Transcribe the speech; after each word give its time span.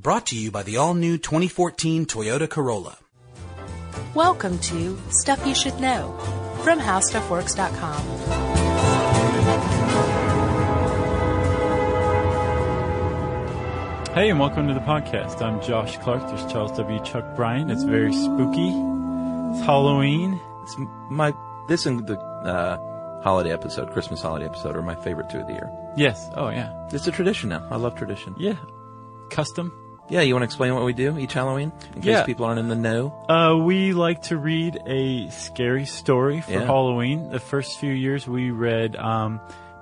Brought 0.00 0.26
to 0.26 0.36
you 0.36 0.52
by 0.52 0.62
the 0.62 0.76
all 0.76 0.94
new 0.94 1.18
2014 1.18 2.06
Toyota 2.06 2.48
Corolla. 2.48 2.98
Welcome 4.14 4.60
to 4.60 4.96
Stuff 5.10 5.44
You 5.44 5.56
Should 5.56 5.80
Know 5.80 6.16
from 6.62 6.78
HowStuffWorks.com. 6.78 8.04
Hey, 14.14 14.30
and 14.30 14.38
welcome 14.38 14.68
to 14.68 14.74
the 14.74 14.80
podcast. 14.80 15.42
I'm 15.42 15.60
Josh 15.62 15.96
Clark. 15.98 16.28
There's 16.28 16.52
Charles 16.52 16.70
W. 16.76 17.02
Chuck 17.02 17.34
Bryan. 17.34 17.68
It's 17.68 17.82
very 17.82 18.12
spooky. 18.12 18.68
It's 18.68 19.66
Halloween. 19.66 20.40
It's 20.62 20.76
my 21.10 21.34
this 21.66 21.86
and 21.86 22.06
the 22.06 22.20
uh, 22.20 22.76
holiday 23.24 23.50
episode, 23.50 23.90
Christmas 23.90 24.22
holiday 24.22 24.46
episode, 24.46 24.76
are 24.76 24.82
my 24.82 24.94
favorite 24.94 25.28
two 25.28 25.40
of 25.40 25.48
the 25.48 25.54
year. 25.54 25.68
Yes. 25.96 26.30
Oh, 26.36 26.50
yeah. 26.50 26.86
It's 26.92 27.08
a 27.08 27.10
tradition 27.10 27.48
now. 27.48 27.66
I 27.68 27.78
love 27.78 27.96
tradition. 27.96 28.36
Yeah. 28.38 28.54
Custom. 29.30 29.72
Yeah, 30.08 30.22
you 30.22 30.34
want 30.34 30.42
to 30.42 30.46
explain 30.46 30.74
what 30.74 30.84
we 30.84 30.92
do 30.94 31.18
each 31.18 31.34
Halloween 31.34 31.70
in 31.94 32.00
case 32.02 32.06
Yeah. 32.06 32.24
people 32.24 32.46
aren't 32.46 32.58
in 32.58 32.68
the 32.68 32.74
know? 32.74 33.12
Uh, 33.28 33.56
we 33.62 33.92
like 33.92 34.22
to 34.22 34.36
read 34.38 34.80
a 34.86 35.28
scary 35.30 35.84
story 35.84 36.40
for 36.40 36.52
Yeah. 36.52 36.64
Halloween. 36.64 37.30
The 37.30 37.38
first 37.40 37.78
few 37.78 37.92
years 37.92 38.26
we 38.26 38.50
read 38.50 38.96
um, 38.96 39.40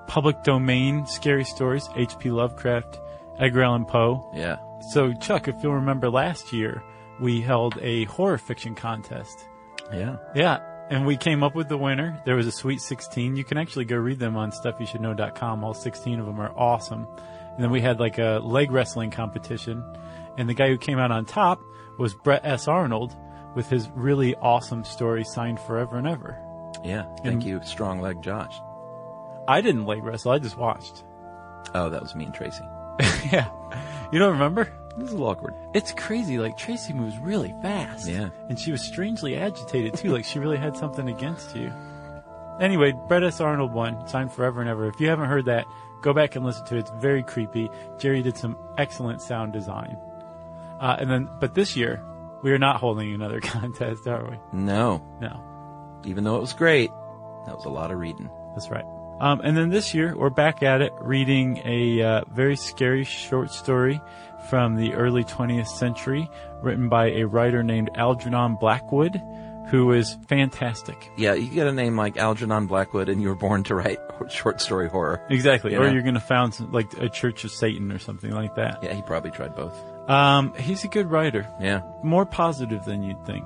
public 0.09 0.43
domain 0.43 1.07
scary 1.07 1.45
stories, 1.45 1.89
H.P. 1.97 2.31
Lovecraft, 2.31 2.99
Edgar 3.39 3.63
Allan 3.63 3.85
Poe. 3.85 4.29
Yeah. 4.35 4.57
So, 4.91 5.13
Chuck, 5.15 5.47
if 5.49 5.55
you'll 5.63 5.75
remember 5.75 6.11
last 6.11 6.53
year, 6.53 6.83
we 7.21 7.41
held 7.41 7.79
a 7.81 8.05
horror 8.05 8.39
fiction 8.39 8.75
contest. 8.75 9.47
Yeah. 9.93 10.17
Yeah. 10.35 10.59
And 10.91 11.07
we 11.07 11.17
came 11.17 11.43
up 11.43 11.55
with 11.55 11.69
the 11.69 11.77
winner. 11.79 12.21
There 12.25 12.37
was 12.37 12.47
a 12.47 12.53
Sweet 12.53 12.81
16. 12.81 13.37
You 13.37 13.43
can 13.45 13.59
actually 13.59 13.85
go 13.87 13.97
read 13.97 14.19
them 14.21 14.37
on 14.37 14.51
stuffyoushouldknow.com. 14.53 15.65
All 15.65 15.75
16 15.75 16.21
of 16.21 16.27
them 16.27 16.41
are 16.41 16.53
awesome. 16.57 17.07
And 17.55 17.65
then 17.65 17.71
we 17.71 17.81
had 17.81 17.99
like 18.01 18.19
a 18.19 18.41
leg 18.43 18.71
wrestling 18.71 19.11
competition. 19.11 19.83
And 20.39 20.49
the 20.49 20.55
guy 20.55 20.69
who 20.69 20.79
came 20.79 20.99
out 20.99 21.11
on 21.11 21.25
top 21.25 21.61
was 21.99 22.15
Brett 22.15 22.43
S. 22.45 22.69
Arnold 22.69 23.17
with 23.55 23.69
his 23.71 23.89
really 23.95 24.35
awesome 24.37 24.85
story 24.85 25.25
signed 25.25 25.59
forever 25.61 25.97
and 25.97 26.07
ever. 26.07 26.39
Yeah. 26.85 27.05
Thank 27.23 27.27
And- 27.27 27.45
you, 27.45 27.61
strong 27.65 28.01
leg 28.01 28.23
Josh. 28.23 28.55
I 29.49 29.61
didn't 29.61 29.87
leg 29.87 30.03
wrestle. 30.05 30.33
I 30.33 30.39
just 30.39 30.59
watched. 30.59 31.05
Oh, 31.75 31.89
that 31.91 32.03
was 32.03 32.15
me 32.15 32.25
and 32.27 32.35
Tracy. 32.35 32.65
yeah. 33.33 33.49
You 34.13 34.19
don't 34.19 34.33
remember? 34.33 34.71
This 34.97 35.09
is 35.09 35.13
a 35.15 35.17
little 35.17 35.29
awkward. 35.31 35.55
It's 35.75 35.93
crazy. 35.93 36.39
Like 36.39 36.57
Tracy 36.57 36.93
moves 36.93 37.17
really 37.19 37.55
fast. 37.63 38.09
Yeah. 38.09 38.31
And 38.49 38.59
she 38.59 38.73
was 38.73 38.83
strangely 38.83 39.37
agitated 39.37 39.95
too. 39.95 40.11
like 40.11 40.25
she 40.25 40.39
really 40.39 40.57
had 40.57 40.77
something 40.77 41.09
against 41.09 41.55
you. 41.57 41.73
Anyway, 42.61 42.93
Brett 43.09 43.23
S. 43.23 43.41
Arnold 43.41 43.73
won, 43.73 44.07
signed 44.09 44.33
forever 44.33 44.61
and 44.61 44.71
ever. 44.71 44.87
If 44.89 44.99
you 45.01 45.09
haven't 45.09 45.29
heard 45.29 45.45
that, 45.45 45.67
go 46.01 46.15
back 46.15 46.37
and 46.37 46.45
listen 46.45 46.65
to 46.67 46.77
it. 46.77 46.81
It's 46.81 46.91
very 46.99 47.23
creepy. 47.23 47.69
Jerry 47.99 48.23
did 48.23 48.37
some 48.39 48.57
excellent 48.79 49.21
sound 49.21 49.53
design. 49.53 49.99
Uh, 50.81 50.97
and 50.99 51.11
then, 51.11 51.29
but 51.41 51.55
this 51.55 51.77
year, 51.77 52.03
we 52.43 52.53
are 52.53 52.59
not 52.59 52.77
holding 52.77 53.13
another 53.15 53.41
contest, 53.43 54.07
are 54.07 54.31
we? 54.31 54.37
No. 54.53 55.03
No. 55.21 55.43
Even 56.05 56.25
though 56.25 56.37
it 56.37 56.41
was 56.41 56.53
great, 56.53 56.91
that 57.47 57.55
was 57.55 57.65
a 57.65 57.71
lot 57.71 57.91
of 57.91 57.99
reading. 57.99 58.31
That's 58.55 58.71
right. 58.71 58.85
Um, 59.21 59.41
and 59.43 59.57
then 59.57 59.71
this 59.71 59.95
year, 59.95 60.15
we're 60.17 60.31
back 60.31 60.63
at 60.63 60.83
it, 60.83 60.93
reading 61.01 61.63
a 61.65 62.03
uh, 62.03 62.25
very 62.35 62.57
scary 62.57 63.05
short 63.05 63.51
story 63.51 64.01
from 64.51 64.77
the 64.77 64.93
early 64.95 65.25
20th 65.25 65.69
century, 65.69 66.29
written 66.63 66.89
by 66.89 67.11
a 67.11 67.25
writer 67.25 67.63
named 67.63 67.91
Algernon 67.95 68.57
Blackwood, 68.57 69.21
who 69.69 69.93
is 69.93 70.17
fantastic. 70.29 71.11
Yeah, 71.17 71.35
you 71.35 71.49
get 71.49 71.67
a 71.67 71.73
name 71.73 71.97
like 71.97 72.17
Algernon 72.19 72.67
Blackwood 72.67 73.09
and 73.09 73.23
you 73.23 73.29
were 73.29 73.35
born 73.35 73.65
to 73.65 73.75
write 73.75 73.99
short 74.31 74.61
story 74.61 74.89
horror. 74.89 75.25
Exactly. 75.31 75.73
You 75.73 75.81
or 75.81 75.87
know? 75.87 75.93
you're 75.93 76.03
going 76.03 76.15
to 76.15 76.21
found 76.21 76.55
some, 76.55 76.71
like 76.71 76.93
a 76.99 77.09
Church 77.09 77.45
of 77.45 77.51
Satan 77.51 77.91
or 77.91 77.99
something 77.99 78.31
like 78.31 78.55
that. 78.57 78.83
Yeah, 78.83 78.95
he 78.95 79.03
probably 79.03 79.31
tried 79.31 79.57
both. 79.57 79.77
Um, 80.09 80.55
he's 80.55 80.85
a 80.85 80.89
good 80.89 81.11
writer. 81.11 81.47
Yeah. 81.61 81.83
More 82.03 82.25
positive 82.27 82.85
than 82.85 83.03
you'd 83.03 83.25
think. 83.27 83.45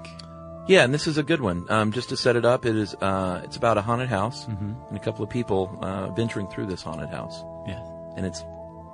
Yeah, 0.67 0.85
and 0.85 0.95
this 0.95 1.07
is 1.07 1.19
a 1.19 1.23
good 1.23 1.41
one. 1.41 1.67
Um, 1.71 1.91
just 1.91 2.11
to 2.11 2.17
set 2.17 2.37
it 2.37 2.45
up, 2.45 2.65
it 2.67 2.77
is 2.77 2.95
uh, 3.01 3.41
it's 3.45 3.57
about 3.57 3.79
a 3.79 3.83
haunted 3.83 4.09
house 4.09 4.45
Mm-hmm. 4.47 4.73
and 4.89 4.97
a 4.97 5.01
couple 5.01 5.25
of 5.25 5.31
people 5.31 5.77
uh, 5.83 6.11
venturing 6.11 6.47
through 6.49 6.67
this 6.67 6.83
haunted 6.83 7.09
house, 7.09 7.43
Yeah. 7.67 7.81
and 8.17 8.25
it's 8.27 8.45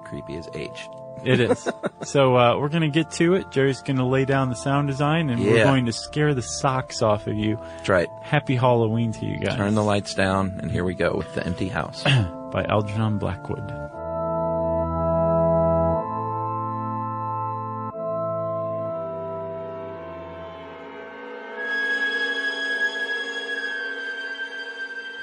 creepy 0.05 0.37
as 0.37 0.49
H. 0.55 0.88
It 1.25 1.41
is. 1.41 1.69
so 2.05 2.37
uh, 2.37 2.59
we're 2.59 2.69
going 2.69 2.82
to 2.82 2.88
get 2.88 3.10
to 3.12 3.34
it. 3.34 3.50
Jerry's 3.50 3.82
going 3.82 3.97
to 3.97 4.05
lay 4.05 4.25
down 4.25 4.49
the 4.49 4.55
sound 4.55 4.87
design, 4.88 5.28
and 5.28 5.43
we're 5.43 5.65
going 5.65 5.87
to 5.87 5.93
scare 5.93 6.34
the 6.34 6.43
socks 6.43 7.03
off 7.03 7.26
of 7.26 7.34
you. 7.37 7.56
That's 7.56 7.88
right. 7.88 8.09
Happy 8.22 8.55
Halloween 8.55 9.12
to 9.12 9.26
you 9.26 9.38
guys. 9.38 9.56
Turn 9.56 9.75
the 9.75 9.82
lights 9.82 10.15
down, 10.15 10.59
and 10.60 10.71
here 10.71 10.84
we 10.84 10.94
go 10.94 11.15
with 11.16 11.34
the 11.34 11.44
empty 11.44 11.69
house. 11.69 12.03
by 12.53 12.65
Algernon 12.69 13.19
Blackwood. 13.19 13.66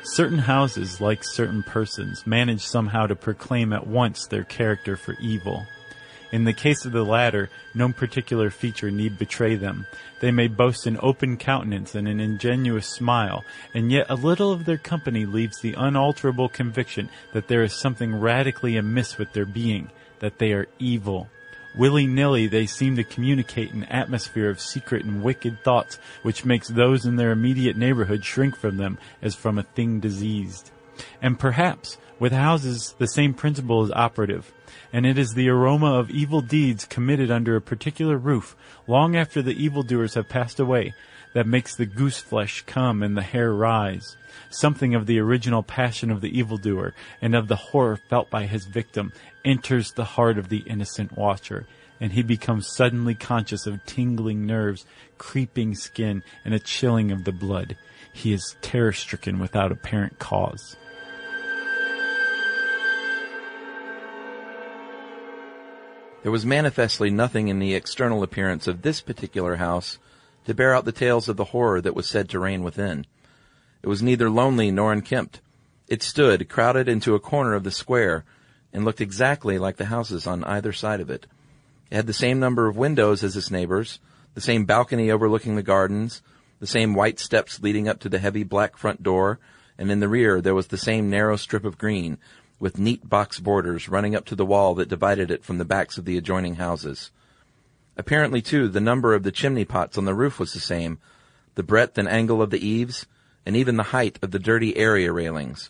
Certain 0.06 0.40
houses, 0.40 1.00
like 1.00 1.24
certain 1.24 1.64
persons, 1.64 2.28
manage 2.28 2.66
somehow 2.66 3.08
to 3.08 3.16
proclaim 3.16 3.72
at 3.72 3.88
once 3.88 4.28
their 4.28 4.44
character 4.44 4.98
for 4.98 5.16
evil. 5.20 5.66
In 6.34 6.44
the 6.44 6.54
case 6.54 6.84
of 6.84 6.92
the 6.92 7.06
latter, 7.06 7.50
no 7.74 7.90
particular 7.94 8.50
feature 8.50 8.92
need 8.92 9.18
betray 9.18 9.56
them. 9.56 9.88
They 10.20 10.32
may 10.32 10.48
boast 10.48 10.88
an 10.88 11.00
open 11.02 11.38
countenance 11.38 11.96
and 11.96 12.08
an 12.08 12.20
ingenuous 12.20 12.88
smile, 12.88 13.46
and 13.74 13.92
yet 13.92 14.08
a 14.10 14.16
little 14.16 14.52
of 14.52 14.66
their 14.66 14.78
company 14.78 15.26
leaves 15.26 15.62
the 15.62 15.76
unalterable 15.78 16.50
conviction 16.50 17.10
that 17.32 17.48
there 17.48 17.64
is 17.64 17.74
something 17.74 18.20
radically 18.20 18.76
amiss 18.76 19.18
with 19.18 19.32
their 19.32 19.46
being, 19.46 19.90
that 20.20 20.38
they 20.38 20.52
are 20.52 20.68
evil. 20.80 21.30
Willy-nilly 21.76 22.48
they 22.48 22.66
seem 22.66 22.96
to 22.96 23.04
communicate 23.04 23.74
an 23.74 23.84
atmosphere 23.86 24.50
of 24.50 24.62
secret 24.62 25.06
and 25.06 25.24
wicked 25.24 25.64
thoughts 25.64 25.98
which 26.22 26.46
makes 26.46 26.68
those 26.68 27.06
in 27.06 27.16
their 27.16 27.32
immediate 27.32 27.78
neighborhood 27.78 28.24
shrink 28.24 28.56
from 28.56 28.78
them 28.78 28.98
as 29.22 29.36
from 29.36 29.58
a 29.58 29.64
thing 29.64 30.00
diseased. 30.00 30.72
And 31.22 31.40
perhaps, 31.40 31.98
with 32.20 32.32
houses, 32.32 32.96
the 33.00 33.08
same 33.08 33.34
principle 33.34 33.84
is 33.84 33.92
operative, 33.92 34.54
and 34.92 35.06
it 35.06 35.18
is 35.18 35.34
the 35.34 35.50
aroma 35.50 35.98
of 35.98 36.12
evil 36.12 36.42
deeds 36.42 36.86
committed 36.86 37.32
under 37.32 37.56
a 37.56 37.62
particular 37.62 38.18
roof, 38.18 38.56
long 38.88 39.16
after 39.16 39.42
the 39.42 39.62
evildoers 39.62 40.14
have 40.14 40.30
passed 40.30 40.60
away, 40.60 40.94
that 41.34 41.48
makes 41.48 41.76
the 41.76 41.86
goose 41.86 42.20
flesh 42.20 42.64
come 42.68 43.02
and 43.02 43.18
the 43.18 43.24
hair 43.24 43.52
rise. 43.52 44.16
Something 44.50 44.94
of 44.94 45.08
the 45.08 45.20
original 45.20 45.64
passion 45.64 46.12
of 46.12 46.22
the 46.22 46.38
evildoer 46.38 46.94
and 47.22 47.36
of 47.36 47.48
the 47.48 47.56
horror 47.56 47.98
felt 47.98 48.30
by 48.30 48.46
his 48.46 48.66
victim 48.66 49.12
enters 49.46 49.92
the 49.92 50.04
heart 50.04 50.38
of 50.38 50.50
the 50.50 50.64
innocent 50.66 51.18
watcher, 51.18 51.68
and 52.00 52.12
he 52.12 52.24
becomes 52.24 52.68
suddenly 52.76 53.16
conscious 53.16 53.66
of 53.66 53.86
tingling 53.86 54.46
nerves, 54.46 54.86
creeping 55.18 55.76
skin, 55.76 56.24
and 56.44 56.54
a 56.54 56.60
chilling 56.60 57.12
of 57.12 57.24
the 57.24 57.32
blood. 57.32 57.78
He 58.14 58.34
is 58.34 58.56
terror 58.62 58.94
stricken 58.94 59.40
without 59.40 59.72
apparent 59.72 60.20
cause. 60.20 60.76
there 66.24 66.32
was 66.32 66.46
manifestly 66.46 67.10
nothing 67.10 67.50
in 67.50 67.60
the 67.60 67.76
external 67.76 68.24
appearance 68.24 68.66
of 68.66 68.82
this 68.82 69.02
particular 69.02 69.58
house 69.58 70.00
to 70.46 70.54
bear 70.54 70.74
out 70.74 70.86
the 70.86 70.92
tales 70.92 71.28
of 71.28 71.36
the 71.36 71.44
horror 71.46 71.82
that 71.82 71.96
was 71.96 72.08
said 72.08 72.30
to 72.30 72.40
reign 72.40 72.64
within. 72.64 73.06
It 73.82 73.88
was 73.88 74.02
neither 74.02 74.30
lonely 74.30 74.72
nor 74.72 74.94
unkempt. 74.94 75.42
It 75.90 76.02
stood 76.02 76.48
crowded 76.48 76.88
into 76.88 77.14
a 77.14 77.20
corner 77.20 77.54
of 77.54 77.66
the 77.66 77.72
square 77.72 78.24
and 78.74 78.84
looked 78.84 79.02
exactly 79.02 79.58
like 79.58 79.78
the 79.78 79.86
houses 79.86 80.26
on 80.28 80.44
either 80.44 80.74
side 80.74 81.00
of 81.00 81.10
it. 81.10 81.28
It 81.92 81.96
had 81.96 82.08
the 82.08 82.14
same 82.14 82.40
number 82.40 82.68
of 82.68 82.76
windows 82.76 83.24
as 83.24 83.38
its 83.38 83.52
neighbors, 83.52 84.00
the 84.34 84.42
same 84.42 84.66
balcony 84.66 85.12
overlooking 85.12 85.56
the 85.56 85.64
gardens, 85.64 86.22
the 86.60 86.68
same 86.68 86.96
white 86.96 87.20
steps 87.20 87.62
leading 87.62 87.88
up 87.88 88.00
to 88.00 88.10
the 88.10 88.20
heavy 88.20 88.44
black 88.44 88.78
front 88.78 89.04
door, 89.04 89.40
and 89.78 89.92
in 89.92 90.00
the 90.00 90.10
rear 90.10 90.42
there 90.42 90.56
was 90.56 90.68
the 90.68 90.78
same 90.78 91.10
narrow 91.10 91.36
strip 91.36 91.66
of 91.66 91.78
green 91.78 92.18
with 92.60 92.80
neat 92.80 93.08
box 93.08 93.40
borders 93.40 93.90
running 93.90 94.16
up 94.16 94.26
to 94.26 94.36
the 94.36 94.46
wall 94.46 94.74
that 94.76 94.90
divided 94.90 95.30
it 95.30 95.44
from 95.44 95.58
the 95.58 95.66
backs 95.66 95.98
of 95.98 96.06
the 96.06 96.18
adjoining 96.18 96.56
houses. 96.56 97.12
Apparently, 97.98 98.42
too, 98.42 98.68
the 98.68 98.82
number 98.82 99.14
of 99.14 99.24
the 99.24 99.32
chimney 99.32 99.66
pots 99.66 99.98
on 99.98 100.06
the 100.06 100.16
roof 100.16 100.40
was 100.40 100.54
the 100.54 100.60
same, 100.60 100.98
the 101.56 101.64
breadth 101.64 101.98
and 101.98 102.08
angle 102.08 102.42
of 102.42 102.50
the 102.50 102.66
eaves, 102.66 103.06
and 103.46 103.56
even 103.56 103.76
the 103.76 103.84
height 103.84 104.18
of 104.22 104.32
the 104.32 104.40
dirty 104.40 104.76
area 104.78 105.12
railings. 105.12 105.70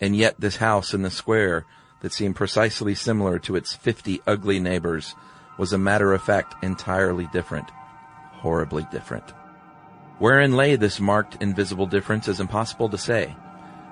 And 0.00 0.16
yet 0.16 0.40
this 0.40 0.56
house 0.56 0.92
in 0.92 1.02
the 1.02 1.10
square 1.10 1.64
that 2.00 2.12
seemed 2.12 2.36
precisely 2.36 2.94
similar 2.94 3.38
to 3.40 3.56
its 3.56 3.74
fifty 3.74 4.20
ugly 4.26 4.60
neighbors 4.60 5.14
was 5.58 5.72
a 5.72 5.78
matter 5.78 6.12
of 6.12 6.22
fact 6.22 6.62
entirely 6.62 7.28
different. 7.32 7.70
Horribly 8.32 8.86
different. 8.92 9.32
Wherein 10.18 10.56
lay 10.56 10.76
this 10.76 11.00
marked 11.00 11.42
invisible 11.42 11.86
difference 11.86 12.28
is 12.28 12.40
impossible 12.40 12.88
to 12.90 12.98
say. 12.98 13.34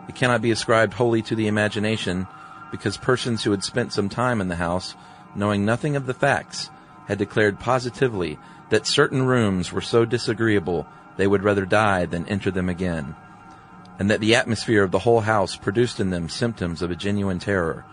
It 0.08 0.14
cannot 0.14 0.42
be 0.42 0.50
ascribed 0.50 0.92
wholly 0.94 1.22
to 1.22 1.34
the 1.34 1.46
imagination, 1.46 2.26
because 2.70 2.96
persons 2.96 3.42
who 3.42 3.50
had 3.50 3.64
spent 3.64 3.92
some 3.92 4.08
time 4.08 4.40
in 4.40 4.48
the 4.48 4.56
house, 4.56 4.94
knowing 5.34 5.64
nothing 5.64 5.96
of 5.96 6.06
the 6.06 6.14
facts, 6.14 6.70
had 7.06 7.18
declared 7.18 7.58
positively 7.60 8.38
that 8.70 8.86
certain 8.86 9.22
rooms 9.22 9.72
were 9.72 9.80
so 9.80 10.04
disagreeable 10.04 10.86
they 11.16 11.26
would 11.26 11.42
rather 11.42 11.64
die 11.66 12.06
than 12.06 12.26
enter 12.26 12.50
them 12.50 12.68
again, 12.68 13.14
and 13.98 14.10
that 14.10 14.20
the 14.20 14.34
atmosphere 14.34 14.82
of 14.82 14.90
the 14.90 14.98
whole 14.98 15.20
house 15.20 15.56
produced 15.56 16.00
in 16.00 16.10
them 16.10 16.28
symptoms 16.28 16.82
of 16.82 16.90
a 16.90 16.96
genuine 16.96 17.38
terror, 17.38 17.84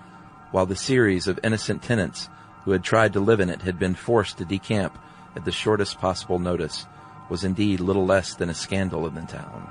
while 0.52 0.66
the 0.66 0.76
series 0.76 1.28
of 1.28 1.40
innocent 1.44 1.82
tenants 1.82 2.30
who 2.64 2.72
had 2.72 2.84
tried 2.84 3.14
to 3.14 3.20
live 3.20 3.40
in 3.40 3.50
it 3.50 3.62
had 3.62 3.80
been 3.80 3.96
forced 3.96 4.38
to 4.38 4.46
decamp 4.46 4.98
at 5.36 5.46
the 5.46 5.52
shortest 5.52 6.00
possible 6.00 6.40
notice 6.40 6.86
was 7.30 7.44
indeed 7.44 7.80
little 7.80 8.06
less 8.06 8.36
than 8.36 8.50
a 8.50 8.54
scandal 8.54 9.08
in 9.08 9.16
the 9.16 9.22
town. 9.22 9.68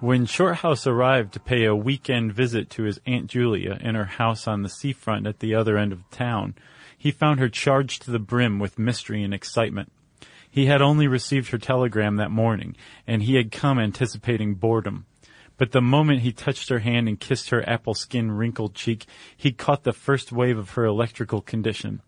When 0.00 0.24
Shorthouse 0.24 0.86
arrived 0.86 1.34
to 1.34 1.40
pay 1.40 1.64
a 1.64 1.76
weekend 1.76 2.32
visit 2.32 2.70
to 2.70 2.84
his 2.84 3.00
Aunt 3.06 3.26
Julia 3.26 3.78
in 3.82 3.94
her 3.94 4.06
house 4.06 4.48
on 4.48 4.62
the 4.62 4.70
seafront 4.70 5.26
at 5.26 5.40
the 5.40 5.54
other 5.54 5.76
end 5.76 5.92
of 5.92 5.98
the 5.98 6.16
town, 6.16 6.54
he 6.96 7.10
found 7.10 7.38
her 7.38 7.50
charged 7.50 8.02
to 8.02 8.10
the 8.10 8.18
brim 8.18 8.58
with 8.58 8.78
mystery 8.78 9.22
and 9.22 9.34
excitement. 9.34 9.92
He 10.50 10.66
had 10.66 10.82
only 10.82 11.06
received 11.06 11.50
her 11.50 11.58
telegram 11.58 12.16
that 12.16 12.30
morning, 12.30 12.76
and 13.06 13.22
he 13.22 13.36
had 13.36 13.52
come 13.52 13.78
anticipating 13.78 14.54
boredom. 14.54 15.06
But 15.60 15.72
the 15.72 15.82
moment 15.82 16.22
he 16.22 16.32
touched 16.32 16.70
her 16.70 16.78
hand 16.78 17.06
and 17.06 17.20
kissed 17.20 17.50
her 17.50 17.68
apple 17.68 17.92
skin 17.92 18.32
wrinkled 18.32 18.74
cheek, 18.74 19.04
he 19.36 19.52
caught 19.52 19.84
the 19.84 19.92
first 19.92 20.32
wave 20.32 20.56
of 20.56 20.70
her 20.70 20.86
electrical 20.86 21.42
condition. 21.42 22.00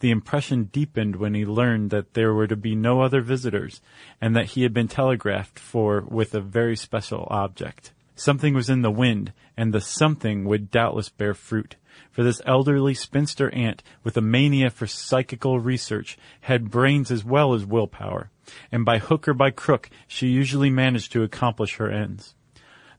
The 0.00 0.10
impression 0.10 0.64
deepened 0.64 1.16
when 1.16 1.32
he 1.32 1.46
learned 1.46 1.88
that 1.88 2.12
there 2.12 2.34
were 2.34 2.46
to 2.46 2.54
be 2.54 2.74
no 2.74 3.00
other 3.00 3.22
visitors, 3.22 3.80
and 4.20 4.36
that 4.36 4.50
he 4.50 4.62
had 4.62 4.74
been 4.74 4.88
telegraphed 4.88 5.58
for 5.58 6.02
with 6.02 6.34
a 6.34 6.42
very 6.42 6.76
special 6.76 7.26
object. 7.30 7.92
Something 8.14 8.52
was 8.52 8.68
in 8.68 8.82
the 8.82 8.90
wind, 8.90 9.32
and 9.56 9.72
the 9.72 9.80
something 9.80 10.44
would 10.44 10.70
doubtless 10.70 11.08
bear 11.08 11.32
fruit, 11.32 11.76
for 12.10 12.22
this 12.22 12.42
elderly 12.44 12.92
spinster 12.92 13.48
aunt, 13.54 13.82
with 14.04 14.18
a 14.18 14.20
mania 14.20 14.68
for 14.68 14.86
psychical 14.86 15.58
research, 15.58 16.18
had 16.42 16.70
brains 16.70 17.10
as 17.10 17.24
well 17.24 17.54
as 17.54 17.64
willpower, 17.64 18.30
and 18.70 18.84
by 18.84 18.98
hook 18.98 19.26
or 19.26 19.32
by 19.32 19.50
crook 19.50 19.88
she 20.06 20.26
usually 20.26 20.68
managed 20.68 21.10
to 21.12 21.22
accomplish 21.22 21.76
her 21.76 21.90
ends. 21.90 22.34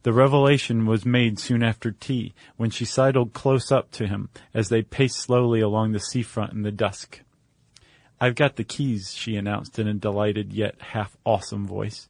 The 0.03 0.13
revelation 0.13 0.85
was 0.85 1.05
made 1.05 1.39
soon 1.39 1.61
after 1.61 1.91
tea, 1.91 2.33
when 2.55 2.69
she 2.69 2.85
sidled 2.85 3.33
close 3.33 3.71
up 3.71 3.91
to 3.91 4.07
him 4.07 4.29
as 4.53 4.69
they 4.69 4.81
paced 4.81 5.17
slowly 5.17 5.59
along 5.59 5.91
the 5.91 5.99
seafront 5.99 6.53
in 6.53 6.61
the 6.61 6.71
dusk. 6.71 7.21
I've 8.21 8.35
got 8.35 8.55
the 8.55 8.63
keys, 8.63 9.13
she 9.13 9.35
announced 9.35 9.77
in 9.77 9.87
a 9.87 9.93
delighted 9.93 10.53
yet 10.53 10.75
half 10.79 11.17
awesome 11.25 11.67
voice. 11.67 12.07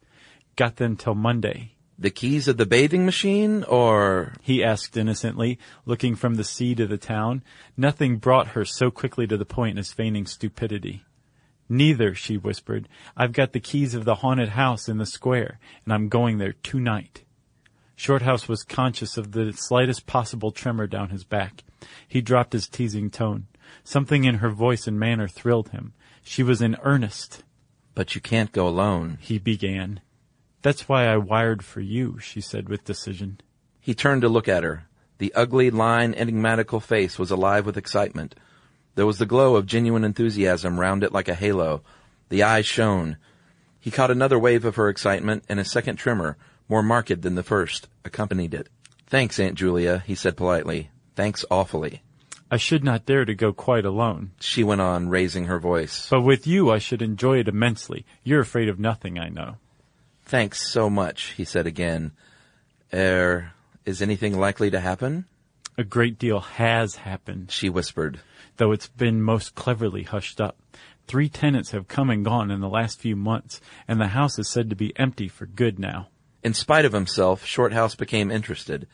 Got 0.55 0.75
them 0.75 0.97
till 0.97 1.15
Monday. 1.15 1.73
The 1.97 2.11
keys 2.11 2.47
of 2.47 2.57
the 2.57 2.65
bathing 2.65 3.05
machine, 3.05 3.63
or 3.63 4.33
He 4.41 4.63
asked 4.63 4.95
innocently, 4.95 5.57
looking 5.85 6.15
from 6.15 6.35
the 6.35 6.43
sea 6.43 6.75
to 6.75 6.87
the 6.87 6.97
town. 6.97 7.43
Nothing 7.75 8.17
brought 8.17 8.49
her 8.49 8.65
so 8.65 8.89
quickly 8.91 9.25
to 9.27 9.37
the 9.37 9.45
point 9.45 9.79
as 9.79 9.91
feigning 9.91 10.25
stupidity. 10.25 11.03
Neither, 11.67 12.15
she 12.15 12.37
whispered. 12.37 12.87
I've 13.17 13.33
got 13.33 13.53
the 13.53 13.59
keys 13.59 13.93
of 13.93 14.05
the 14.05 14.15
haunted 14.15 14.49
house 14.49 14.87
in 14.89 14.97
the 14.97 15.05
square, 15.05 15.59
and 15.85 15.93
I'm 15.93 16.07
going 16.07 16.37
there 16.37 16.53
tonight. 16.63 17.23
Shorthouse 17.99 18.47
was 18.47 18.63
conscious 18.63 19.17
of 19.17 19.33
the 19.33 19.51
slightest 19.51 20.05
possible 20.05 20.51
tremor 20.51 20.87
down 20.87 21.09
his 21.09 21.25
back. 21.25 21.65
He 22.07 22.21
dropped 22.21 22.53
his 22.53 22.69
teasing 22.69 23.09
tone. 23.09 23.47
Something 23.83 24.23
in 24.23 24.35
her 24.35 24.51
voice 24.51 24.87
and 24.87 24.97
manner 24.97 25.27
thrilled 25.27 25.71
him. 25.71 25.91
She 26.23 26.41
was 26.41 26.61
in 26.61 26.77
earnest. 26.81 27.43
but 27.95 28.15
you 28.15 28.21
can't 28.21 28.53
go 28.53 28.69
alone. 28.69 29.17
He 29.19 29.37
began. 29.37 29.99
That's 30.61 30.87
why 30.87 31.07
I 31.07 31.17
wired 31.17 31.65
for 31.65 31.81
you, 31.81 32.17
she 32.19 32.39
said 32.39 32.69
with 32.69 32.85
decision. 32.85 33.41
He 33.81 33.93
turned 33.93 34.21
to 34.21 34.29
look 34.29 34.47
at 34.47 34.63
her. 34.63 34.85
The 35.17 35.33
ugly, 35.35 35.69
line, 35.69 36.13
enigmatical 36.13 36.79
face 36.79 37.19
was 37.19 37.31
alive 37.31 37.65
with 37.65 37.75
excitement. 37.75 38.33
There 38.95 39.05
was 39.05 39.17
the 39.17 39.25
glow 39.25 39.57
of 39.57 39.65
genuine 39.65 40.05
enthusiasm 40.05 40.79
round 40.79 41.03
it 41.03 41.11
like 41.11 41.27
a 41.27 41.35
halo. 41.35 41.83
The 42.29 42.43
eyes 42.43 42.65
shone. 42.65 43.17
He 43.77 43.91
caught 43.91 44.09
another 44.09 44.39
wave 44.39 44.63
of 44.63 44.77
her 44.77 44.87
excitement, 44.87 45.43
and 45.49 45.59
a 45.59 45.65
second 45.65 45.97
tremor, 45.97 46.37
more 46.69 46.83
marked 46.83 47.21
than 47.21 47.35
the 47.35 47.43
first, 47.43 47.87
accompanied 48.05 48.53
it. 48.53 48.69
Thanks, 49.07 49.39
Aunt 49.39 49.55
Julia, 49.55 50.03
he 50.05 50.15
said 50.15 50.37
politely. 50.37 50.91
Thanks 51.15 51.43
awfully. 51.51 52.03
I 52.51 52.57
should 52.57 52.83
not 52.83 53.05
dare 53.05 53.25
to 53.25 53.35
go 53.35 53.51
quite 53.53 53.85
alone. 53.85 54.31
She 54.39 54.63
went 54.63 54.81
on, 54.81 55.09
raising 55.09 55.45
her 55.45 55.59
voice. 55.59 56.07
But 56.09 56.21
with 56.21 56.47
you 56.47 56.71
I 56.71 56.77
should 56.79 57.01
enjoy 57.01 57.39
it 57.39 57.47
immensely. 57.47 58.05
You're 58.23 58.39
afraid 58.41 58.69
of 58.69 58.79
nothing, 58.79 59.19
I 59.19 59.29
know. 59.29 59.57
Thanks 60.25 60.71
so 60.71 60.89
much, 60.89 61.33
he 61.37 61.43
said 61.43 61.67
again. 61.67 62.11
Er, 62.93 63.51
is 63.85 64.01
anything 64.01 64.39
likely 64.39 64.69
to 64.71 64.79
happen? 64.79 65.25
A 65.77 65.83
great 65.83 66.19
deal 66.19 66.39
has 66.39 66.95
happened, 66.95 67.51
She 67.51 67.69
whispered. 67.69 68.19
though 68.57 68.71
it's 68.71 68.87
been 68.87 69.21
most 69.21 69.55
cleverly 69.55 70.03
hushed 70.03 70.41
up. 70.41 70.57
Three 71.07 71.29
tenants 71.29 71.71
have 71.71 71.87
come 71.87 72.09
and 72.09 72.23
gone 72.25 72.51
in 72.51 72.59
the 72.61 72.69
last 72.69 72.99
few 72.99 73.15
months, 73.15 73.61
and 73.87 73.99
the 73.99 74.07
house 74.09 74.37
is 74.37 74.49
said 74.49 74.69
to 74.69 74.75
be 74.75 74.97
empty 74.99 75.27
for 75.27 75.45
good 75.47 75.79
now. 75.79 76.09
In 76.43 76.53
spite 76.53 76.85
of 76.85 76.93
himself, 76.93 77.45
Shorthouse 77.45 77.95
became 77.95 78.31
interested. 78.31 78.87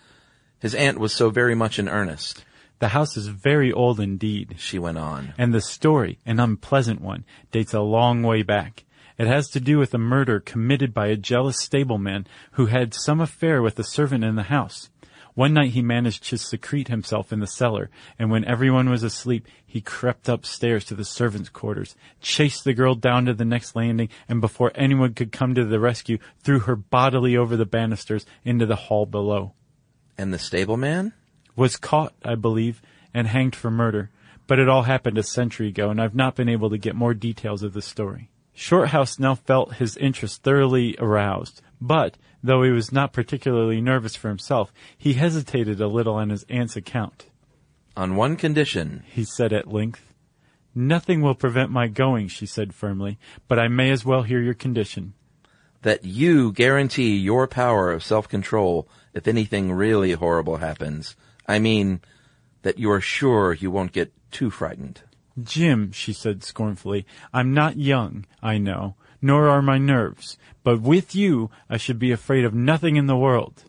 His 0.59 0.73
aunt 0.73 0.99
was 0.99 1.13
so 1.13 1.29
very 1.29 1.55
much 1.55 1.77
in 1.77 1.87
earnest. 1.87 2.43
The 2.79 2.89
house 2.89 3.15
is 3.15 3.27
very 3.27 3.71
old 3.71 3.99
indeed, 3.99 4.55
She 4.57 4.79
went 4.79 4.97
on. 4.97 5.33
and 5.37 5.53
the 5.53 5.61
story, 5.61 6.19
an 6.25 6.39
unpleasant 6.39 7.01
one, 7.01 7.23
dates 7.51 7.73
a 7.73 7.81
long 7.81 8.23
way 8.23 8.41
back. 8.41 8.83
It 9.17 9.27
has 9.27 9.47
to 9.49 9.61
do 9.61 9.77
with 9.77 9.93
a 9.93 9.97
murder 9.97 10.39
committed 10.41 10.93
by 10.93 11.07
a 11.07 11.15
jealous 11.15 11.57
stableman 11.59 12.27
who 12.53 12.65
had 12.65 12.93
some 12.93 13.21
affair 13.21 13.61
with 13.61 13.79
a 13.79 13.83
servant 13.83 14.25
in 14.25 14.35
the 14.35 14.43
house. 14.43 14.89
One 15.35 15.53
night 15.53 15.71
he 15.71 15.81
managed 15.81 16.23
to 16.29 16.37
secrete 16.37 16.87
himself 16.87 17.33
in 17.33 17.41
the 17.41 17.47
cellar, 17.47 17.89
and 18.17 18.31
when 18.31 18.45
everyone 18.45 18.89
was 18.89 19.03
asleep, 19.03 19.45
he 19.65 19.81
crept 19.81 20.29
upstairs 20.29 20.85
to 20.85 20.95
the 20.95 21.03
servants' 21.03 21.49
quarters, 21.49 21.93
chased 22.21 22.63
the 22.63 22.73
girl 22.73 22.95
down 22.95 23.25
to 23.25 23.33
the 23.33 23.43
next 23.43 23.75
landing, 23.75 24.07
and 24.29 24.39
before 24.39 24.71
anyone 24.75 25.13
could 25.13 25.33
come 25.33 25.53
to 25.53 25.65
the 25.65 25.79
rescue, 25.79 26.19
threw 26.39 26.59
her 26.59 26.77
bodily 26.77 27.35
over 27.35 27.57
the 27.57 27.65
banisters 27.65 28.25
into 28.45 28.65
the 28.65 28.77
hall 28.77 29.05
below. 29.05 29.53
And 30.17 30.33
the 30.33 30.39
stableman? 30.39 31.11
Was 31.57 31.75
caught, 31.75 32.13
I 32.23 32.35
believe, 32.35 32.81
and 33.13 33.27
hanged 33.27 33.57
for 33.57 33.69
murder, 33.69 34.11
but 34.47 34.59
it 34.59 34.69
all 34.69 34.83
happened 34.83 35.17
a 35.17 35.23
century 35.23 35.67
ago, 35.67 35.89
and 35.89 36.01
I've 36.01 36.15
not 36.15 36.35
been 36.35 36.47
able 36.47 36.69
to 36.69 36.77
get 36.77 36.95
more 36.95 37.13
details 37.13 37.61
of 37.61 37.73
the 37.73 37.81
story. 37.81 38.29
Shorthouse 38.55 39.19
now 39.19 39.35
felt 39.35 39.75
his 39.75 39.97
interest 39.97 40.41
thoroughly 40.41 40.95
aroused, 40.97 41.61
but, 41.81 42.17
though 42.41 42.63
he 42.63 42.71
was 42.71 42.91
not 42.91 43.11
particularly 43.13 43.81
nervous 43.81 44.15
for 44.15 44.29
himself, 44.29 44.71
he 44.97 45.13
hesitated 45.13 45.81
a 45.81 45.87
little 45.87 46.15
on 46.15 46.29
his 46.29 46.45
aunt's 46.49 46.75
account. 46.75 47.25
On 47.97 48.15
one 48.15 48.37
condition. 48.37 49.03
He 49.07 49.25
said 49.25 49.51
at 49.53 49.67
length, 49.71 50.13
Nothing 50.73 51.21
will 51.21 51.35
prevent 51.35 51.69
my 51.69 51.87
going, 51.87 52.27
she 52.29 52.45
said 52.45 52.73
firmly, 52.73 53.17
but 53.47 53.59
I 53.59 53.67
may 53.67 53.91
as 53.91 54.03
well 54.05 54.23
hear 54.23 54.41
your 54.41 54.53
condition. 54.53 55.13
that 55.81 56.03
you 56.03 56.51
guarantee 56.51 57.15
your 57.15 57.47
power 57.47 57.91
of 57.91 58.03
self-control 58.03 58.87
if 59.13 59.27
anything 59.27 59.71
really 59.71 60.13
horrible 60.13 60.57
happens. 60.57 61.15
I 61.47 61.59
mean, 61.59 62.01
that 62.63 62.79
you 62.79 62.89
are 62.89 62.99
sure 63.01 63.53
you 63.53 63.69
won't 63.69 63.91
get 63.91 64.11
too 64.31 64.49
frightened. 64.49 65.01
Jim, 65.41 65.91
she 65.91 66.13
said 66.13 66.43
scornfully, 66.43 67.05
I'm 67.33 67.53
not 67.53 67.77
young, 67.77 68.25
I 68.41 68.57
know, 68.57 68.95
nor 69.21 69.49
are 69.49 69.61
my 69.61 69.77
nerves, 69.77 70.37
but 70.63 70.81
with 70.81 71.13
you 71.13 71.49
I 71.69 71.77
should 71.77 71.99
be 71.99 72.11
afraid 72.11 72.45
of 72.45 72.53
nothing 72.53 72.95
in 72.95 73.07
the 73.07 73.17
world. 73.17 73.65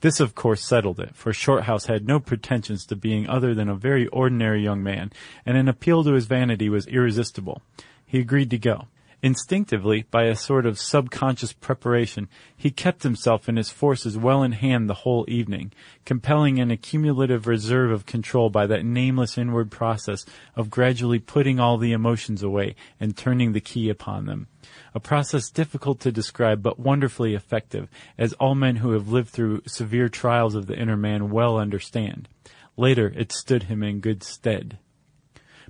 This 0.00 0.20
of 0.20 0.34
course 0.34 0.62
settled 0.62 1.00
it, 1.00 1.14
for 1.14 1.32
Shorthouse 1.32 1.86
had 1.86 2.06
no 2.06 2.20
pretensions 2.20 2.84
to 2.86 2.96
being 2.96 3.28
other 3.28 3.54
than 3.54 3.68
a 3.68 3.74
very 3.74 4.06
ordinary 4.08 4.62
young 4.62 4.82
man, 4.82 5.12
and 5.46 5.56
an 5.56 5.68
appeal 5.68 6.04
to 6.04 6.12
his 6.12 6.26
vanity 6.26 6.68
was 6.68 6.86
irresistible. 6.86 7.62
He 8.04 8.18
agreed 8.18 8.50
to 8.50 8.58
go. 8.58 8.88
Instinctively, 9.24 10.04
by 10.10 10.24
a 10.24 10.36
sort 10.36 10.66
of 10.66 10.78
subconscious 10.78 11.54
preparation, 11.54 12.28
he 12.54 12.70
kept 12.70 13.04
himself 13.04 13.48
and 13.48 13.56
his 13.56 13.70
forces 13.70 14.18
well 14.18 14.42
in 14.42 14.52
hand 14.52 14.86
the 14.86 14.92
whole 14.92 15.24
evening, 15.28 15.72
compelling 16.04 16.58
an 16.58 16.70
accumulative 16.70 17.46
reserve 17.46 17.90
of 17.90 18.04
control 18.04 18.50
by 18.50 18.66
that 18.66 18.84
nameless 18.84 19.38
inward 19.38 19.70
process 19.70 20.26
of 20.56 20.68
gradually 20.68 21.18
putting 21.18 21.58
all 21.58 21.78
the 21.78 21.92
emotions 21.92 22.42
away 22.42 22.76
and 23.00 23.16
turning 23.16 23.54
the 23.54 23.62
key 23.62 23.88
upon 23.88 24.26
them. 24.26 24.46
A 24.94 25.00
process 25.00 25.48
difficult 25.48 26.00
to 26.00 26.12
describe 26.12 26.62
but 26.62 26.78
wonderfully 26.78 27.34
effective, 27.34 27.88
as 28.18 28.34
all 28.34 28.54
men 28.54 28.76
who 28.76 28.90
have 28.90 29.08
lived 29.08 29.30
through 29.30 29.62
severe 29.66 30.10
trials 30.10 30.54
of 30.54 30.66
the 30.66 30.78
inner 30.78 30.98
man 30.98 31.30
well 31.30 31.56
understand. 31.56 32.28
Later, 32.76 33.10
it 33.16 33.32
stood 33.32 33.62
him 33.62 33.82
in 33.82 34.00
good 34.00 34.22
stead. 34.22 34.76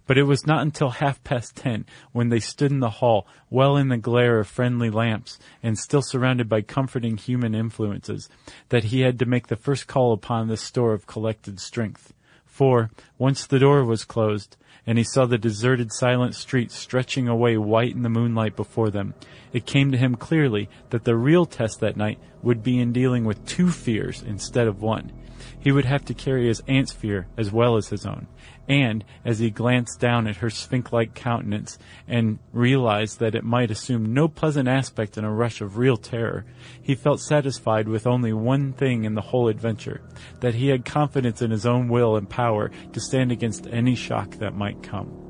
But 0.07 0.19
it 0.19 0.25
was 0.25 0.47
not 0.47 0.63
until 0.63 0.91
half 0.91 1.23
past 1.25 1.57
ten, 1.57 1.87
when 2.13 2.29
they 2.29 2.41
stood 2.41 2.71
in 2.71 2.81
the 2.81 2.91
hall, 2.91 3.27
well 3.49 3.77
in 3.77 3.89
the 3.89 3.97
glare 3.97 4.39
of 4.39 4.49
friendly 4.49 4.91
lamps, 4.91 5.39
and 5.63 5.79
still 5.79 6.03
surrounded 6.03 6.49
by 6.49 6.61
comforting 6.61 7.17
human 7.17 7.55
influences, 7.55 8.29
that 8.69 8.85
he 8.85 9.01
had 9.01 9.19
to 9.19 9.27
make 9.27 9.47
the 9.47 9.57
first 9.57 9.87
call 9.87 10.13
upon 10.13 10.49
this 10.49 10.61
store 10.61 10.93
of 10.93 11.07
collected 11.07 11.59
strength. 11.59 12.13
For, 12.45 12.91
once 13.19 13.47
the 13.47 13.59
door 13.59 13.85
was 13.85 14.05
closed, 14.05 14.57
and 14.87 14.99
he 14.99 15.05
saw 15.05 15.27
the 15.27 15.39
deserted 15.39 15.93
silent 15.93 16.35
street 16.35 16.71
stretching 16.71 17.27
away 17.27 17.57
white 17.57 17.95
in 17.95 18.03
the 18.03 18.09
moonlight 18.09 18.55
before 18.55 18.91
them, 18.91 19.15
it 19.53 19.67
came 19.67 19.91
to 19.91 19.99
him 19.99 20.15
clearly 20.15 20.69
that 20.91 21.05
the 21.05 21.17
real 21.17 21.47
test 21.47 21.81
that 21.81 21.97
night 21.97 22.19
would 22.43 22.63
be 22.63 22.79
in 22.79 22.93
dealing 22.93 23.25
with 23.25 23.45
two 23.47 23.71
fears 23.71 24.23
instead 24.23 24.67
of 24.67 24.83
one. 24.83 25.11
He 25.59 25.73
would 25.73 25.87
have 25.87 26.05
to 26.05 26.15
carry 26.15 26.47
his 26.47 26.63
aunt's 26.69 26.93
fear 26.93 27.27
as 27.37 27.51
well 27.51 27.77
as 27.77 27.89
his 27.89 28.05
own, 28.05 28.27
And 28.69 29.05
as 29.25 29.39
he 29.39 29.51
glanced 29.51 30.01
down 30.01 30.27
at 30.27 30.37
her 30.37 30.51
sphinx-like 30.51 31.15
countenance 31.15 31.79
and 32.09 32.39
realized 32.53 33.19
that 33.19 33.35
it 33.35 33.45
might 33.45 33.71
assume 33.71 34.15
no 34.15 34.27
pleasant 34.29 34.69
aspect 34.69 35.19
in 35.19 35.25
a 35.25 35.33
rush 35.33 35.61
of 35.61 35.77
real 35.77 35.97
terror, 35.97 36.47
he 36.81 36.95
felt 36.95 37.21
satisfied 37.21 37.89
with 37.89 38.07
only 38.07 38.33
one 38.33 38.73
thing 38.73 39.05
in 39.05 39.15
the 39.15 39.21
whole 39.21 39.49
adventure, 39.49 40.01
that 40.41 40.55
he 40.55 40.69
had 40.69 40.85
confidence 40.85 41.43
in 41.43 41.51
his 41.51 41.67
own 41.67 41.89
will 41.89 42.17
and 42.17 42.29
power 42.29 42.71
to 42.93 43.01
stand 43.01 43.31
against 43.31 43.67
any 43.67 43.95
shock 43.95 44.31
that 44.37 44.55
might 44.55 44.83
come. 44.83 45.21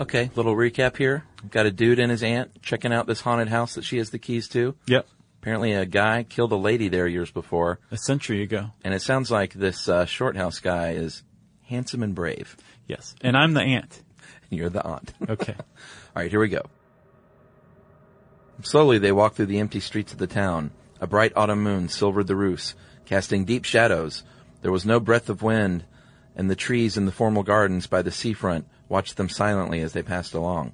Okay, 0.00 0.30
little 0.34 0.56
recap 0.56 0.96
here. 0.96 1.24
Got 1.50 1.66
a 1.66 1.70
dude 1.70 1.98
and 1.98 2.10
his 2.10 2.22
aunt 2.22 2.62
checking 2.62 2.92
out 2.92 3.06
this 3.06 3.20
haunted 3.20 3.48
house 3.48 3.74
that 3.74 3.84
she 3.84 3.98
has 3.98 4.10
the 4.10 4.18
keys 4.18 4.48
to. 4.48 4.74
Yep. 4.86 5.06
Apparently 5.42 5.72
a 5.72 5.86
guy 5.86 6.22
killed 6.22 6.52
a 6.52 6.56
lady 6.56 6.88
there 6.88 7.06
years 7.06 7.30
before. 7.30 7.78
A 7.90 7.96
century 7.96 8.42
ago. 8.42 8.70
And 8.84 8.92
it 8.92 9.00
sounds 9.00 9.30
like 9.30 9.54
this 9.54 9.88
uh, 9.88 10.04
Shorthouse 10.04 10.58
guy 10.58 10.92
is 10.92 11.22
handsome 11.70 12.02
and 12.02 12.14
brave. 12.14 12.56
Yes. 12.88 13.14
And 13.22 13.36
I'm 13.36 13.54
the 13.54 13.62
aunt. 13.62 14.02
You're 14.50 14.68
the 14.68 14.84
aunt. 14.84 15.14
Okay. 15.28 15.54
All 15.56 16.22
right, 16.22 16.30
here 16.30 16.40
we 16.40 16.48
go. 16.48 16.62
Slowly 18.62 18.98
they 18.98 19.12
walked 19.12 19.36
through 19.36 19.46
the 19.46 19.60
empty 19.60 19.78
streets 19.78 20.12
of 20.12 20.18
the 20.18 20.26
town. 20.26 20.72
A 21.00 21.06
bright 21.06 21.32
autumn 21.36 21.62
moon 21.62 21.88
silvered 21.88 22.26
the 22.26 22.34
roofs, 22.36 22.74
casting 23.06 23.44
deep 23.44 23.64
shadows. 23.64 24.24
There 24.62 24.72
was 24.72 24.84
no 24.84 24.98
breath 24.98 25.30
of 25.30 25.42
wind, 25.42 25.84
and 26.34 26.50
the 26.50 26.56
trees 26.56 26.96
in 26.96 27.06
the 27.06 27.12
formal 27.12 27.44
gardens 27.44 27.86
by 27.86 28.02
the 28.02 28.10
seafront 28.10 28.66
watched 28.88 29.16
them 29.16 29.28
silently 29.28 29.80
as 29.80 29.92
they 29.92 30.02
passed 30.02 30.34
along. 30.34 30.72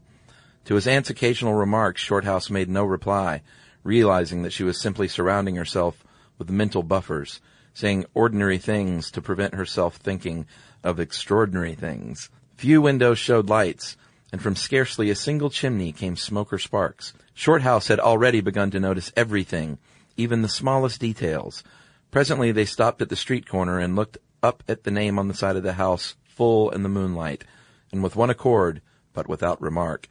To 0.64 0.74
his 0.74 0.88
aunt's 0.88 1.10
occasional 1.10 1.54
remarks, 1.54 2.00
Shorthouse 2.00 2.50
made 2.50 2.70
no 2.70 2.84
reply, 2.84 3.42
realizing 3.84 4.42
that 4.42 4.52
she 4.52 4.64
was 4.64 4.80
simply 4.80 5.06
surrounding 5.06 5.56
herself 5.56 6.02
with 6.38 6.50
mental 6.50 6.82
buffers, 6.82 7.40
saying 7.74 8.06
ordinary 8.14 8.58
things 8.58 9.10
to 9.10 9.20
prevent 9.20 9.54
herself 9.54 9.96
thinking 9.96 10.46
of 10.86 11.00
extraordinary 11.00 11.74
things. 11.74 12.30
Few 12.56 12.80
windows 12.80 13.18
showed 13.18 13.50
lights, 13.50 13.96
and 14.32 14.40
from 14.40 14.56
scarcely 14.56 15.10
a 15.10 15.14
single 15.14 15.50
chimney 15.50 15.92
came 15.92 16.16
smoke 16.16 16.52
or 16.52 16.58
sparks. 16.58 17.12
Shorthouse 17.34 17.88
had 17.88 18.00
already 18.00 18.40
begun 18.40 18.70
to 18.70 18.80
notice 18.80 19.12
everything, 19.16 19.78
even 20.16 20.42
the 20.42 20.48
smallest 20.48 21.00
details. 21.00 21.62
Presently 22.10 22.52
they 22.52 22.64
stopped 22.64 23.02
at 23.02 23.08
the 23.08 23.16
street 23.16 23.48
corner 23.48 23.78
and 23.78 23.96
looked 23.96 24.18
up 24.42 24.62
at 24.68 24.84
the 24.84 24.90
name 24.90 25.18
on 25.18 25.28
the 25.28 25.34
side 25.34 25.56
of 25.56 25.62
the 25.62 25.74
house, 25.74 26.14
full 26.24 26.70
in 26.70 26.82
the 26.82 26.88
moonlight, 26.88 27.44
and 27.92 28.02
with 28.02 28.16
one 28.16 28.30
accord, 28.30 28.80
but 29.12 29.28
without 29.28 29.60
remark, 29.60 30.08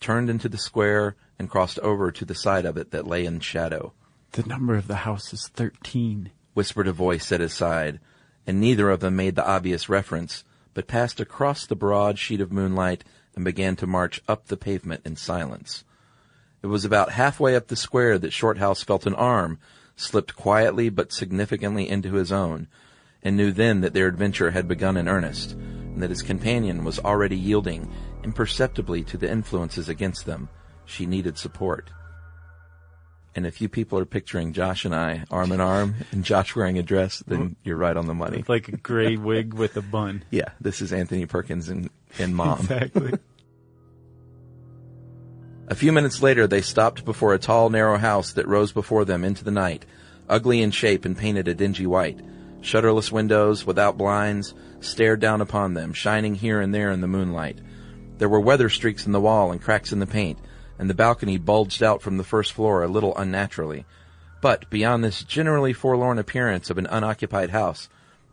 turned 0.00 0.30
into 0.30 0.48
the 0.48 0.58
square 0.58 1.14
and 1.38 1.50
crossed 1.50 1.78
over 1.80 2.10
to 2.10 2.24
the 2.24 2.34
side 2.34 2.64
of 2.64 2.76
it 2.76 2.90
that 2.90 3.06
lay 3.06 3.24
in 3.24 3.40
shadow. 3.40 3.92
The 4.32 4.44
number 4.44 4.74
of 4.74 4.88
the 4.88 4.96
house 4.96 5.32
is 5.32 5.48
13, 5.48 6.30
whispered 6.54 6.88
a 6.88 6.92
voice 6.92 7.30
at 7.32 7.40
his 7.40 7.52
side, 7.52 8.00
and 8.46 8.60
neither 8.60 8.90
of 8.90 9.00
them 9.00 9.16
made 9.16 9.34
the 9.34 9.46
obvious 9.46 9.88
reference, 9.88 10.44
but 10.74 10.86
passed 10.86 11.20
across 11.20 11.66
the 11.66 11.74
broad 11.74 12.18
sheet 12.18 12.40
of 12.40 12.52
moonlight 12.52 13.04
and 13.34 13.44
began 13.44 13.76
to 13.76 13.86
march 13.86 14.20
up 14.28 14.46
the 14.46 14.56
pavement 14.56 15.02
in 15.04 15.16
silence. 15.16 15.84
It 16.62 16.68
was 16.68 16.84
about 16.84 17.12
halfway 17.12 17.54
up 17.56 17.68
the 17.68 17.76
square 17.76 18.18
that 18.18 18.32
Shorthouse 18.32 18.82
felt 18.82 19.06
an 19.06 19.14
arm 19.14 19.58
slipped 19.96 20.36
quietly 20.36 20.88
but 20.88 21.12
significantly 21.12 21.88
into 21.88 22.14
his 22.14 22.30
own, 22.30 22.68
and 23.22 23.36
knew 23.36 23.52
then 23.52 23.80
that 23.80 23.94
their 23.94 24.06
adventure 24.06 24.50
had 24.50 24.68
begun 24.68 24.96
in 24.96 25.08
earnest, 25.08 25.52
and 25.52 26.02
that 26.02 26.10
his 26.10 26.22
companion 26.22 26.84
was 26.84 26.98
already 26.98 27.36
yielding 27.36 27.90
imperceptibly 28.22 29.02
to 29.04 29.16
the 29.16 29.30
influences 29.30 29.88
against 29.88 30.26
them. 30.26 30.48
She 30.84 31.06
needed 31.06 31.38
support. 31.38 31.90
And 33.36 33.46
if 33.46 33.60
you 33.60 33.68
people 33.68 33.98
are 33.98 34.06
picturing 34.06 34.54
Josh 34.54 34.86
and 34.86 34.94
I 34.94 35.24
arm 35.30 35.52
in 35.52 35.60
arm 35.60 35.96
and 36.10 36.24
Josh 36.24 36.56
wearing 36.56 36.78
a 36.78 36.82
dress, 36.82 37.22
then 37.26 37.38
mm-hmm. 37.38 37.52
you're 37.64 37.76
right 37.76 37.96
on 37.96 38.06
the 38.06 38.14
money. 38.14 38.42
like 38.48 38.68
a 38.68 38.78
gray 38.78 39.18
wig 39.18 39.52
with 39.52 39.76
a 39.76 39.82
bun. 39.82 40.24
Yeah, 40.30 40.48
this 40.60 40.80
is 40.80 40.92
Anthony 40.92 41.26
Perkins 41.26 41.68
and, 41.68 41.90
and 42.18 42.34
mom. 42.34 42.60
Exactly. 42.60 43.12
A 45.68 45.74
few 45.74 45.92
minutes 45.92 46.22
later, 46.22 46.46
they 46.46 46.62
stopped 46.62 47.04
before 47.04 47.34
a 47.34 47.38
tall, 47.38 47.68
narrow 47.68 47.98
house 47.98 48.32
that 48.32 48.48
rose 48.48 48.72
before 48.72 49.04
them 49.04 49.22
into 49.22 49.44
the 49.44 49.50
night, 49.50 49.84
ugly 50.28 50.62
in 50.62 50.70
shape 50.70 51.04
and 51.04 51.16
painted 51.16 51.46
a 51.46 51.54
dingy 51.54 51.86
white. 51.86 52.18
Shutterless 52.62 53.12
windows, 53.12 53.66
without 53.66 53.98
blinds, 53.98 54.54
stared 54.80 55.20
down 55.20 55.42
upon 55.42 55.74
them, 55.74 55.92
shining 55.92 56.34
here 56.34 56.60
and 56.60 56.74
there 56.74 56.90
in 56.90 57.02
the 57.02 57.06
moonlight. 57.06 57.58
There 58.16 58.28
were 58.28 58.40
weather 58.40 58.70
streaks 58.70 59.04
in 59.04 59.12
the 59.12 59.20
wall 59.20 59.52
and 59.52 59.60
cracks 59.60 59.92
in 59.92 59.98
the 59.98 60.06
paint, 60.06 60.38
and 60.78 60.90
the 60.90 60.94
balcony 60.94 61.38
bulged 61.38 61.82
out 61.82 62.02
from 62.02 62.16
the 62.16 62.24
first 62.24 62.52
floor 62.52 62.82
a 62.82 62.88
little 62.88 63.16
unnaturally. 63.16 63.84
But 64.40 64.68
beyond 64.70 65.02
this 65.02 65.22
generally 65.22 65.72
forlorn 65.72 66.18
appearance 66.18 66.70
of 66.70 66.78
an 66.78 66.86
unoccupied 66.86 67.50
house, 67.50 67.88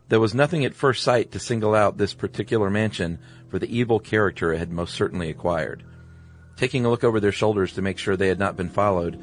there 0.10 0.20
was 0.20 0.36
nothing 0.36 0.66
at 0.66 0.76
first 0.76 1.04
sight 1.04 1.32
to 1.32 1.40
single 1.40 1.74
out 1.74 1.98
this 1.98 2.14
particular 2.14 2.70
mansion 2.70 3.20
for 3.50 3.58
the 3.58 3.76
evil 3.76 4.00
character 4.00 4.54
it 4.54 4.60
had 4.60 4.72
most 4.72 4.94
certainly 4.94 5.30
acquired. 5.30 5.84
Taking 6.58 6.86
a 6.86 6.90
look 6.90 7.04
over 7.04 7.20
their 7.20 7.32
shoulders 7.32 7.74
to 7.74 7.82
make 7.82 7.98
sure 7.98 8.16
they 8.16 8.28
had 8.28 8.40
not 8.40 8.58
been 8.58 8.70
followed, 8.70 9.18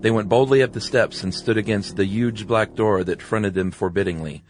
they 0.00 0.10
went 0.10 0.28
boldly 0.28 0.62
up 0.62 0.72
the 0.72 0.80
steps 0.80 1.24
and 1.24 1.34
stood 1.34 1.56
against 1.56 1.96
the 1.96 2.04
huge 2.04 2.46
black 2.46 2.74
door 2.74 3.02
that 3.02 3.22
fronted 3.22 3.54
them 3.54 3.72
forbiddingly. 3.72 4.44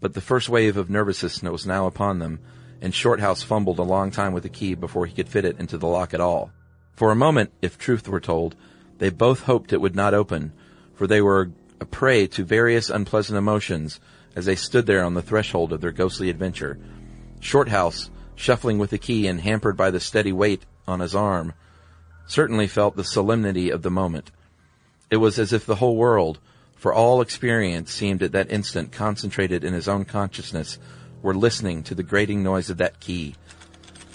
But 0.00 0.12
the 0.12 0.20
first 0.20 0.48
wave 0.48 0.76
of 0.76 0.90
nervousness 0.90 1.42
was 1.42 1.66
now 1.66 1.86
upon 1.86 2.18
them, 2.18 2.40
and 2.82 2.94
Shorthouse 2.94 3.42
fumbled 3.42 3.78
a 3.78 3.84
long 3.84 4.10
time 4.10 4.32
with 4.32 4.42
the 4.42 4.48
key 4.48 4.74
before 4.74 5.06
he 5.06 5.14
could 5.14 5.28
fit 5.28 5.44
it 5.44 5.58
into 5.58 5.78
the 5.78 5.86
lock 5.86 6.12
at 6.12 6.20
all. 6.20 6.50
For 6.94 7.10
a 7.10 7.16
moment, 7.16 7.52
if 7.62 7.78
truth 7.78 8.08
were 8.08 8.20
told, 8.20 8.54
they 8.98 9.10
both 9.10 9.42
hoped 9.42 9.72
it 9.72 9.80
would 9.80 9.96
not 9.96 10.14
open, 10.14 10.52
for 10.94 11.06
they 11.06 11.20
were 11.20 11.50
a 11.80 11.84
prey 11.84 12.26
to 12.28 12.44
various 12.44 12.90
unpleasant 12.90 13.36
emotions 13.36 13.98
as 14.36 14.46
they 14.46 14.54
stood 14.54 14.86
there 14.86 15.04
on 15.04 15.14
the 15.14 15.22
threshold 15.22 15.72
of 15.72 15.80
their 15.80 15.90
ghostly 15.90 16.30
adventure. 16.30 16.78
Shorthouse, 17.40 18.10
shuffling 18.34 18.78
with 18.78 18.90
the 18.90 18.98
key 18.98 19.26
and 19.26 19.40
hampered 19.40 19.76
by 19.76 19.90
the 19.90 20.00
steady 20.00 20.32
weight 20.32 20.64
on 20.86 21.00
his 21.00 21.14
arm, 21.14 21.54
certainly 22.26 22.66
felt 22.66 22.96
the 22.96 23.04
solemnity 23.04 23.70
of 23.70 23.82
the 23.82 23.90
moment. 23.90 24.30
It 25.10 25.16
was 25.16 25.38
as 25.38 25.52
if 25.52 25.66
the 25.66 25.76
whole 25.76 25.96
world, 25.96 26.38
for 26.76 26.94
all 26.94 27.20
experience, 27.20 27.92
seemed 27.92 28.22
at 28.22 28.32
that 28.32 28.50
instant 28.50 28.92
concentrated 28.92 29.64
in 29.64 29.74
his 29.74 29.88
own 29.88 30.04
consciousness, 30.04 30.78
were 31.20 31.34
listening 31.34 31.82
to 31.84 31.94
the 31.94 32.02
grating 32.02 32.42
noise 32.42 32.70
of 32.70 32.78
that 32.78 33.00
key. 33.00 33.34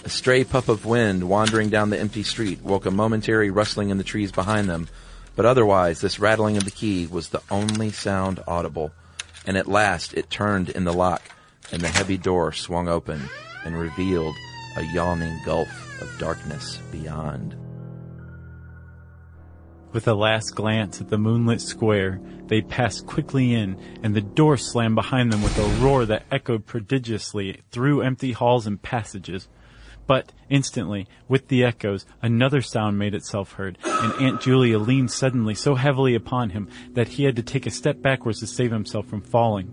A 0.04 0.08
stray 0.08 0.44
puff 0.44 0.68
of 0.68 0.86
wind 0.86 1.28
wandering 1.28 1.70
down 1.70 1.90
the 1.90 1.98
empty 1.98 2.22
street 2.22 2.62
woke 2.62 2.86
a 2.86 2.90
momentary 2.90 3.50
rustling 3.50 3.90
in 3.90 3.98
the 3.98 4.04
trees 4.04 4.32
behind 4.32 4.68
them, 4.68 4.88
but 5.36 5.44
otherwise 5.44 6.00
this 6.00 6.18
rattling 6.18 6.56
of 6.56 6.64
the 6.64 6.70
key 6.70 7.06
was 7.06 7.28
the 7.28 7.42
only 7.50 7.90
sound 7.90 8.40
audible. 8.46 8.92
And 9.46 9.56
at 9.56 9.66
last 9.66 10.14
it 10.14 10.30
turned 10.30 10.70
in 10.70 10.84
the 10.84 10.92
lock, 10.92 11.22
and 11.72 11.82
the 11.82 11.88
heavy 11.88 12.16
door 12.16 12.52
swung 12.52 12.88
open 12.88 13.28
and 13.64 13.78
revealed 13.78 14.34
a 14.76 14.82
yawning 14.94 15.40
gulf 15.44 15.68
of 16.00 16.18
darkness 16.18 16.78
beyond. 16.92 17.56
With 19.90 20.06
a 20.06 20.14
last 20.14 20.54
glance 20.54 21.00
at 21.00 21.08
the 21.08 21.18
moonlit 21.18 21.60
square, 21.60 22.20
they 22.46 22.60
passed 22.60 23.06
quickly 23.06 23.54
in, 23.54 23.78
and 24.02 24.14
the 24.14 24.20
door 24.20 24.56
slammed 24.56 24.94
behind 24.94 25.32
them 25.32 25.42
with 25.42 25.58
a 25.58 25.82
roar 25.82 26.04
that 26.06 26.26
echoed 26.30 26.66
prodigiously 26.66 27.62
through 27.70 28.02
empty 28.02 28.32
halls 28.32 28.66
and 28.66 28.80
passages. 28.80 29.48
But 30.08 30.32
instantly, 30.48 31.06
with 31.28 31.48
the 31.48 31.62
echoes, 31.64 32.06
another 32.22 32.62
sound 32.62 32.98
made 32.98 33.14
itself 33.14 33.52
heard, 33.52 33.76
and 33.84 34.14
Aunt 34.14 34.40
Julia 34.40 34.78
leaned 34.78 35.10
suddenly 35.10 35.54
so 35.54 35.74
heavily 35.74 36.14
upon 36.14 36.50
him 36.50 36.68
that 36.94 37.08
he 37.08 37.24
had 37.24 37.36
to 37.36 37.42
take 37.42 37.66
a 37.66 37.70
step 37.70 38.00
backwards 38.00 38.40
to 38.40 38.46
save 38.46 38.72
himself 38.72 39.06
from 39.06 39.20
falling. 39.20 39.70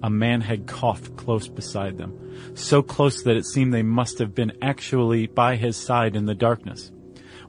A 0.00 0.08
man 0.08 0.42
had 0.42 0.68
coughed 0.68 1.16
close 1.16 1.48
beside 1.48 1.98
them, 1.98 2.54
so 2.54 2.82
close 2.82 3.24
that 3.24 3.36
it 3.36 3.46
seemed 3.46 3.74
they 3.74 3.82
must 3.82 4.20
have 4.20 4.32
been 4.32 4.52
actually 4.62 5.26
by 5.26 5.56
his 5.56 5.76
side 5.76 6.14
in 6.14 6.26
the 6.26 6.36
darkness. 6.36 6.92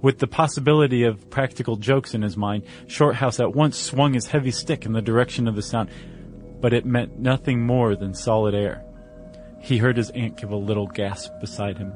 With 0.01 0.17
the 0.17 0.25
possibility 0.25 1.03
of 1.03 1.29
practical 1.29 1.75
jokes 1.75 2.15
in 2.15 2.23
his 2.23 2.35
mind, 2.35 2.63
Shorthouse 2.87 3.39
at 3.39 3.53
once 3.53 3.77
swung 3.77 4.15
his 4.15 4.25
heavy 4.25 4.49
stick 4.49 4.87
in 4.87 4.93
the 4.93 5.01
direction 5.03 5.47
of 5.47 5.55
the 5.55 5.61
sound, 5.61 5.91
but 6.59 6.73
it 6.73 6.87
meant 6.87 7.19
nothing 7.19 7.61
more 7.61 7.95
than 7.95 8.15
solid 8.15 8.55
air. 8.55 8.83
He 9.61 9.77
heard 9.77 9.97
his 9.97 10.09
aunt 10.11 10.37
give 10.37 10.51
a 10.51 10.55
little 10.55 10.87
gasp 10.87 11.31
beside 11.39 11.77
him. 11.77 11.93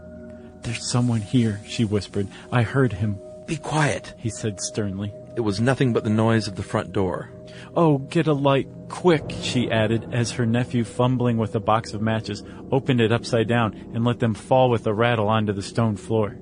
There's 0.62 0.90
someone 0.90 1.22
here, 1.22 1.60
she 1.66 1.86
whispered. 1.86 2.28
I 2.52 2.64
heard 2.64 2.94
him. 2.94 3.20
Be 3.46 3.58
quiet, 3.58 4.14
he 4.18 4.30
said 4.30 4.62
sternly. 4.62 5.14
It 5.36 5.42
was 5.42 5.60
nothing 5.60 5.94
but 5.94 6.04
the 6.04 6.10
noise 6.10 6.48
of 6.48 6.56
the 6.56 6.64
front 6.64 6.92
door. 6.92 7.32
Oh, 7.76 7.98
get 7.98 8.28
a 8.28 8.34
light, 8.34 8.68
quick, 8.88 9.24
she 9.42 9.72
added, 9.72 10.14
as 10.14 10.32
her 10.32 10.46
nephew, 10.46 10.84
fumbling 10.84 11.38
with 11.38 11.56
a 11.56 11.60
box 11.60 11.94
of 11.94 12.02
matches, 12.02 12.44
opened 12.72 13.02
it 13.02 13.12
upside 13.12 13.48
down 13.48 13.74
and 13.94 14.06
let 14.06 14.20
them 14.20 14.34
fall 14.34 14.70
with 14.70 14.86
a 14.88 14.94
rattle 14.94 15.28
onto 15.28 15.52
the 15.52 15.62
stone 15.62 15.98
floor. 15.98 16.38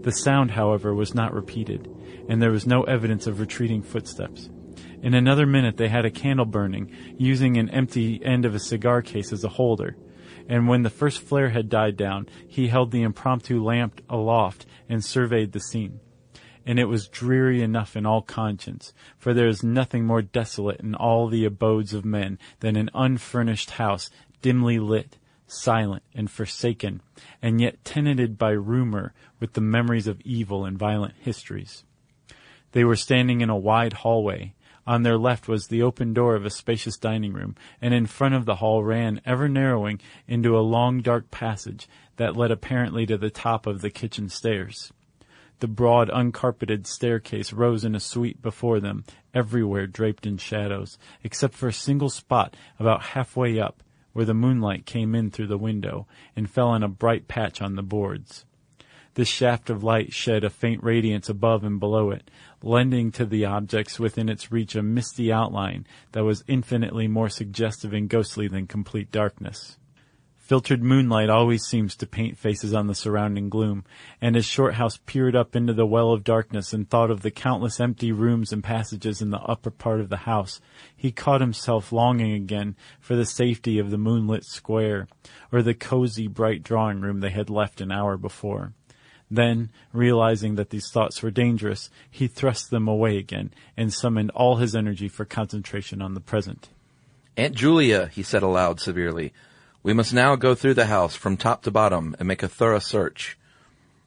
The 0.00 0.12
sound, 0.12 0.50
however, 0.50 0.94
was 0.94 1.14
not 1.14 1.34
repeated, 1.34 1.88
and 2.28 2.42
there 2.42 2.50
was 2.50 2.66
no 2.66 2.82
evidence 2.84 3.26
of 3.26 3.40
retreating 3.40 3.82
footsteps. 3.82 4.48
In 5.02 5.14
another 5.14 5.46
minute 5.46 5.76
they 5.76 5.88
had 5.88 6.06
a 6.06 6.10
candle 6.10 6.46
burning, 6.46 6.90
using 7.18 7.58
an 7.58 7.68
empty 7.70 8.24
end 8.24 8.44
of 8.44 8.54
a 8.54 8.58
cigar 8.58 9.02
case 9.02 9.32
as 9.32 9.44
a 9.44 9.48
holder, 9.48 9.96
and 10.48 10.68
when 10.68 10.82
the 10.82 10.90
first 10.90 11.20
flare 11.20 11.50
had 11.50 11.68
died 11.68 11.96
down, 11.96 12.28
he 12.46 12.68
held 12.68 12.90
the 12.90 13.02
impromptu 13.02 13.62
lamp 13.62 14.00
aloft 14.08 14.66
and 14.88 15.04
surveyed 15.04 15.52
the 15.52 15.60
scene. 15.60 16.00
And 16.66 16.78
it 16.78 16.86
was 16.86 17.08
dreary 17.08 17.62
enough 17.62 17.96
in 17.96 18.06
all 18.06 18.22
conscience, 18.22 18.94
for 19.18 19.34
there 19.34 19.48
is 19.48 19.62
nothing 19.62 20.06
more 20.06 20.22
desolate 20.22 20.80
in 20.80 20.94
all 20.94 21.28
the 21.28 21.44
abodes 21.44 21.92
of 21.92 22.04
men 22.04 22.38
than 22.60 22.76
an 22.76 22.90
unfurnished 22.94 23.72
house, 23.72 24.10
dimly 24.40 24.78
lit, 24.78 25.18
silent 25.46 26.02
and 26.14 26.30
forsaken, 26.30 27.02
and 27.42 27.60
yet 27.60 27.84
tenanted 27.84 28.38
by 28.38 28.50
rumor 28.50 29.12
with 29.40 29.52
the 29.52 29.60
memories 29.60 30.06
of 30.06 30.20
evil 30.22 30.64
and 30.64 30.78
violent 30.78 31.14
histories. 31.20 31.84
They 32.72 32.84
were 32.84 32.96
standing 32.96 33.40
in 33.40 33.50
a 33.50 33.56
wide 33.56 33.92
hallway. 33.92 34.54
On 34.86 35.02
their 35.02 35.16
left 35.16 35.48
was 35.48 35.68
the 35.68 35.82
open 35.82 36.12
door 36.12 36.34
of 36.34 36.44
a 36.44 36.50
spacious 36.50 36.98
dining 36.98 37.32
room, 37.32 37.56
and 37.80 37.94
in 37.94 38.06
front 38.06 38.34
of 38.34 38.44
the 38.44 38.56
hall 38.56 38.84
ran, 38.84 39.20
ever 39.24 39.48
narrowing, 39.48 40.00
into 40.28 40.58
a 40.58 40.60
long 40.60 41.00
dark 41.00 41.30
passage 41.30 41.88
that 42.16 42.36
led 42.36 42.50
apparently 42.50 43.06
to 43.06 43.16
the 43.16 43.30
top 43.30 43.66
of 43.66 43.80
the 43.80 43.90
kitchen 43.90 44.28
stairs. 44.28 44.92
The 45.60 45.68
broad, 45.68 46.10
uncarpeted 46.10 46.86
staircase 46.86 47.52
rose 47.52 47.84
in 47.84 47.94
a 47.94 48.00
sweep 48.00 48.42
before 48.42 48.80
them, 48.80 49.04
everywhere 49.32 49.86
draped 49.86 50.26
in 50.26 50.36
shadows, 50.36 50.98
except 51.22 51.54
for 51.54 51.68
a 51.68 51.72
single 51.72 52.10
spot 52.10 52.54
about 52.78 53.02
halfway 53.02 53.58
up, 53.58 53.82
where 54.12 54.26
the 54.26 54.34
moonlight 54.34 54.84
came 54.84 55.14
in 55.14 55.30
through 55.30 55.46
the 55.46 55.56
window 55.56 56.06
and 56.36 56.50
fell 56.50 56.74
in 56.74 56.82
a 56.82 56.88
bright 56.88 57.28
patch 57.28 57.62
on 57.62 57.76
the 57.76 57.82
boards. 57.82 58.44
This 59.14 59.28
shaft 59.28 59.70
of 59.70 59.84
light 59.84 60.12
shed 60.12 60.42
a 60.42 60.50
faint 60.50 60.82
radiance 60.82 61.28
above 61.28 61.62
and 61.62 61.78
below 61.78 62.10
it, 62.10 62.28
lending 62.62 63.12
to 63.12 63.24
the 63.24 63.44
objects 63.44 64.00
within 64.00 64.28
its 64.28 64.50
reach 64.50 64.74
a 64.74 64.82
misty 64.82 65.32
outline 65.32 65.86
that 66.12 66.24
was 66.24 66.42
infinitely 66.48 67.06
more 67.06 67.28
suggestive 67.28 67.92
and 67.92 68.08
ghostly 68.08 68.48
than 68.48 68.66
complete 68.66 69.12
darkness. 69.12 69.78
Filtered 70.44 70.82
moonlight 70.82 71.30
always 71.30 71.62
seems 71.64 71.96
to 71.96 72.06
paint 72.06 72.36
faces 72.36 72.74
on 72.74 72.88
the 72.88 72.94
surrounding 72.94 73.48
gloom, 73.48 73.84
and 74.20 74.36
as 74.36 74.44
Shorthouse 74.44 74.98
peered 75.06 75.34
up 75.34 75.56
into 75.56 75.72
the 75.72 75.86
well 75.86 76.12
of 76.12 76.24
darkness 76.24 76.72
and 76.72 76.90
thought 76.90 77.10
of 77.10 77.22
the 77.22 77.30
countless 77.30 77.80
empty 77.80 78.10
rooms 78.10 78.52
and 78.52 78.62
passages 78.62 79.22
in 79.22 79.30
the 79.30 79.40
upper 79.40 79.70
part 79.70 80.00
of 80.00 80.10
the 80.10 80.18
house, 80.18 80.60
he 80.94 81.12
caught 81.12 81.40
himself 81.40 81.92
longing 81.92 82.32
again 82.32 82.76
for 83.00 83.14
the 83.14 83.24
safety 83.24 83.78
of 83.78 83.90
the 83.90 83.96
moonlit 83.96 84.44
square, 84.44 85.06
or 85.50 85.62
the 85.62 85.72
cozy, 85.72 86.26
bright 86.26 86.62
drawing 86.62 87.00
room 87.00 87.20
they 87.20 87.30
had 87.30 87.48
left 87.48 87.80
an 87.80 87.90
hour 87.90 88.18
before. 88.18 88.74
Then, 89.30 89.70
realizing 89.92 90.56
that 90.56 90.70
these 90.70 90.90
thoughts 90.90 91.22
were 91.22 91.30
dangerous, 91.30 91.90
he 92.10 92.26
thrust 92.26 92.70
them 92.70 92.86
away 92.86 93.16
again 93.16 93.52
and 93.76 93.92
summoned 93.92 94.30
all 94.30 94.56
his 94.56 94.76
energy 94.76 95.08
for 95.08 95.24
concentration 95.24 96.02
on 96.02 96.14
the 96.14 96.20
present. 96.20 96.68
Aunt 97.36 97.54
Julia, 97.54 98.08
he 98.08 98.22
said 98.22 98.42
aloud 98.42 98.80
severely, 98.80 99.32
we 99.82 99.92
must 99.92 100.14
now 100.14 100.36
go 100.36 100.54
through 100.54 100.74
the 100.74 100.86
house 100.86 101.16
from 101.16 101.36
top 101.36 101.62
to 101.62 101.70
bottom 101.70 102.14
and 102.18 102.28
make 102.28 102.42
a 102.42 102.48
thorough 102.48 102.78
search. 102.78 103.36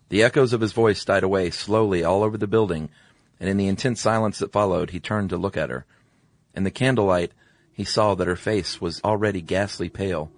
The 0.10 0.24
echoes 0.24 0.54
of 0.54 0.62
his 0.62 0.74
voice 0.74 1.04
died 1.04 1.24
away 1.24 1.50
slowly 1.50 2.04
all 2.04 2.24
over 2.24 2.38
the 2.38 2.48
building, 2.48 2.90
and 3.40 3.50
in 3.50 3.58
the 3.58 3.68
intense 3.68 4.02
silence 4.02 4.40
that 4.40 4.52
followed, 4.52 4.92
he 4.92 5.00
turned 5.00 5.30
to 5.32 5.38
look 5.38 5.58
at 5.58 5.70
her. 5.70 5.86
In 6.56 6.64
the 6.64 6.72
candlelight, 6.72 7.32
he 7.74 7.84
saw 7.84 8.16
that 8.16 8.28
her 8.28 8.36
face 8.36 8.80
was 8.80 9.02
already 9.04 9.42
ghastly 9.42 9.90
pale, 9.90 10.32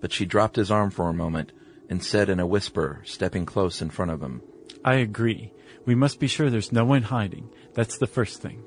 but 0.00 0.12
she 0.12 0.24
dropped 0.24 0.56
his 0.56 0.70
arm 0.70 0.90
for 0.90 1.08
a 1.08 1.14
moment 1.14 1.52
and 1.90 2.02
said 2.02 2.30
in 2.30 2.40
a 2.40 2.46
whisper, 2.46 3.02
stepping 3.04 3.44
close 3.44 3.82
in 3.82 3.90
front 3.90 4.12
of 4.12 4.22
him, 4.22 4.40
I 4.84 4.94
agree. 4.94 5.52
We 5.84 5.94
must 5.94 6.20
be 6.20 6.28
sure 6.28 6.48
there's 6.48 6.72
no 6.72 6.84
one 6.84 7.02
hiding. 7.02 7.50
That's 7.74 7.98
the 7.98 8.06
first 8.06 8.40
thing. 8.40 8.62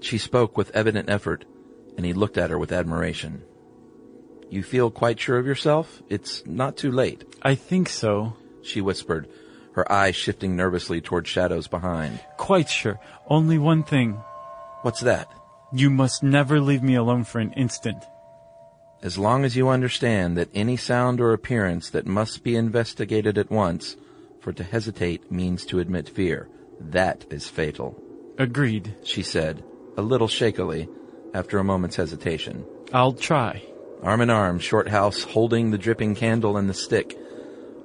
She 0.00 0.18
spoke 0.18 0.56
with 0.56 0.70
evident 0.74 1.08
effort, 1.08 1.44
and 1.96 2.04
he 2.04 2.12
looked 2.12 2.36
at 2.36 2.50
her 2.50 2.58
with 2.58 2.72
admiration. 2.72 3.42
You 4.50 4.62
feel 4.62 4.90
quite 4.90 5.20
sure 5.20 5.38
of 5.38 5.46
yourself? 5.46 6.02
It's 6.08 6.44
not 6.46 6.76
too 6.76 6.90
late. 6.90 7.24
I 7.42 7.54
think 7.54 7.88
so. 7.88 8.36
She 8.62 8.80
whispered, 8.80 9.28
her 9.72 9.90
eyes 9.90 10.16
shifting 10.16 10.56
nervously 10.56 11.00
toward 11.00 11.26
shadows 11.26 11.68
behind. 11.68 12.20
Quite 12.36 12.68
sure. 12.68 12.98
Only 13.28 13.58
one 13.58 13.84
thing. 13.84 14.14
What's 14.82 15.00
that? 15.00 15.30
You 15.72 15.90
must 15.90 16.22
never 16.22 16.60
leave 16.60 16.82
me 16.82 16.94
alone 16.94 17.24
for 17.24 17.38
an 17.38 17.52
instant. 17.52 18.02
As 19.02 19.16
long 19.18 19.44
as 19.44 19.56
you 19.56 19.68
understand 19.68 20.36
that 20.36 20.50
any 20.54 20.76
sound 20.76 21.20
or 21.20 21.32
appearance 21.32 21.90
that 21.90 22.06
must 22.06 22.42
be 22.42 22.56
investigated 22.56 23.38
at 23.38 23.50
once, 23.50 23.96
for 24.40 24.52
to 24.52 24.64
hesitate 24.64 25.30
means 25.30 25.64
to 25.66 25.78
admit 25.78 26.08
fear. 26.08 26.48
That 26.80 27.24
is 27.30 27.48
fatal. 27.48 28.00
Agreed, 28.38 28.94
she 29.04 29.22
said, 29.22 29.64
a 29.96 30.02
little 30.02 30.28
shakily, 30.28 30.88
after 31.34 31.58
a 31.58 31.64
moment's 31.64 31.96
hesitation. 31.96 32.64
I'll 32.92 33.12
try 33.12 33.62
arm 34.02 34.20
in 34.20 34.30
arm, 34.30 34.58
Shorthouse 34.58 35.24
holding 35.24 35.70
the 35.70 35.78
dripping 35.78 36.14
candle 36.14 36.56
and 36.56 36.68
the 36.68 36.74
stick, 36.74 37.18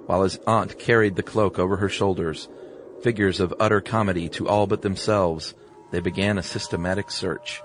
while 0.06 0.24
his 0.24 0.38
aunt 0.46 0.78
carried 0.78 1.16
the 1.16 1.24
cloak 1.24 1.60
over 1.60 1.78
her 1.78 1.90
shoulders. 1.90 2.48
Figures 3.02 3.40
of 3.40 3.54
utter 3.60 3.82
comedy 3.82 4.30
to 4.30 4.48
all 4.48 4.68
but 4.68 4.82
themselves, 4.82 5.54
they 5.92 6.00
began 6.00 6.38
a 6.38 6.44
systematic 6.44 7.12
search. 7.12 7.62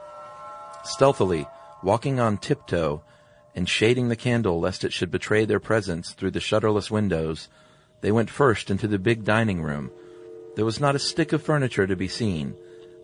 Stealthily, 0.84 1.46
walking 1.82 2.20
on 2.20 2.38
tiptoe, 2.38 3.02
and 3.58 3.68
shading 3.68 4.06
the 4.06 4.14
candle 4.14 4.60
lest 4.60 4.84
it 4.84 4.92
should 4.92 5.10
betray 5.10 5.44
their 5.44 5.58
presence 5.58 6.12
through 6.12 6.30
the 6.30 6.38
shutterless 6.38 6.92
windows, 6.92 7.48
they 8.02 8.12
went 8.12 8.30
first 8.30 8.70
into 8.70 8.86
the 8.86 9.00
big 9.00 9.24
dining 9.24 9.60
room. 9.60 9.90
There 10.54 10.64
was 10.64 10.78
not 10.78 10.94
a 10.94 11.00
stick 11.00 11.32
of 11.32 11.42
furniture 11.42 11.84
to 11.84 11.96
be 11.96 12.06
seen. 12.06 12.54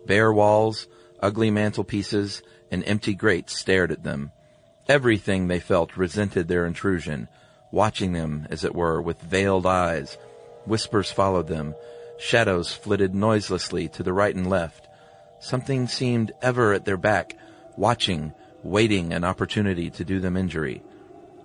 Bare 0.05 0.31
walls, 0.31 0.87
ugly 1.19 1.51
mantelpieces, 1.51 2.41
and 2.71 2.87
empty 2.87 3.13
grates 3.13 3.53
stared 3.53 3.91
at 3.91 4.03
them. 4.03 4.31
Everything 4.87 5.49
they 5.49 5.59
felt 5.59 5.97
resented 5.97 6.47
their 6.47 6.65
intrusion, 6.65 7.27
watching 7.69 8.13
them, 8.13 8.47
as 8.49 8.63
it 8.63 8.73
were, 8.73 9.01
with 9.01 9.19
veiled 9.19 9.65
eyes. 9.65 10.17
Whispers 10.65 11.11
followed 11.11 11.49
them. 11.49 11.75
Shadows 12.17 12.71
flitted 12.71 13.13
noiselessly 13.13 13.89
to 13.89 14.03
the 14.03 14.13
right 14.13 14.33
and 14.33 14.49
left. 14.49 14.87
Something 15.41 15.89
seemed 15.89 16.31
ever 16.41 16.71
at 16.71 16.85
their 16.85 16.95
back, 16.95 17.37
watching, 17.75 18.31
waiting 18.65 19.13
an 19.13 19.23
opportunity 19.23 19.89
to 19.91 20.03
do 20.03 20.19
them 20.19 20.35
injury. 20.35 20.81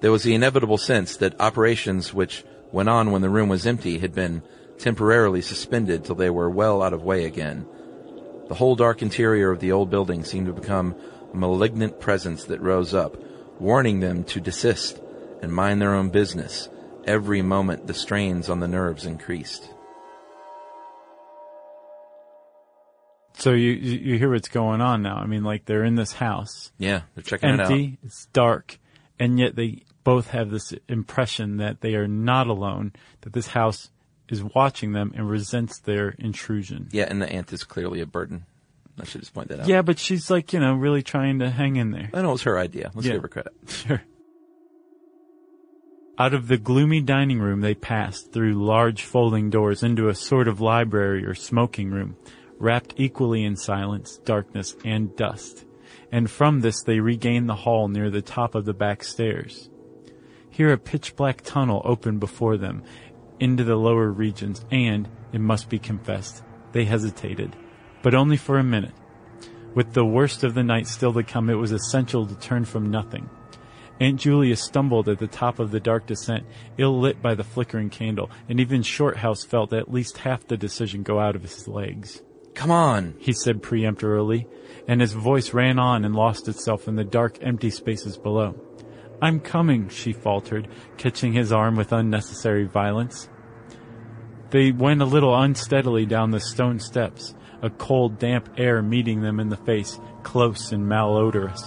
There 0.00 0.10
was 0.10 0.22
the 0.22 0.34
inevitable 0.34 0.78
sense 0.78 1.16
that 1.18 1.38
operations 1.38 2.14
which 2.14 2.44
went 2.72 2.88
on 2.88 3.12
when 3.12 3.20
the 3.20 3.28
room 3.28 3.50
was 3.50 3.66
empty 3.66 3.98
had 3.98 4.14
been 4.14 4.42
temporarily 4.78 5.42
suspended 5.42 6.04
till 6.04 6.14
they 6.14 6.30
were 6.30 6.48
well 6.48 6.82
out 6.82 6.94
of 6.94 7.02
way 7.02 7.26
again. 7.26 7.66
The 8.48 8.54
whole 8.54 8.74
dark 8.74 9.02
interior 9.02 9.50
of 9.50 9.60
the 9.60 9.72
old 9.72 9.90
building 9.90 10.24
seemed 10.24 10.46
to 10.46 10.52
become 10.54 10.96
a 11.32 11.36
malignant 11.36 12.00
presence 12.00 12.44
that 12.44 12.62
rose 12.62 12.94
up, 12.94 13.16
warning 13.60 14.00
them 14.00 14.24
to 14.24 14.40
desist 14.40 14.98
and 15.42 15.52
mind 15.52 15.82
their 15.82 15.94
own 15.94 16.08
business. 16.08 16.70
Every 17.04 17.42
moment 17.42 17.86
the 17.86 17.94
strains 17.94 18.48
on 18.48 18.60
the 18.60 18.68
nerves 18.68 19.04
increased. 19.04 19.70
So 23.40 23.52
you 23.52 23.70
you 23.72 24.18
hear 24.18 24.30
what's 24.30 24.48
going 24.48 24.80
on 24.80 25.02
now. 25.02 25.16
I 25.16 25.26
mean, 25.26 25.42
like 25.42 25.64
they're 25.64 25.84
in 25.84 25.94
this 25.94 26.12
house. 26.12 26.70
Yeah, 26.78 27.02
they're 27.14 27.24
checking 27.24 27.48
empty, 27.48 27.62
it 27.62 27.66
out. 27.66 27.70
Empty. 27.72 27.98
It's 28.04 28.26
dark, 28.26 28.78
and 29.18 29.38
yet 29.38 29.56
they 29.56 29.82
both 30.04 30.28
have 30.28 30.50
this 30.50 30.72
impression 30.88 31.56
that 31.56 31.80
they 31.80 31.94
are 31.94 32.06
not 32.06 32.46
alone. 32.48 32.92
That 33.22 33.32
this 33.32 33.48
house 33.48 33.90
is 34.28 34.44
watching 34.44 34.92
them 34.92 35.12
and 35.16 35.28
resents 35.28 35.78
their 35.80 36.10
intrusion. 36.18 36.88
Yeah, 36.92 37.06
and 37.08 37.20
the 37.20 37.30
aunt 37.32 37.52
is 37.52 37.64
clearly 37.64 38.00
a 38.00 38.06
burden. 38.06 38.44
I 39.00 39.04
should 39.04 39.22
just 39.22 39.32
point 39.32 39.48
that 39.48 39.60
out. 39.60 39.66
Yeah, 39.68 39.80
but 39.82 39.98
she's 39.98 40.30
like, 40.30 40.52
you 40.52 40.60
know, 40.60 40.74
really 40.74 41.02
trying 41.02 41.38
to 41.38 41.48
hang 41.50 41.76
in 41.76 41.90
there. 41.90 42.10
I 42.12 42.20
know 42.22 42.28
it 42.28 42.32
was 42.32 42.42
her 42.42 42.58
idea. 42.58 42.90
Let's 42.94 43.06
Yeah. 43.06 43.14
give 43.14 43.22
her 43.22 43.28
credit. 43.28 43.52
Sure. 43.68 44.02
Out 46.18 46.34
of 46.34 46.48
the 46.48 46.58
gloomy 46.58 47.00
dining 47.00 47.40
room 47.40 47.62
they 47.62 47.74
passed 47.74 48.30
through 48.30 48.52
large 48.62 49.02
folding 49.04 49.48
doors 49.48 49.82
into 49.82 50.08
a 50.10 50.14
sort 50.14 50.48
of 50.48 50.60
library 50.60 51.24
or 51.24 51.34
smoking 51.34 51.90
room, 51.90 52.16
wrapped 52.60 52.94
equally 52.98 53.42
in 53.42 53.56
silence, 53.56 54.18
darkness, 54.18 54.76
and 54.84 55.16
dust. 55.16 55.64
And 56.12 56.30
from 56.30 56.60
this 56.60 56.82
they 56.82 57.00
regained 57.00 57.48
the 57.48 57.56
hall 57.56 57.88
near 57.88 58.10
the 58.10 58.22
top 58.22 58.54
of 58.54 58.64
the 58.64 58.74
back 58.74 59.02
stairs. 59.02 59.68
Here 60.50 60.72
a 60.72 60.78
pitch 60.78 61.16
black 61.16 61.40
tunnel 61.42 61.82
opened 61.84 62.20
before 62.20 62.56
them 62.56 62.84
into 63.40 63.64
the 63.64 63.76
lower 63.76 64.10
regions 64.10 64.64
and, 64.70 65.08
it 65.32 65.40
must 65.40 65.68
be 65.68 65.78
confessed, 65.78 66.44
they 66.72 66.84
hesitated, 66.84 67.56
but 68.02 68.14
only 68.14 68.36
for 68.36 68.58
a 68.58 68.64
minute. 68.64 68.94
With 69.74 69.94
the 69.94 70.04
worst 70.04 70.44
of 70.44 70.54
the 70.54 70.64
night 70.64 70.86
still 70.86 71.12
to 71.14 71.22
come, 71.22 71.48
it 71.48 71.54
was 71.54 71.72
essential 71.72 72.26
to 72.26 72.34
turn 72.34 72.64
from 72.64 72.90
nothing. 72.90 73.30
Aunt 74.00 74.18
Julia 74.18 74.56
stumbled 74.56 75.08
at 75.08 75.18
the 75.18 75.26
top 75.26 75.58
of 75.58 75.70
the 75.70 75.80
dark 75.80 76.06
descent, 76.06 76.44
ill 76.78 76.98
lit 76.98 77.22
by 77.22 77.34
the 77.34 77.44
flickering 77.44 77.90
candle, 77.90 78.30
and 78.48 78.58
even 78.58 78.82
Shorthouse 78.82 79.44
felt 79.44 79.72
at 79.72 79.92
least 79.92 80.18
half 80.18 80.46
the 80.46 80.56
decision 80.56 81.02
go 81.02 81.20
out 81.20 81.36
of 81.36 81.42
his 81.42 81.68
legs. 81.68 82.22
Come 82.54 82.70
on. 82.70 83.14
He 83.18 83.32
said 83.32 83.62
peremptorily, 83.62 84.46
and 84.86 85.00
his 85.00 85.12
voice 85.12 85.54
ran 85.54 85.78
on 85.78 86.04
and 86.04 86.14
lost 86.14 86.48
itself 86.48 86.88
in 86.88 86.96
the 86.96 87.04
dark, 87.04 87.38
empty 87.40 87.70
spaces 87.70 88.16
below. 88.16 88.54
I'm 89.22 89.40
coming, 89.40 89.88
she 89.88 90.12
faltered, 90.12 90.68
catching 90.96 91.32
his 91.32 91.52
arm 91.52 91.76
with 91.76 91.92
unnecessary 91.92 92.64
violence. 92.64 93.28
They 94.50 94.72
went 94.72 95.02
a 95.02 95.06
little 95.06 95.34
unsteadily 95.34 96.06
down 96.06 96.30
the 96.30 96.40
stone 96.40 96.80
steps, 96.80 97.34
a 97.62 97.70
cold, 97.70 98.18
damp 98.18 98.48
air 98.56 98.82
meeting 98.82 99.20
them 99.20 99.38
in 99.38 99.48
the 99.48 99.56
face, 99.56 100.00
close 100.22 100.72
and 100.72 100.86
malodorous. 100.86 101.62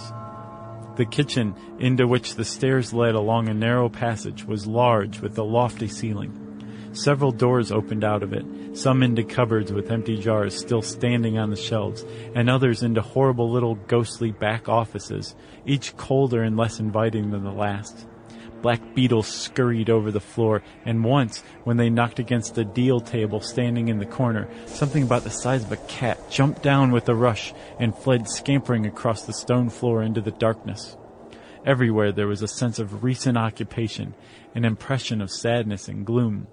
The 0.96 1.06
kitchen, 1.06 1.54
into 1.78 2.06
which 2.06 2.34
the 2.34 2.44
stairs 2.44 2.92
led 2.92 3.14
along 3.14 3.48
a 3.48 3.54
narrow 3.54 3.88
passage, 3.88 4.44
was 4.44 4.66
large 4.66 5.20
with 5.20 5.38
a 5.38 5.42
lofty 5.42 5.88
ceiling. 5.88 6.43
Several 6.94 7.32
doors 7.32 7.72
opened 7.72 8.04
out 8.04 8.22
of 8.22 8.32
it, 8.32 8.76
some 8.78 9.02
into 9.02 9.24
cupboards 9.24 9.72
with 9.72 9.90
empty 9.90 10.16
jars 10.16 10.56
still 10.56 10.80
standing 10.80 11.36
on 11.36 11.50
the 11.50 11.56
shelves, 11.56 12.04
and 12.36 12.48
others 12.48 12.84
into 12.84 13.02
horrible 13.02 13.50
little 13.50 13.74
ghostly 13.74 14.30
back 14.30 14.68
offices, 14.68 15.34
each 15.66 15.96
colder 15.96 16.44
and 16.44 16.56
less 16.56 16.78
inviting 16.78 17.32
than 17.32 17.42
the 17.42 17.50
last. 17.50 18.06
Black 18.62 18.94
beetles 18.94 19.26
scurried 19.26 19.90
over 19.90 20.12
the 20.12 20.20
floor, 20.20 20.62
and 20.84 21.02
once, 21.02 21.42
when 21.64 21.78
they 21.78 21.90
knocked 21.90 22.20
against 22.20 22.56
a 22.58 22.64
deal 22.64 23.00
table 23.00 23.40
standing 23.40 23.88
in 23.88 23.98
the 23.98 24.06
corner, 24.06 24.48
something 24.66 25.02
about 25.02 25.24
the 25.24 25.30
size 25.30 25.64
of 25.64 25.72
a 25.72 25.76
cat 25.88 26.30
jumped 26.30 26.62
down 26.62 26.92
with 26.92 27.08
a 27.08 27.14
rush 27.14 27.52
and 27.80 27.98
fled 27.98 28.28
scampering 28.28 28.86
across 28.86 29.26
the 29.26 29.32
stone 29.32 29.68
floor 29.68 30.00
into 30.00 30.20
the 30.20 30.30
darkness. 30.30 30.96
Everywhere 31.66 32.12
there 32.12 32.28
was 32.28 32.42
a 32.42 32.48
sense 32.48 32.78
of 32.78 33.02
recent 33.02 33.36
occupation, 33.36 34.14
an 34.54 34.64
impression 34.64 35.20
of 35.20 35.32
sadness 35.32 35.88
and 35.88 36.06
gloom. 36.06 36.46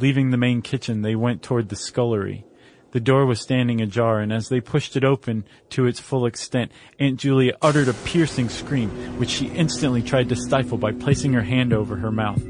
Leaving 0.00 0.30
the 0.30 0.36
main 0.36 0.62
kitchen, 0.62 1.02
they 1.02 1.16
went 1.16 1.42
toward 1.42 1.68
the 1.68 1.76
scullery. 1.76 2.44
The 2.92 3.00
door 3.00 3.26
was 3.26 3.40
standing 3.40 3.80
ajar, 3.80 4.20
and 4.20 4.32
as 4.32 4.48
they 4.48 4.60
pushed 4.60 4.96
it 4.96 5.04
open 5.04 5.44
to 5.70 5.86
its 5.86 5.98
full 5.98 6.24
extent, 6.24 6.70
Aunt 7.00 7.18
Julia 7.18 7.56
uttered 7.60 7.88
a 7.88 7.92
piercing 7.92 8.48
scream, 8.48 8.90
which 9.18 9.28
she 9.28 9.48
instantly 9.48 10.00
tried 10.00 10.28
to 10.28 10.36
stifle 10.36 10.78
by 10.78 10.92
placing 10.92 11.32
her 11.32 11.42
hand 11.42 11.72
over 11.72 11.96
her 11.96 12.12
mouth. 12.12 12.42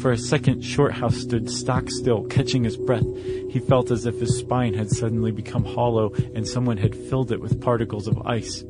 For 0.00 0.10
a 0.10 0.18
second, 0.18 0.62
Shorthouse 0.64 1.18
stood 1.18 1.50
stock 1.50 1.90
still, 1.90 2.24
catching 2.24 2.64
his 2.64 2.78
breath. 2.78 3.06
He 3.50 3.58
felt 3.58 3.90
as 3.90 4.06
if 4.06 4.18
his 4.18 4.38
spine 4.38 4.74
had 4.74 4.90
suddenly 4.90 5.32
become 5.32 5.64
hollow 5.64 6.12
and 6.34 6.48
someone 6.48 6.78
had 6.78 6.96
filled 6.96 7.30
it 7.30 7.40
with 7.40 7.60
particles 7.60 8.08
of 8.08 8.26
ice. 8.26 8.64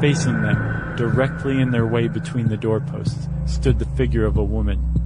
Facing 0.00 0.40
them, 0.40 0.96
directly 0.96 1.60
in 1.60 1.70
their 1.70 1.86
way 1.86 2.08
between 2.08 2.48
the 2.48 2.56
doorposts, 2.56 3.28
stood 3.46 3.78
the 3.78 3.96
figure 3.96 4.24
of 4.24 4.36
a 4.36 4.44
woman. 4.44 5.03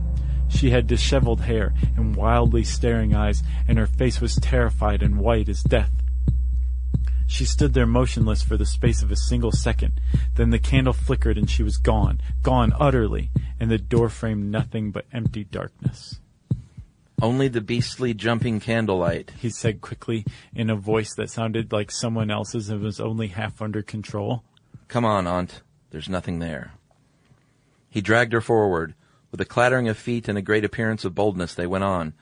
She 0.48 0.70
had 0.70 0.86
disheveled 0.86 1.42
hair 1.42 1.74
and 1.96 2.16
wildly 2.16 2.64
staring 2.64 3.14
eyes, 3.14 3.42
and 3.66 3.78
her 3.78 3.86
face 3.86 4.20
was 4.20 4.36
terrified 4.36 5.02
and 5.02 5.18
white 5.18 5.48
as 5.48 5.62
death. 5.62 5.92
She 7.26 7.44
stood 7.44 7.74
there 7.74 7.86
motionless 7.86 8.42
for 8.42 8.56
the 8.56 8.66
space 8.66 9.02
of 9.02 9.10
a 9.10 9.16
single 9.16 9.52
second. 9.52 10.00
Then 10.34 10.50
the 10.50 10.58
candle 10.58 10.94
flickered 10.94 11.36
and 11.36 11.48
she 11.48 11.62
was 11.62 11.76
gone, 11.76 12.20
gone 12.42 12.72
utterly, 12.80 13.30
and 13.60 13.70
the 13.70 13.78
door 13.78 14.08
framed 14.08 14.50
nothing 14.50 14.90
but 14.90 15.04
empty 15.12 15.44
darkness. 15.44 16.20
Only 17.20 17.48
the 17.48 17.60
beastly 17.60 18.14
jumping 18.14 18.60
candlelight. 18.60 19.32
He 19.38 19.50
said 19.50 19.80
quickly 19.80 20.24
in 20.54 20.70
a 20.70 20.76
voice 20.76 21.14
that 21.14 21.30
sounded 21.30 21.70
like 21.70 21.90
someone 21.90 22.30
else's 22.30 22.70
and 22.70 22.80
was 22.80 22.98
only 22.98 23.28
half 23.28 23.60
under 23.60 23.82
control. 23.82 24.44
Come 24.86 25.04
on, 25.04 25.26
Aunt. 25.26 25.62
There's 25.90 26.08
nothing 26.08 26.38
there. 26.38 26.72
He 27.90 28.00
dragged 28.00 28.32
her 28.32 28.40
forward. 28.40 28.94
With 29.30 29.40
a 29.40 29.44
clattering 29.44 29.88
of 29.88 29.98
feet 29.98 30.28
and 30.28 30.38
a 30.38 30.42
great 30.42 30.64
appearance 30.64 31.04
of 31.04 31.14
boldness, 31.14 31.54
they 31.54 31.66
went 31.66 31.84
on. 31.84 32.14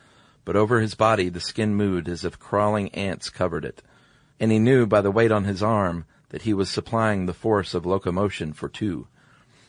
But 0.45 0.57
over 0.57 0.81
his 0.81 0.95
body 0.95 1.29
the 1.29 1.41
skin 1.41 1.75
moved 1.75 2.09
as 2.09 2.25
if 2.25 2.39
crawling 2.39 2.89
ants 2.91 3.31
covered 3.31 3.65
it. 3.65 3.83
And 4.41 4.51
he 4.51 4.59
knew 4.59 4.87
by 4.87 5.01
the 5.01 5.11
weight 5.11 5.33
on 5.33 5.45
his 5.45 5.63
arm 5.63 6.05
that 6.31 6.43
he 6.43 6.53
was 6.53 6.69
supplying 6.69 7.27
the 7.27 7.35
force 7.35 7.75
of 7.75 7.87
locomotion 7.87 8.53
for 8.53 8.69
two. 8.69 9.07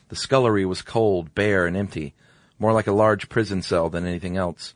The 0.09 0.15
scullery 0.15 0.65
was 0.65 0.81
cold, 0.81 1.35
bare, 1.35 1.65
and 1.65 1.77
empty, 1.77 2.13
more 2.59 2.73
like 2.73 2.87
a 2.87 2.91
large 2.91 3.29
prison 3.29 3.61
cell 3.61 3.89
than 3.89 4.05
anything 4.05 4.37
else. 4.37 4.73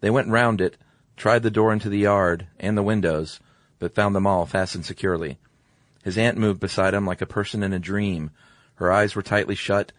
They 0.00 0.10
went 0.10 0.28
round 0.28 0.60
it, 0.60 0.76
tried 1.16 1.42
the 1.42 1.50
door 1.50 1.72
into 1.72 1.88
the 1.88 1.98
yard 1.98 2.46
and 2.58 2.76
the 2.76 2.82
windows, 2.82 3.40
but 3.78 3.94
found 3.94 4.14
them 4.14 4.26
all 4.26 4.46
fastened 4.46 4.86
securely. 4.86 5.38
His 6.02 6.16
aunt 6.16 6.38
moved 6.38 6.60
beside 6.60 6.94
him 6.94 7.06
like 7.06 7.20
a 7.20 7.26
person 7.26 7.62
in 7.62 7.72
a 7.72 7.78
dream. 7.78 8.30
Her 8.76 8.90
eyes 8.90 9.14
were 9.14 9.22
tightly 9.22 9.54
shut, 9.54 9.92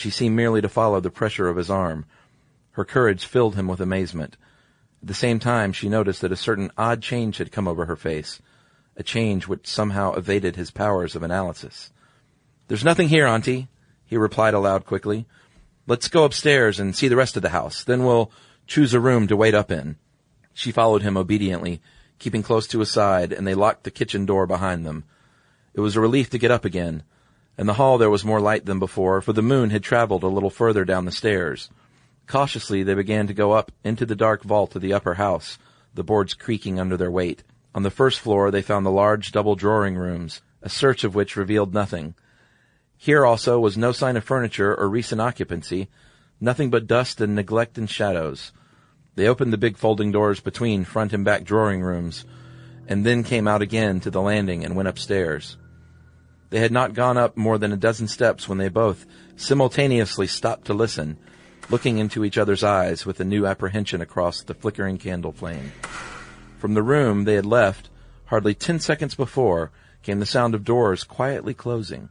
she 0.00 0.10
seemed 0.10 0.36
merely 0.36 0.60
to 0.60 0.68
follow 0.68 1.00
the 1.00 1.10
pressure 1.10 1.48
of 1.48 1.56
his 1.56 1.70
arm. 1.70 2.04
Her 2.72 2.84
courage 2.84 3.24
filled 3.24 3.56
him 3.56 3.68
with 3.68 3.80
amazement. 3.80 4.36
At 5.02 5.08
the 5.08 5.14
same 5.14 5.38
time, 5.38 5.72
she 5.72 5.88
noticed 5.88 6.20
that 6.22 6.32
a 6.32 6.36
certain 6.36 6.70
odd 6.76 7.02
change 7.02 7.38
had 7.38 7.52
come 7.52 7.68
over 7.68 7.86
her 7.86 7.96
face, 7.96 8.40
a 8.96 9.02
change 9.02 9.46
which 9.46 9.66
somehow 9.66 10.14
evaded 10.14 10.56
his 10.56 10.70
powers 10.70 11.14
of 11.14 11.22
analysis. 11.22 11.92
There's 12.66 12.84
nothing 12.84 13.08
here, 13.08 13.26
Auntie, 13.26 13.68
he 14.04 14.16
replied 14.16 14.54
aloud 14.54 14.84
quickly. 14.84 15.26
Let's 15.86 16.08
go 16.08 16.24
upstairs 16.24 16.80
and 16.80 16.94
see 16.94 17.08
the 17.08 17.16
rest 17.16 17.36
of 17.36 17.42
the 17.42 17.48
house. 17.50 17.84
Then 17.84 18.04
we'll 18.04 18.30
choose 18.66 18.92
a 18.92 19.00
room 19.00 19.26
to 19.28 19.36
wait 19.36 19.54
up 19.54 19.70
in. 19.70 19.96
She 20.52 20.72
followed 20.72 21.02
him 21.02 21.16
obediently, 21.16 21.80
keeping 22.18 22.42
close 22.42 22.66
to 22.68 22.80
his 22.80 22.90
side, 22.90 23.32
and 23.32 23.46
they 23.46 23.54
locked 23.54 23.84
the 23.84 23.90
kitchen 23.90 24.26
door 24.26 24.46
behind 24.46 24.84
them. 24.84 25.04
It 25.74 25.80
was 25.80 25.94
a 25.94 26.00
relief 26.00 26.30
to 26.30 26.38
get 26.38 26.50
up 26.50 26.64
again. 26.64 27.04
In 27.58 27.66
the 27.66 27.74
hall 27.74 27.98
there 27.98 28.08
was 28.08 28.24
more 28.24 28.40
light 28.40 28.66
than 28.66 28.78
before, 28.78 29.20
for 29.20 29.32
the 29.32 29.42
moon 29.42 29.70
had 29.70 29.82
traveled 29.82 30.22
a 30.22 30.28
little 30.28 30.48
further 30.48 30.84
down 30.84 31.06
the 31.06 31.10
stairs. 31.10 31.68
Cautiously 32.28 32.84
they 32.84 32.94
began 32.94 33.26
to 33.26 33.34
go 33.34 33.50
up 33.50 33.72
into 33.82 34.06
the 34.06 34.14
dark 34.14 34.44
vault 34.44 34.76
of 34.76 34.82
the 34.82 34.92
upper 34.92 35.14
house, 35.14 35.58
the 35.92 36.04
boards 36.04 36.34
creaking 36.34 36.78
under 36.78 36.96
their 36.96 37.10
weight. 37.10 37.42
On 37.74 37.82
the 37.82 37.90
first 37.90 38.20
floor 38.20 38.52
they 38.52 38.62
found 38.62 38.86
the 38.86 38.92
large 38.92 39.32
double 39.32 39.56
drawing 39.56 39.96
rooms, 39.96 40.40
a 40.62 40.68
search 40.68 41.02
of 41.02 41.16
which 41.16 41.34
revealed 41.34 41.74
nothing. 41.74 42.14
Here 42.96 43.26
also 43.26 43.58
was 43.58 43.76
no 43.76 43.90
sign 43.90 44.16
of 44.16 44.22
furniture 44.22 44.72
or 44.76 44.88
recent 44.88 45.20
occupancy, 45.20 45.88
nothing 46.40 46.70
but 46.70 46.86
dust 46.86 47.20
and 47.20 47.34
neglect 47.34 47.76
and 47.76 47.90
shadows. 47.90 48.52
They 49.16 49.26
opened 49.26 49.52
the 49.52 49.58
big 49.58 49.76
folding 49.76 50.12
doors 50.12 50.38
between 50.38 50.84
front 50.84 51.12
and 51.12 51.24
back 51.24 51.42
drawing 51.42 51.82
rooms, 51.82 52.24
and 52.86 53.04
then 53.04 53.24
came 53.24 53.48
out 53.48 53.62
again 53.62 53.98
to 54.00 54.12
the 54.12 54.22
landing 54.22 54.64
and 54.64 54.76
went 54.76 54.88
upstairs. 54.88 55.56
They 56.50 56.60
had 56.60 56.72
not 56.72 56.94
gone 56.94 57.18
up 57.18 57.36
more 57.36 57.58
than 57.58 57.72
a 57.72 57.76
dozen 57.76 58.08
steps 58.08 58.48
when 58.48 58.58
they 58.58 58.68
both 58.68 59.04
simultaneously 59.36 60.26
stopped 60.26 60.66
to 60.66 60.74
listen, 60.74 61.18
looking 61.68 61.98
into 61.98 62.24
each 62.24 62.38
other's 62.38 62.64
eyes 62.64 63.04
with 63.04 63.20
a 63.20 63.24
new 63.24 63.46
apprehension 63.46 64.00
across 64.00 64.42
the 64.42 64.54
flickering 64.54 64.96
candle 64.96 65.32
flame. 65.32 65.72
From 66.58 66.74
the 66.74 66.82
room 66.82 67.24
they 67.24 67.34
had 67.34 67.44
left, 67.46 67.90
hardly 68.26 68.54
ten 68.54 68.80
seconds 68.80 69.14
before, 69.14 69.70
came 70.02 70.20
the 70.20 70.26
sound 70.26 70.54
of 70.54 70.64
doors 70.64 71.04
quietly 71.04 71.52
closing. 71.52 72.08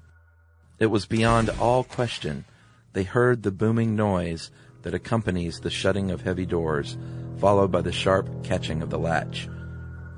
It 0.77 0.87
was 0.87 1.07
beyond 1.07 1.49
all 1.59 1.83
question. 1.83 2.45
They 2.93 3.03
heard 3.03 3.41
the 3.41 3.51
booming 3.51 3.95
noise 3.95 4.51
that 4.83 4.93
accompanies 4.93 5.59
the 5.59 5.71
shutting 5.71 6.11
of 6.11 6.21
heavy 6.21 6.45
doors, 6.45 6.95
followed 7.39 7.71
by 7.71 7.81
the 7.81 7.91
sharp 7.91 8.43
catching 8.43 8.83
of 8.83 8.91
the 8.91 8.99
latch. 8.99 9.49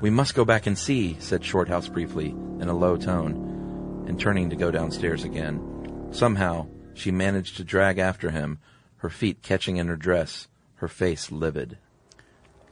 We 0.02 0.10
must 0.10 0.36
go 0.36 0.44
back 0.44 0.68
and 0.68 0.78
see, 0.78 1.16
said 1.20 1.44
Shorthouse 1.44 1.88
briefly, 1.88 2.30
in 2.60 2.68
a 2.68 2.74
low 2.74 2.98
tone 2.98 3.49
and 4.10 4.20
turning 4.20 4.50
to 4.50 4.56
go 4.56 4.72
downstairs 4.72 5.24
again. 5.24 6.10
Somehow, 6.12 6.68
she 6.94 7.12
managed 7.12 7.56
to 7.58 7.64
drag 7.64 8.00
after 8.00 8.32
him, 8.32 8.60
her 8.98 9.10
feet 9.10 9.42
catching 9.42 9.78
in 9.78 9.88
her 9.88 9.96
dress, 9.96 10.48
her 10.76 10.88
face 10.88 11.32
livid. 11.32 11.78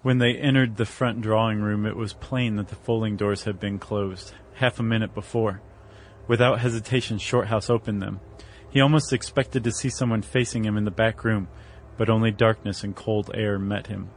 When 0.02 0.18
they 0.18 0.36
entered 0.36 0.76
the 0.76 0.86
front 0.86 1.22
drawing 1.22 1.62
room, 1.62 1.86
it 1.86 1.96
was 1.96 2.14
plain 2.14 2.56
that 2.56 2.70
the 2.70 2.76
folding 2.76 3.16
doors 3.16 3.44
had 3.44 3.60
been 3.60 3.78
closed, 3.78 4.34
half 4.56 4.80
a 4.80 4.84
minute 4.84 5.14
before. 5.14 5.62
Without 6.28 6.60
hesitation, 6.60 7.20
Shorthouse 7.20 7.70
opened 7.70 8.02
them. 8.02 8.20
He 8.70 8.82
almost 8.82 9.14
expected 9.14 9.64
to 9.64 9.72
see 9.72 9.90
someone 9.90 10.24
facing 10.24 10.66
him 10.66 10.76
in 10.76 10.86
the 10.86 10.92
back 10.92 11.24
room, 11.24 11.48
but 11.98 12.10
only 12.10 12.32
darkness 12.32 12.84
and 12.84 12.96
cold 12.96 13.32
air 13.34 13.58
met 13.60 13.88
him. 13.88 14.10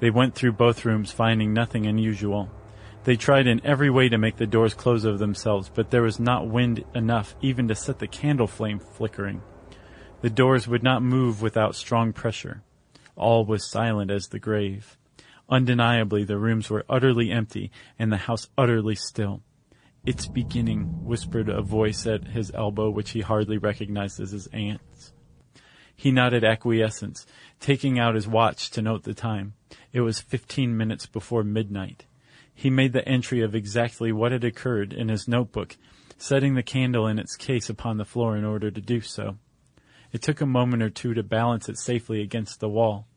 They 0.00 0.10
went 0.10 0.34
through 0.34 0.52
both 0.52 0.84
rooms, 0.84 1.12
finding 1.12 1.52
nothing 1.52 1.86
unusual. 1.86 2.50
They 3.04 3.16
tried 3.16 3.48
in 3.48 3.64
every 3.66 3.90
way 3.90 4.08
to 4.08 4.18
make 4.18 4.36
the 4.36 4.46
doors 4.46 4.74
close 4.74 5.04
of 5.04 5.18
themselves, 5.18 5.68
but 5.68 5.90
there 5.90 6.02
was 6.02 6.20
not 6.20 6.46
wind 6.46 6.84
enough 6.94 7.34
even 7.40 7.66
to 7.68 7.74
set 7.74 7.98
the 7.98 8.06
candle 8.06 8.46
flame 8.46 8.78
flickering. 8.78 9.42
The 10.20 10.30
doors 10.30 10.68
would 10.68 10.84
not 10.84 11.02
move 11.02 11.42
without 11.42 11.74
strong 11.74 12.12
pressure. 12.12 12.62
All 13.16 13.44
was 13.44 13.68
silent 13.68 14.12
as 14.12 14.28
the 14.28 14.38
grave. 14.38 14.96
Undeniably, 15.48 16.22
the 16.22 16.38
rooms 16.38 16.70
were 16.70 16.84
utterly 16.88 17.32
empty 17.32 17.72
and 17.98 18.12
the 18.12 18.18
house 18.18 18.48
utterly 18.56 18.94
still. 18.94 19.42
It's 20.06 20.28
beginning, 20.28 21.04
whispered 21.04 21.48
a 21.48 21.60
voice 21.60 22.06
at 22.06 22.28
his 22.28 22.52
elbow, 22.54 22.88
which 22.88 23.10
he 23.10 23.20
hardly 23.20 23.58
recognized 23.58 24.20
as 24.20 24.30
his 24.30 24.46
aunt's. 24.48 25.12
He 25.94 26.12
nodded 26.12 26.44
acquiescence, 26.44 27.26
taking 27.58 27.98
out 27.98 28.14
his 28.14 28.28
watch 28.28 28.70
to 28.70 28.82
note 28.82 29.02
the 29.02 29.14
time. 29.14 29.54
It 29.92 30.00
was 30.00 30.20
fifteen 30.20 30.76
minutes 30.76 31.06
before 31.06 31.44
midnight. 31.44 32.06
He 32.62 32.70
made 32.70 32.92
the 32.92 33.08
entry 33.08 33.40
of 33.40 33.56
exactly 33.56 34.12
what 34.12 34.30
had 34.30 34.44
occurred 34.44 34.92
in 34.92 35.08
his 35.08 35.26
notebook, 35.26 35.76
setting 36.16 36.54
the 36.54 36.62
candle 36.62 37.08
in 37.08 37.18
its 37.18 37.34
case 37.34 37.68
upon 37.68 37.96
the 37.96 38.04
floor 38.04 38.36
in 38.36 38.44
order 38.44 38.70
to 38.70 38.80
do 38.80 39.00
so. 39.00 39.36
It 40.12 40.22
took 40.22 40.40
a 40.40 40.46
moment 40.46 40.80
or 40.80 40.88
two 40.88 41.12
to 41.14 41.24
balance 41.24 41.68
it 41.68 41.76
safely 41.76 42.22
against 42.22 42.60
the 42.60 42.68
wall. 42.68 43.08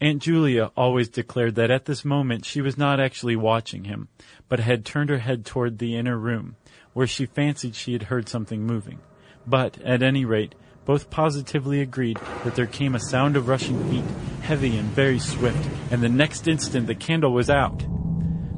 Aunt 0.00 0.22
Julia 0.22 0.70
always 0.74 1.10
declared 1.10 1.54
that 1.56 1.70
at 1.70 1.84
this 1.84 2.02
moment 2.02 2.46
she 2.46 2.62
was 2.62 2.78
not 2.78 2.98
actually 2.98 3.36
watching 3.36 3.84
him, 3.84 4.08
but 4.48 4.60
had 4.60 4.86
turned 4.86 5.10
her 5.10 5.18
head 5.18 5.44
toward 5.44 5.76
the 5.76 5.94
inner 5.94 6.16
room, 6.16 6.56
where 6.94 7.06
she 7.06 7.26
fancied 7.26 7.74
she 7.74 7.92
had 7.92 8.04
heard 8.04 8.26
something 8.26 8.62
moving. 8.62 9.00
But, 9.46 9.78
at 9.82 10.02
any 10.02 10.24
rate, 10.24 10.54
both 10.86 11.10
positively 11.10 11.82
agreed 11.82 12.18
that 12.44 12.54
there 12.54 12.64
came 12.64 12.94
a 12.94 13.00
sound 13.00 13.36
of 13.36 13.48
rushing 13.48 13.86
feet, 13.90 14.16
heavy 14.40 14.78
and 14.78 14.88
very 14.88 15.18
swift, 15.18 15.68
and 15.90 16.00
the 16.00 16.08
next 16.08 16.48
instant 16.48 16.86
the 16.86 16.94
candle 16.94 17.34
was 17.34 17.50
out. 17.50 17.84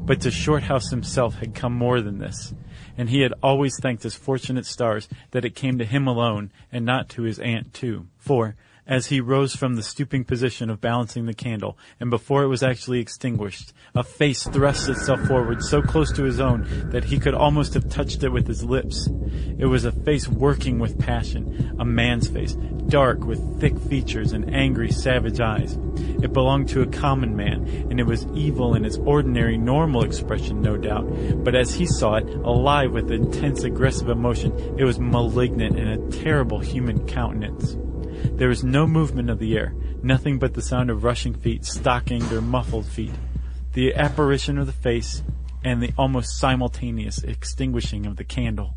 But 0.08 0.22
to 0.22 0.30
Shorthouse 0.30 0.88
himself 0.88 1.34
had 1.34 1.54
come 1.54 1.74
more 1.74 2.00
than 2.00 2.16
this, 2.16 2.54
and 2.96 3.10
he 3.10 3.20
had 3.20 3.34
always 3.42 3.78
thanked 3.78 4.04
his 4.04 4.14
fortunate 4.14 4.64
stars 4.64 5.06
that 5.32 5.44
it 5.44 5.54
came 5.54 5.76
to 5.76 5.84
him 5.84 6.06
alone 6.06 6.50
and 6.72 6.86
not 6.86 7.10
to 7.10 7.24
his 7.24 7.38
aunt 7.38 7.74
too. 7.74 8.06
For, 8.16 8.56
as 8.88 9.06
he 9.06 9.20
rose 9.20 9.54
from 9.54 9.76
the 9.76 9.82
stooping 9.82 10.24
position 10.24 10.70
of 10.70 10.80
balancing 10.80 11.26
the 11.26 11.34
candle, 11.34 11.78
and 12.00 12.08
before 12.08 12.42
it 12.42 12.48
was 12.48 12.62
actually 12.62 12.98
extinguished, 12.98 13.74
a 13.94 14.02
face 14.02 14.44
thrust 14.44 14.88
itself 14.88 15.20
forward 15.26 15.62
so 15.62 15.82
close 15.82 16.10
to 16.10 16.24
his 16.24 16.40
own 16.40 16.66
that 16.90 17.04
he 17.04 17.18
could 17.18 17.34
almost 17.34 17.74
have 17.74 17.90
touched 17.90 18.22
it 18.22 18.30
with 18.30 18.46
his 18.46 18.64
lips. 18.64 19.06
It 19.58 19.66
was 19.66 19.84
a 19.84 19.92
face 19.92 20.26
working 20.26 20.78
with 20.78 20.98
passion, 20.98 21.76
a 21.78 21.84
man's 21.84 22.28
face, 22.28 22.54
dark 22.88 23.24
with 23.24 23.60
thick 23.60 23.78
features 23.78 24.32
and 24.32 24.54
angry, 24.54 24.90
savage 24.90 25.38
eyes. 25.38 25.78
It 26.22 26.32
belonged 26.32 26.70
to 26.70 26.80
a 26.80 26.86
common 26.86 27.36
man, 27.36 27.66
and 27.90 28.00
it 28.00 28.06
was 28.06 28.26
evil 28.34 28.74
in 28.74 28.86
its 28.86 28.96
ordinary, 28.96 29.58
normal 29.58 30.02
expression, 30.02 30.62
no 30.62 30.78
doubt, 30.78 31.04
but 31.44 31.54
as 31.54 31.74
he 31.74 31.84
saw 31.84 32.14
it, 32.14 32.28
alive 32.28 32.92
with 32.92 33.12
intense, 33.12 33.64
aggressive 33.64 34.08
emotion, 34.08 34.52
it 34.78 34.84
was 34.84 34.98
malignant 34.98 35.78
in 35.78 35.88
a 35.88 36.10
terrible 36.10 36.58
human 36.58 37.06
countenance. 37.06 37.76
There 38.24 38.48
was 38.48 38.62
no 38.64 38.86
movement 38.86 39.30
of 39.30 39.38
the 39.38 39.56
air, 39.56 39.74
nothing 40.02 40.38
but 40.38 40.54
the 40.54 40.62
sound 40.62 40.90
of 40.90 41.04
rushing 41.04 41.34
feet, 41.34 41.64
stockinged 41.64 42.32
or 42.32 42.40
muffled 42.40 42.86
feet, 42.86 43.12
the 43.72 43.94
apparition 43.94 44.58
of 44.58 44.66
the 44.66 44.72
face, 44.72 45.22
and 45.64 45.82
the 45.82 45.92
almost 45.98 46.38
simultaneous 46.38 47.22
extinguishing 47.22 48.06
of 48.06 48.16
the 48.16 48.24
candle. 48.24 48.74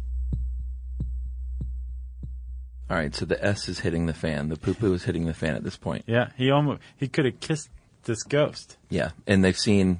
All 2.89 2.97
right, 2.97 3.15
so 3.15 3.25
the 3.25 3.41
S 3.43 3.69
is 3.69 3.79
hitting 3.79 4.05
the 4.05 4.13
fan. 4.13 4.49
The 4.49 4.57
poo 4.57 4.73
poo 4.73 4.93
is 4.93 5.03
hitting 5.05 5.25
the 5.25 5.33
fan 5.33 5.55
at 5.55 5.63
this 5.63 5.77
point. 5.77 6.03
Yeah, 6.07 6.31
he 6.35 6.51
almost 6.51 6.81
he 6.97 7.07
could 7.07 7.25
have 7.25 7.39
kissed 7.39 7.69
this 8.03 8.23
ghost. 8.23 8.77
Yeah, 8.89 9.11
and 9.25 9.43
they've 9.45 9.57
seen 9.57 9.99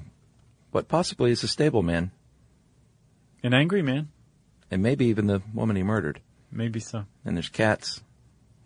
what 0.72 0.88
possibly 0.88 1.30
is 1.30 1.42
a 1.42 1.48
stable 1.48 1.82
man, 1.82 2.10
An 3.42 3.54
angry 3.54 3.80
man, 3.82 4.10
and 4.70 4.82
maybe 4.82 5.06
even 5.06 5.26
the 5.26 5.40
woman 5.54 5.76
he 5.76 5.82
murdered. 5.82 6.20
maybe 6.50 6.80
so. 6.80 7.06
And 7.24 7.36
there's 7.36 7.48
cats. 7.48 8.02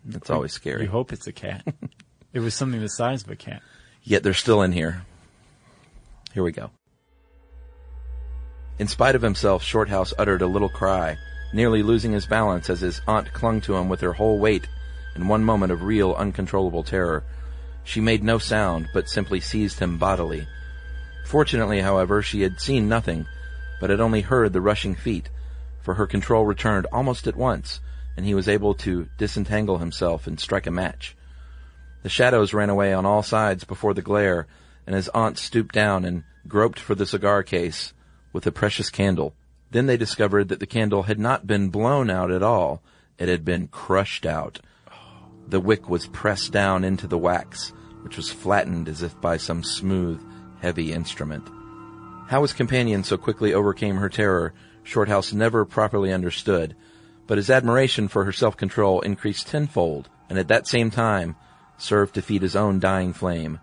That's 0.07 0.29
always 0.29 0.53
scary. 0.53 0.83
You 0.83 0.89
hope 0.89 1.11
it's 1.11 1.27
a 1.27 1.33
cat. 1.33 1.67
it 2.33 2.39
was 2.39 2.55
something 2.55 2.79
the 2.79 2.89
size 2.89 3.23
of 3.23 3.29
a 3.29 3.35
cat. 3.35 3.61
Yet 4.03 4.23
they're 4.23 4.33
still 4.33 4.61
in 4.61 4.71
here. 4.71 5.03
Here 6.33 6.43
we 6.43 6.53
go. 6.53 6.71
In 8.79 8.87
spite 8.87 9.15
of 9.15 9.21
himself, 9.21 9.63
Shorthouse 9.63 10.13
uttered 10.17 10.41
a 10.41 10.47
little 10.47 10.69
cry, 10.69 11.17
nearly 11.51 11.83
losing 11.83 12.13
his 12.13 12.25
balance 12.25 12.69
as 12.69 12.79
his 12.79 13.01
aunt 13.07 13.33
clung 13.33 13.59
to 13.61 13.75
him 13.75 13.89
with 13.89 14.01
her 14.01 14.13
whole 14.13 14.39
weight 14.39 14.67
in 15.15 15.27
one 15.27 15.43
moment 15.43 15.71
of 15.73 15.83
real, 15.83 16.13
uncontrollable 16.13 16.83
terror. 16.83 17.23
She 17.83 17.99
made 17.99 18.23
no 18.23 18.37
sound, 18.37 18.87
but 18.93 19.09
simply 19.09 19.41
seized 19.41 19.79
him 19.79 19.97
bodily. 19.97 20.47
Fortunately, 21.25 21.81
however, 21.81 22.21
she 22.21 22.41
had 22.41 22.61
seen 22.61 22.87
nothing, 22.87 23.25
but 23.81 23.89
had 23.89 23.99
only 23.99 24.21
heard 24.21 24.53
the 24.53 24.61
rushing 24.61 24.95
feet, 24.95 25.29
for 25.81 25.95
her 25.95 26.07
control 26.07 26.45
returned 26.45 26.85
almost 26.91 27.27
at 27.27 27.35
once, 27.35 27.81
and 28.17 28.25
he 28.25 28.33
was 28.33 28.49
able 28.49 28.73
to 28.73 29.07
disentangle 29.17 29.77
himself 29.77 30.27
and 30.27 30.39
strike 30.39 30.65
a 30.65 30.71
match. 30.71 31.15
The 32.01 32.09
shadows 32.09 32.53
ran 32.53 32.69
away 32.69 32.91
on 32.93 33.05
all 33.05 33.23
sides 33.23 33.63
before 33.63 33.93
the 33.93 34.01
glare, 34.01 34.47
and 34.85 34.95
his 34.95 35.09
aunt 35.09 35.37
stooped 35.37 35.73
down 35.73 36.03
and 36.03 36.23
groped 36.47 36.79
for 36.79 36.95
the 36.95 37.05
cigar 37.05 37.43
case 37.43 37.93
with 38.33 38.43
the 38.43 38.51
precious 38.51 38.89
candle. 38.89 39.35
Then 39.69 39.85
they 39.85 39.97
discovered 39.97 40.49
that 40.49 40.59
the 40.59 40.65
candle 40.65 41.03
had 41.03 41.19
not 41.19 41.45
been 41.45 41.69
blown 41.69 42.09
out 42.09 42.31
at 42.31 42.43
all. 42.43 42.81
It 43.17 43.29
had 43.29 43.45
been 43.45 43.67
crushed 43.67 44.25
out. 44.25 44.59
The 45.47 45.59
wick 45.59 45.89
was 45.89 46.07
pressed 46.07 46.51
down 46.51 46.83
into 46.83 47.07
the 47.07 47.17
wax, 47.17 47.71
which 48.01 48.17
was 48.17 48.31
flattened 48.31 48.89
as 48.89 49.01
if 49.01 49.19
by 49.21 49.37
some 49.37 49.63
smooth, 49.63 50.21
heavy 50.59 50.91
instrument. 50.91 51.47
How 52.27 52.41
his 52.41 52.53
companion 52.53 53.03
so 53.03 53.17
quickly 53.17 53.53
overcame 53.53 53.97
her 53.97 54.09
terror, 54.09 54.53
Shorthouse 54.83 55.33
never 55.33 55.65
properly 55.65 56.11
understood, 56.11 56.75
but 57.27 57.37
his 57.37 57.49
admiration 57.49 58.07
for 58.07 58.25
her 58.25 58.31
self-control 58.31 59.01
increased 59.01 59.47
tenfold, 59.47 60.09
and 60.29 60.39
at 60.39 60.47
that 60.47 60.67
same 60.67 60.89
time 60.89 61.35
served 61.77 62.15
to 62.15 62.21
feed 62.21 62.41
his 62.41 62.55
own 62.55 62.79
dying 62.79 63.13
flame, 63.13 63.59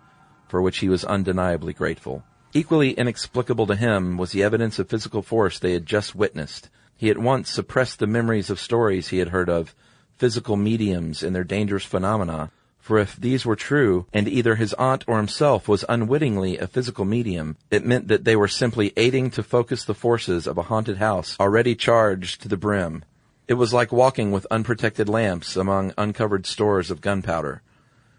for 0.47 0.61
which 0.61 0.77
he 0.77 0.87
was 0.87 1.03
undeniably 1.03 1.73
grateful. 1.73 2.23
Equally 2.53 2.91
inexplicable 2.91 3.67
to 3.67 3.75
him 3.75 4.15
was 4.15 4.31
the 4.31 4.43
evidence 4.43 4.79
of 4.79 4.87
physical 4.87 5.21
force 5.21 5.59
they 5.59 5.73
had 5.73 5.85
just 5.85 6.15
witnessed. 6.15 6.69
He 6.95 7.09
at 7.09 7.17
once 7.17 7.49
suppressed 7.49 7.99
the 7.99 8.07
memories 8.07 8.49
of 8.49 8.59
stories 8.59 9.09
he 9.09 9.17
had 9.17 9.29
heard 9.29 9.49
of, 9.49 9.75
physical 10.17 10.55
mediums 10.55 11.21
and 11.21 11.35
their 11.35 11.43
dangerous 11.43 11.83
phenomena, 11.83 12.51
for 12.79 12.99
if 12.99 13.15
these 13.15 13.45
were 13.45 13.55
true, 13.55 14.05
and 14.13 14.27
either 14.27 14.55
his 14.55 14.73
aunt 14.75 15.03
or 15.07 15.17
himself 15.17 15.67
was 15.67 15.83
unwittingly 15.89 16.59
a 16.59 16.67
physical 16.67 17.03
medium, 17.03 17.57
it 17.71 17.83
meant 17.83 18.07
that 18.07 18.23
they 18.23 18.35
were 18.35 18.47
simply 18.47 18.93
aiding 18.95 19.31
to 19.31 19.41
focus 19.41 19.83
the 19.83 19.95
forces 19.95 20.45
of 20.45 20.57
a 20.57 20.63
haunted 20.63 20.97
house 20.97 21.35
already 21.39 21.75
charged 21.75 22.41
to 22.41 22.47
the 22.47 22.55
brim. 22.55 23.03
It 23.47 23.55
was 23.55 23.73
like 23.73 23.91
walking 23.91 24.31
with 24.31 24.47
unprotected 24.49 25.07
lamps 25.07 25.55
among 25.55 25.93
uncovered 25.97 26.47
stores 26.47 26.89
of 26.89 27.01
gunpowder. 27.01 27.61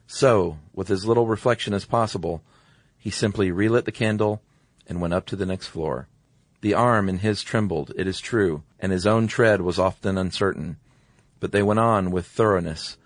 So, 0.06 0.58
with 0.72 0.88
as 0.88 1.04
little 1.04 1.26
reflection 1.26 1.74
as 1.74 1.84
possible, 1.84 2.42
he 2.96 3.10
simply 3.10 3.50
relit 3.50 3.86
the 3.86 3.92
candle 3.92 4.40
and 4.86 5.00
went 5.00 5.14
up 5.14 5.26
to 5.26 5.36
the 5.36 5.46
next 5.46 5.66
floor. 5.66 6.08
The 6.60 6.74
arm 6.74 7.08
in 7.08 7.18
his 7.18 7.42
trembled, 7.42 7.92
it 7.96 8.06
is 8.06 8.20
true, 8.20 8.62
and 8.78 8.92
his 8.92 9.06
own 9.06 9.26
tread 9.26 9.62
was 9.62 9.80
often 9.80 10.16
uncertain. 10.16 10.76
But 11.40 11.50
they 11.50 11.62
went 11.62 11.80
on 11.80 12.12
with 12.12 12.26
thoroughness, 12.26 12.96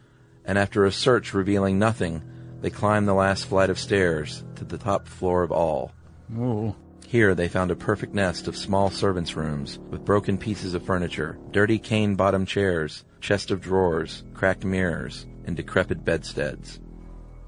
and 0.45 0.59
after 0.59 0.85
a 0.85 0.93
search 0.93 1.33
revealing 1.33 1.79
nothing, 1.79 2.23
they 2.61 2.71
climbed 2.71 3.09
the 3.09 3.15
last 3.15 3.47
flight 3.47 3.71
of 3.71 3.79
stairs 3.79 4.45
to 4.57 4.65
the 4.65 4.79
top 4.79 5.09
floor 5.09 5.43
of 5.43 5.51
all. 5.51 5.93
Ooh. 6.37 6.77
Here 7.11 7.35
they 7.35 7.49
found 7.49 7.73
a 7.73 7.75
perfect 7.75 8.15
nest 8.15 8.47
of 8.47 8.57
small 8.57 8.89
servants' 8.89 9.35
rooms 9.35 9.81
with 9.91 10.05
broken 10.05 10.39
pieces 10.39 10.75
of 10.75 10.85
furniture, 10.85 11.37
dirty 11.51 11.77
cane-bottomed 11.77 12.47
chairs, 12.47 13.05
chest 13.21 13.51
of 13.51 13.61
drawers, 13.61 14.23
cracked 14.33 14.65
mirrors, 14.65 15.27
and 15.45 15.57
decrepit 15.57 16.05
bedsteads. 16.05 16.79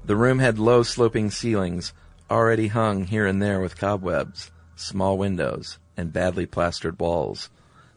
The 0.03 0.17
room 0.17 0.39
had 0.39 0.59
low 0.59 0.83
sloping 0.83 1.31
ceilings, 1.31 1.93
already 2.29 2.67
hung 2.67 3.05
here 3.05 3.25
and 3.25 3.41
there 3.41 3.61
with 3.61 3.77
cobwebs, 3.77 4.51
small 4.75 5.17
windows, 5.17 5.79
and 5.95 6.11
badly 6.11 6.45
plastered 6.45 6.99
walls, 6.99 7.49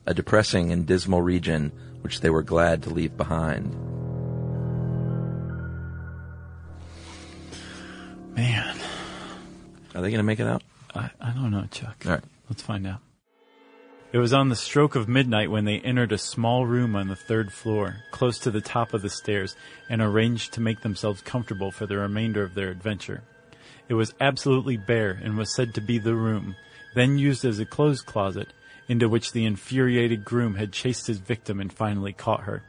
a 0.07 0.15
depressing 0.15 0.71
and 0.71 0.87
dismal 0.87 1.21
region 1.21 1.73
which 2.03 2.21
they 2.21 2.31
were 2.31 2.45
glad 2.45 2.85
to 2.85 2.91
leave 2.91 3.17
behind. 3.17 3.75
Man, 8.37 8.77
Are 9.97 10.01
they 10.01 10.11
going 10.11 10.19
to 10.19 10.23
make 10.23 10.39
it 10.39 10.47
out? 10.47 10.63
I, 10.97 11.11
I 11.21 11.31
don't 11.33 11.51
know, 11.51 11.67
Chuck. 11.71 12.03
All 12.07 12.13
right. 12.13 12.25
Let's 12.49 12.63
find 12.63 12.87
out. 12.87 13.01
It 14.13 14.19
was 14.19 14.33
on 14.33 14.49
the 14.49 14.57
stroke 14.57 14.95
of 14.95 15.09
midnight 15.09 15.51
when 15.51 15.65
they 15.65 15.81
entered 15.81 16.13
a 16.13 16.19
small 16.19 16.65
room 16.65 16.95
on 16.95 17.09
the 17.09 17.17
third 17.17 17.53
floor, 17.53 17.97
close 18.13 18.39
to 18.41 18.51
the 18.51 18.61
top 18.61 18.95
of 18.95 19.03
the 19.03 19.11
stairs, 19.11 19.57
and 19.91 20.01
arranged 20.01 20.55
to 20.55 20.61
make 20.61 20.81
themselves 20.81 21.21
comfortable 21.21 21.71
for 21.71 21.87
the 21.87 21.99
remainder 21.99 22.43
of 22.43 22.55
their 22.55 22.71
adventure. 22.71 23.25
It 23.89 23.95
was 23.95 24.15
absolutely 24.21 24.77
bare 24.77 25.11
and 25.23 25.37
was 25.37 25.55
said 25.55 25.75
to 25.75 25.81
be 25.81 25.99
the 25.99 26.15
room, 26.15 26.57
then 26.95 27.19
used 27.19 27.45
as 27.45 27.59
a 27.59 27.67
clothes 27.67 28.01
closet, 28.01 28.53
into 28.89 29.09
which 29.09 29.33
the 29.33 29.45
infuriated 29.45 30.25
groom 30.25 30.55
had 30.55 30.73
chased 30.73 31.09
his 31.09 31.19
victim 31.19 31.61
and 31.61 31.73
finally 31.73 32.13
caught 32.13 32.45
her. 32.45 32.63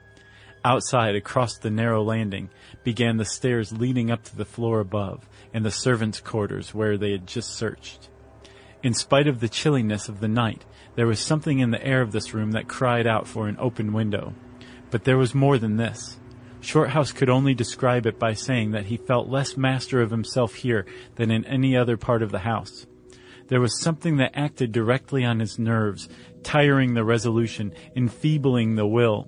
Outside, 0.65 1.15
across 1.15 1.57
the 1.57 1.69
narrow 1.69 2.03
landing, 2.03 2.49
began 2.83 3.17
the 3.17 3.25
stairs 3.25 3.71
leading 3.71 4.11
up 4.11 4.23
to 4.25 4.35
the 4.35 4.43
floor 4.43 4.79
above 4.79 5.29
and 5.53 5.63
the 5.63 5.71
servants' 5.71 6.19
quarters 6.19 6.73
where 6.73 6.97
they 6.97 7.11
had 7.11 7.25
just 7.27 7.55
searched. 7.55 8.09
In 8.83 8.93
spite 8.93 9.27
of 9.27 9.39
the 9.39 9.49
chilliness 9.49 10.07
of 10.07 10.19
the 10.19 10.27
night, 10.27 10.63
there 10.95 11.07
was 11.07 11.19
something 11.19 11.59
in 11.59 11.71
the 11.71 11.83
air 11.83 12.01
of 12.01 12.11
this 12.11 12.33
room 12.33 12.51
that 12.51 12.67
cried 12.67 13.07
out 13.07 13.27
for 13.27 13.47
an 13.47 13.57
open 13.59 13.91
window. 13.91 14.33
But 14.91 15.03
there 15.03 15.17
was 15.17 15.33
more 15.33 15.57
than 15.57 15.77
this. 15.77 16.19
Shorthouse 16.61 17.11
could 17.11 17.29
only 17.29 17.53
describe 17.53 18.05
it 18.05 18.19
by 18.19 18.33
saying 18.33 18.71
that 18.71 18.85
he 18.85 18.97
felt 18.97 19.29
less 19.29 19.57
master 19.57 20.01
of 20.01 20.11
himself 20.11 20.55
here 20.55 20.85
than 21.15 21.31
in 21.31 21.45
any 21.45 21.75
other 21.75 21.97
part 21.97 22.21
of 22.21 22.31
the 22.31 22.39
house. 22.39 22.85
There 23.47 23.61
was 23.61 23.81
something 23.81 24.17
that 24.17 24.31
acted 24.35 24.71
directly 24.71 25.23
on 25.23 25.39
his 25.39 25.57
nerves, 25.57 26.09
tiring 26.43 26.93
the 26.93 27.05
resolution, 27.05 27.73
enfeebling 27.95 28.75
the 28.75 28.87
will. 28.87 29.27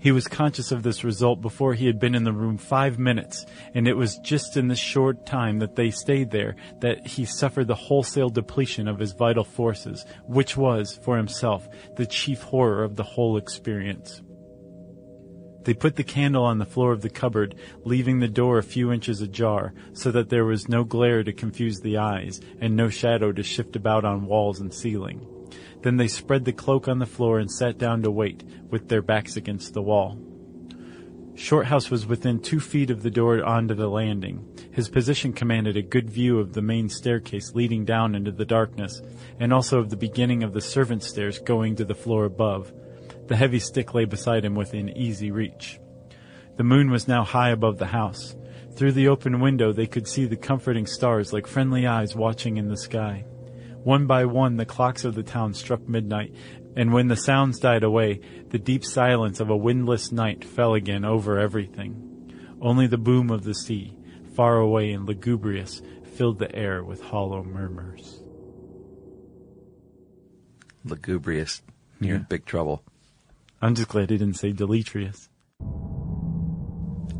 He 0.00 0.12
was 0.12 0.26
conscious 0.26 0.72
of 0.72 0.82
this 0.82 1.04
result 1.04 1.42
before 1.42 1.74
he 1.74 1.86
had 1.86 2.00
been 2.00 2.14
in 2.14 2.24
the 2.24 2.32
room 2.32 2.56
five 2.56 2.98
minutes, 2.98 3.44
and 3.74 3.86
it 3.86 3.96
was 3.96 4.16
just 4.24 4.56
in 4.56 4.68
the 4.68 4.74
short 4.74 5.26
time 5.26 5.58
that 5.58 5.76
they 5.76 5.90
stayed 5.90 6.30
there 6.30 6.56
that 6.80 7.06
he 7.06 7.26
suffered 7.26 7.66
the 7.66 7.74
wholesale 7.74 8.30
depletion 8.30 8.88
of 8.88 8.98
his 8.98 9.12
vital 9.12 9.44
forces, 9.44 10.06
which 10.24 10.56
was, 10.56 10.98
for 11.04 11.18
himself, 11.18 11.68
the 11.96 12.06
chief 12.06 12.40
horror 12.40 12.82
of 12.82 12.96
the 12.96 13.02
whole 13.02 13.36
experience. 13.36 14.22
They 15.64 15.74
put 15.74 15.96
the 15.96 16.04
candle 16.04 16.44
on 16.44 16.56
the 16.56 16.64
floor 16.64 16.92
of 16.92 17.02
the 17.02 17.10
cupboard, 17.10 17.54
leaving 17.84 18.20
the 18.20 18.28
door 18.28 18.56
a 18.56 18.62
few 18.62 18.90
inches 18.90 19.20
ajar, 19.20 19.74
so 19.92 20.10
that 20.12 20.30
there 20.30 20.46
was 20.46 20.70
no 20.70 20.82
glare 20.82 21.22
to 21.22 21.32
confuse 21.34 21.80
the 21.80 21.98
eyes, 21.98 22.40
and 22.58 22.74
no 22.74 22.88
shadow 22.88 23.32
to 23.32 23.42
shift 23.42 23.76
about 23.76 24.06
on 24.06 24.24
walls 24.24 24.60
and 24.60 24.72
ceiling. 24.72 25.26
Then 25.82 25.96
they 25.96 26.08
spread 26.08 26.44
the 26.44 26.52
cloak 26.52 26.88
on 26.88 26.98
the 26.98 27.06
floor 27.06 27.38
and 27.38 27.50
sat 27.50 27.78
down 27.78 28.02
to 28.02 28.10
wait, 28.10 28.44
with 28.70 28.88
their 28.88 29.02
backs 29.02 29.36
against 29.36 29.72
the 29.72 29.82
wall. 29.82 30.18
Shorthouse 31.34 31.90
was 31.90 32.06
within 32.06 32.40
two 32.40 32.60
feet 32.60 32.90
of 32.90 33.02
the 33.02 33.10
door 33.10 33.42
onto 33.42 33.74
the 33.74 33.88
landing. 33.88 34.46
His 34.72 34.90
position 34.90 35.32
commanded 35.32 35.76
a 35.76 35.82
good 35.82 36.10
view 36.10 36.38
of 36.38 36.52
the 36.52 36.60
main 36.60 36.90
staircase 36.90 37.54
leading 37.54 37.86
down 37.86 38.14
into 38.14 38.30
the 38.30 38.44
darkness, 38.44 39.00
and 39.38 39.52
also 39.52 39.78
of 39.78 39.88
the 39.88 39.96
beginning 39.96 40.42
of 40.42 40.52
the 40.52 40.60
servants' 40.60 41.06
stairs 41.06 41.38
going 41.38 41.76
to 41.76 41.84
the 41.84 41.94
floor 41.94 42.26
above. 42.26 42.72
The 43.28 43.36
heavy 43.36 43.58
stick 43.58 43.94
lay 43.94 44.04
beside 44.04 44.44
him 44.44 44.54
within 44.54 44.90
easy 44.90 45.30
reach. 45.30 45.80
The 46.56 46.64
moon 46.64 46.90
was 46.90 47.08
now 47.08 47.24
high 47.24 47.50
above 47.50 47.78
the 47.78 47.86
house. 47.86 48.36
Through 48.74 48.92
the 48.92 49.08
open 49.08 49.40
window, 49.40 49.72
they 49.72 49.86
could 49.86 50.06
see 50.06 50.26
the 50.26 50.36
comforting 50.36 50.86
stars 50.86 51.32
like 51.32 51.46
friendly 51.46 51.86
eyes 51.86 52.14
watching 52.14 52.58
in 52.58 52.68
the 52.68 52.76
sky. 52.76 53.24
One 53.82 54.06
by 54.06 54.26
one, 54.26 54.56
the 54.56 54.66
clocks 54.66 55.04
of 55.04 55.14
the 55.14 55.22
town 55.22 55.54
struck 55.54 55.88
midnight, 55.88 56.34
and 56.76 56.92
when 56.92 57.08
the 57.08 57.16
sounds 57.16 57.58
died 57.58 57.82
away, 57.82 58.20
the 58.50 58.58
deep 58.58 58.84
silence 58.84 59.40
of 59.40 59.48
a 59.48 59.56
windless 59.56 60.12
night 60.12 60.44
fell 60.44 60.74
again 60.74 61.04
over 61.04 61.38
everything. 61.38 62.06
Only 62.60 62.86
the 62.86 62.98
boom 62.98 63.30
of 63.30 63.42
the 63.42 63.54
sea, 63.54 63.96
far 64.34 64.58
away 64.58 64.92
and 64.92 65.06
lugubrious, 65.06 65.80
filled 66.14 66.38
the 66.38 66.54
air 66.54 66.84
with 66.84 67.00
hollow 67.00 67.42
murmurs. 67.42 68.22
Lugubrious. 70.84 71.62
You're 72.00 72.16
in 72.16 72.26
big 72.28 72.44
trouble. 72.44 72.82
I'm 73.62 73.74
just 73.74 73.88
glad 73.88 74.10
he 74.10 74.16
didn't 74.18 74.38
say 74.38 74.52
deleterious. 74.52 75.28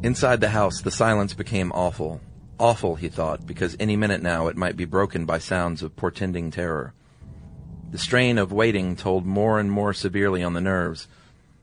Inside 0.02 0.40
the 0.40 0.48
house, 0.48 0.80
the 0.80 0.90
silence 0.90 1.34
became 1.34 1.72
awful. 1.72 2.20
Awful, 2.60 2.96
he 2.96 3.08
thought, 3.08 3.46
because 3.46 3.74
any 3.80 3.96
minute 3.96 4.22
now 4.22 4.48
it 4.48 4.56
might 4.56 4.76
be 4.76 4.84
broken 4.84 5.24
by 5.24 5.38
sounds 5.38 5.82
of 5.82 5.96
portending 5.96 6.50
terror. 6.50 6.92
The 7.90 7.96
strain 7.96 8.36
of 8.36 8.52
waiting 8.52 8.96
told 8.96 9.24
more 9.24 9.58
and 9.58 9.72
more 9.72 9.94
severely 9.94 10.42
on 10.42 10.52
the 10.52 10.60
nerves. 10.60 11.08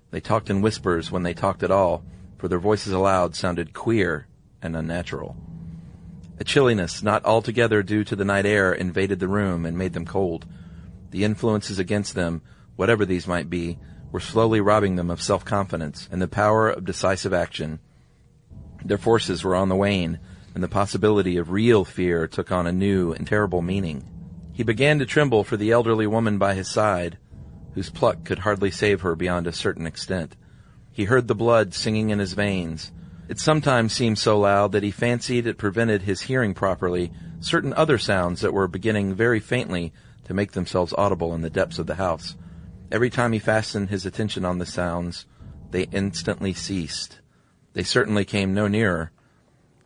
They 0.09 0.19
talked 0.19 0.49
in 0.49 0.63
whispers 0.63 1.11
when 1.11 1.21
they 1.21 1.35
talked 1.35 1.61
at 1.61 1.69
all, 1.69 2.03
for 2.39 2.47
their 2.47 2.57
voices 2.57 2.93
aloud 2.93 3.35
sounded 3.35 3.75
queer 3.75 4.25
and 4.59 4.75
unnatural. 4.75 5.37
A 6.39 6.43
chilliness 6.43 7.03
not 7.03 7.23
altogether 7.25 7.83
due 7.83 8.03
to 8.03 8.15
the 8.15 8.25
night 8.25 8.47
air 8.47 8.73
invaded 8.73 9.19
the 9.19 9.27
room 9.27 9.67
and 9.67 9.77
made 9.77 9.93
them 9.93 10.05
cold. 10.05 10.47
The 11.11 11.23
influences 11.23 11.77
against 11.77 12.15
them, 12.15 12.41
whatever 12.75 13.05
these 13.05 13.27
might 13.27 13.51
be, 13.51 13.77
were 14.11 14.19
slowly 14.19 14.61
robbing 14.61 14.95
them 14.95 15.11
of 15.11 15.21
self-confidence 15.21 16.09
and 16.11 16.19
the 16.19 16.27
power 16.27 16.71
of 16.71 16.85
decisive 16.85 17.33
action. 17.33 17.81
Their 18.83 18.97
forces 18.97 19.43
were 19.43 19.55
on 19.55 19.69
the 19.69 19.75
wane, 19.75 20.19
and 20.57 20.63
the 20.63 20.67
possibility 20.67 21.37
of 21.37 21.51
real 21.51 21.85
fear 21.85 22.27
took 22.27 22.51
on 22.51 22.65
a 22.65 22.71
new 22.71 23.13
and 23.13 23.27
terrible 23.27 23.61
meaning. 23.61 24.03
He 24.53 24.63
began 24.63 24.97
to 24.97 25.05
tremble 25.05 25.43
for 25.43 25.55
the 25.55 25.69
elderly 25.69 26.07
woman 26.07 26.39
by 26.39 26.55
his 26.55 26.67
side, 26.67 27.19
whose 27.75 27.91
pluck 27.91 28.23
could 28.25 28.39
hardly 28.39 28.71
save 28.71 29.01
her 29.01 29.15
beyond 29.15 29.45
a 29.45 29.51
certain 29.51 29.85
extent. 29.85 30.35
He 30.91 31.03
heard 31.03 31.27
the 31.27 31.35
blood 31.35 31.75
singing 31.75 32.09
in 32.09 32.17
his 32.17 32.33
veins. 32.33 32.91
It 33.29 33.37
sometimes 33.39 33.93
seemed 33.93 34.17
so 34.17 34.39
loud 34.39 34.71
that 34.71 34.81
he 34.81 34.89
fancied 34.89 35.45
it 35.45 35.59
prevented 35.59 36.01
his 36.01 36.21
hearing 36.21 36.55
properly 36.55 37.11
certain 37.39 37.75
other 37.75 37.99
sounds 37.99 38.41
that 38.41 38.51
were 38.51 38.67
beginning 38.67 39.13
very 39.13 39.39
faintly 39.39 39.93
to 40.23 40.33
make 40.33 40.53
themselves 40.53 40.91
audible 40.97 41.35
in 41.35 41.41
the 41.41 41.51
depths 41.51 41.77
of 41.77 41.85
the 41.85 41.93
house. 41.93 42.35
Every 42.91 43.11
time 43.11 43.31
he 43.31 43.37
fastened 43.37 43.91
his 43.91 44.07
attention 44.07 44.43
on 44.43 44.57
the 44.57 44.65
sounds, 44.65 45.27
they 45.69 45.83
instantly 45.91 46.53
ceased. 46.53 47.19
They 47.73 47.83
certainly 47.83 48.25
came 48.25 48.55
no 48.55 48.67
nearer. 48.67 49.11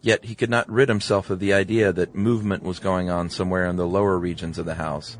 Yet 0.02 0.26
he 0.26 0.36
could 0.36 0.50
not 0.50 0.70
rid 0.70 0.90
himself 0.90 1.30
of 1.30 1.40
the 1.40 1.54
idea 1.54 1.94
that 1.94 2.16
movement 2.16 2.64
was 2.64 2.80
going 2.80 3.10
on 3.10 3.30
somewhere 3.30 3.68
in 3.68 3.76
the 3.76 3.88
lower 3.88 4.18
regions 4.18 4.58
of 4.58 4.66
the 4.66 4.76
house. 4.76 5.18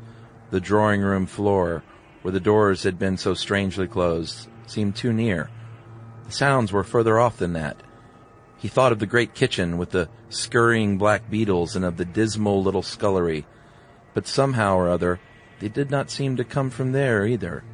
The 0.50 0.60
drawing 0.60 1.00
room 1.00 1.26
floor, 1.26 1.84
where 2.22 2.32
the 2.32 2.40
doors 2.40 2.82
had 2.82 2.98
been 2.98 3.16
so 3.16 3.34
strangely 3.34 3.86
closed, 3.86 4.48
seemed 4.66 4.96
too 4.96 5.12
near. 5.12 5.50
The 6.24 6.32
sounds 6.32 6.72
were 6.72 6.82
further 6.82 7.20
off 7.20 7.36
than 7.38 7.52
that. 7.52 7.76
He 8.58 8.68
thought 8.68 8.92
of 8.92 8.98
the 8.98 9.06
great 9.06 9.34
kitchen 9.34 9.78
with 9.78 9.90
the 9.90 10.08
scurrying 10.28 10.98
black 10.98 11.30
beetles 11.30 11.76
and 11.76 11.84
of 11.84 11.96
the 11.96 12.04
dismal 12.04 12.62
little 12.62 12.82
scullery. 12.82 13.46
But 14.14 14.26
somehow 14.26 14.76
or 14.76 14.88
other, 14.88 15.20
they 15.60 15.68
did 15.68 15.90
not 15.90 16.10
seem 16.10 16.36
to 16.36 16.44
come 16.44 16.70
from 16.70 16.92
there 16.92 17.24
either. 17.24 17.64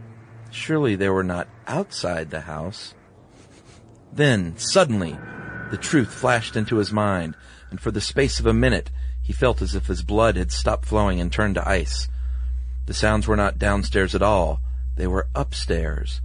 Surely 0.50 0.94
they 0.94 1.08
were 1.08 1.24
not 1.24 1.48
outside 1.66 2.30
the 2.30 2.42
house. 2.42 2.94
Then, 4.12 4.56
suddenly, 4.56 5.18
the 5.70 5.76
truth 5.76 6.12
flashed 6.12 6.56
into 6.56 6.76
his 6.76 6.92
mind, 6.92 7.36
and 7.70 7.80
for 7.80 7.90
the 7.90 8.00
space 8.00 8.40
of 8.40 8.46
a 8.46 8.52
minute 8.52 8.90
he 9.22 9.32
felt 9.32 9.60
as 9.60 9.74
if 9.74 9.86
his 9.86 10.02
blood 10.02 10.36
had 10.36 10.50
stopped 10.50 10.86
flowing 10.86 11.20
and 11.20 11.32
turned 11.32 11.54
to 11.56 11.68
ice. 11.68 12.08
The 12.86 12.94
sounds 12.94 13.26
were 13.26 13.36
not 13.36 13.58
downstairs 13.58 14.14
at 14.14 14.22
all. 14.22 14.60
They 14.96 15.06
were 15.06 15.28
upstairs. 15.34 16.22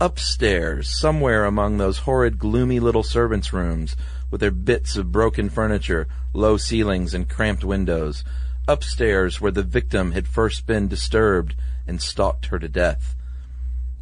Upstairs, 0.00 0.88
somewhere 0.98 1.44
among 1.44 1.76
those 1.76 1.98
horrid 1.98 2.38
gloomy 2.38 2.80
little 2.80 3.02
servants' 3.02 3.52
rooms, 3.52 3.96
with 4.30 4.40
their 4.40 4.50
bits 4.50 4.96
of 4.96 5.12
broken 5.12 5.48
furniture, 5.48 6.08
low 6.32 6.56
ceilings, 6.56 7.14
and 7.14 7.28
cramped 7.28 7.64
windows. 7.64 8.24
Upstairs 8.68 9.40
where 9.40 9.52
the 9.52 9.62
victim 9.62 10.12
had 10.12 10.26
first 10.26 10.66
been 10.66 10.88
disturbed 10.88 11.54
and 11.86 12.00
stalked 12.02 12.46
her 12.46 12.58
to 12.58 12.68
death. 12.68 13.14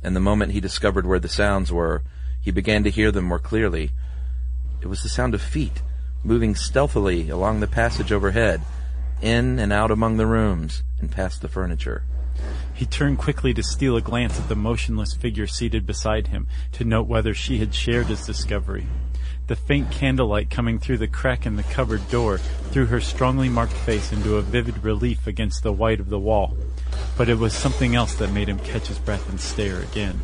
And 0.03 0.15
the 0.15 0.21
moment 0.21 0.53
he 0.53 0.61
discovered 0.61 1.07
where 1.07 1.19
the 1.19 1.29
sounds 1.29 1.73
were, 1.73 2.03
he 2.41 2.51
began 2.51 2.85
to 2.85 2.91
hear 2.91 3.11
them 3.11 3.25
more 3.25 3.39
clearly. 3.39 3.91
It 4.85 4.89
was 4.89 5.03
the 5.03 5.09
sound 5.09 5.33
of 5.33 5.41
feet, 5.41 5.81
moving 6.23 6.55
stealthily 6.55 7.31
along 7.31 7.61
the 7.61 7.67
passage 7.67 8.13
overhead, 8.13 8.61
in 9.23 9.59
and 9.59 9.73
out 9.73 9.91
among 9.91 10.19
the 10.19 10.27
rooms, 10.27 10.83
and 11.01 11.11
past 11.11 11.41
the 11.41 11.49
furniture. 11.49 12.05
He 12.75 12.85
turned 12.85 13.17
quickly 13.17 13.55
to 13.55 13.63
steal 13.63 13.97
a 13.97 14.03
glance 14.03 14.39
at 14.39 14.51
the 14.51 14.55
motionless 14.55 15.15
figure 15.15 15.47
seated 15.47 15.87
beside 15.87 16.27
him 16.27 16.49
to 16.73 16.85
note 16.85 17.07
whether 17.07 17.33
she 17.33 17.61
had 17.61 17.75
shared 17.75 18.09
his 18.09 18.27
discovery. 18.27 18.87
The 19.47 19.57
faint 19.57 19.91
candlelight 19.91 20.51
coming 20.51 20.79
through 20.79 20.99
the 20.99 21.09
crack 21.09 21.47
in 21.47 21.57
the 21.57 21.63
cupboard 21.63 22.07
door 22.11 22.37
threw 22.37 22.85
her 22.85 23.01
strongly 23.01 23.49
marked 23.49 23.73
face 23.73 24.13
into 24.13 24.37
a 24.37 24.43
vivid 24.43 24.85
relief 24.85 25.27
against 25.27 25.63
the 25.63 25.73
white 25.73 25.99
of 25.99 26.11
the 26.11 26.21
wall. 26.21 26.59
But 27.17 27.31
it 27.31 27.39
was 27.39 27.55
something 27.55 27.95
else 27.95 28.17
that 28.17 28.35
made 28.35 28.51
him 28.51 28.59
catch 28.59 28.89
his 28.89 28.99
breath 28.99 29.31
and 29.31 29.41
stare 29.41 29.81
again. 29.81 30.21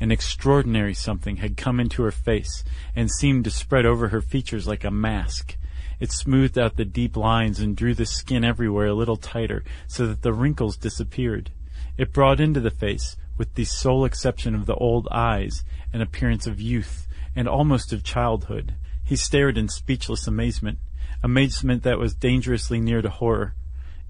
An 0.00 0.12
extraordinary 0.12 0.94
something 0.94 1.36
had 1.36 1.56
come 1.56 1.80
into 1.80 2.02
her 2.02 2.12
face 2.12 2.62
and 2.94 3.10
seemed 3.10 3.44
to 3.44 3.50
spread 3.50 3.84
over 3.84 4.08
her 4.08 4.20
features 4.20 4.66
like 4.66 4.84
a 4.84 4.90
mask. 4.90 5.56
It 5.98 6.12
smoothed 6.12 6.56
out 6.56 6.76
the 6.76 6.84
deep 6.84 7.16
lines 7.16 7.58
and 7.58 7.76
drew 7.76 7.94
the 7.94 8.06
skin 8.06 8.44
everywhere 8.44 8.86
a 8.86 8.94
little 8.94 9.16
tighter 9.16 9.64
so 9.88 10.06
that 10.06 10.22
the 10.22 10.32
wrinkles 10.32 10.76
disappeared. 10.76 11.50
It 11.96 12.12
brought 12.12 12.38
into 12.38 12.60
the 12.60 12.70
face, 12.70 13.16
with 13.36 13.54
the 13.54 13.64
sole 13.64 14.04
exception 14.04 14.54
of 14.54 14.66
the 14.66 14.76
old 14.76 15.08
eyes, 15.10 15.64
an 15.92 16.00
appearance 16.00 16.46
of 16.46 16.60
youth 16.60 17.08
and 17.34 17.48
almost 17.48 17.92
of 17.92 18.04
childhood. 18.04 18.74
He 19.04 19.16
stared 19.16 19.58
in 19.58 19.68
speechless 19.68 20.28
amazement, 20.28 20.78
amazement 21.22 21.82
that 21.82 21.98
was 21.98 22.14
dangerously 22.14 22.80
near 22.80 23.02
to 23.02 23.10
horror. 23.10 23.54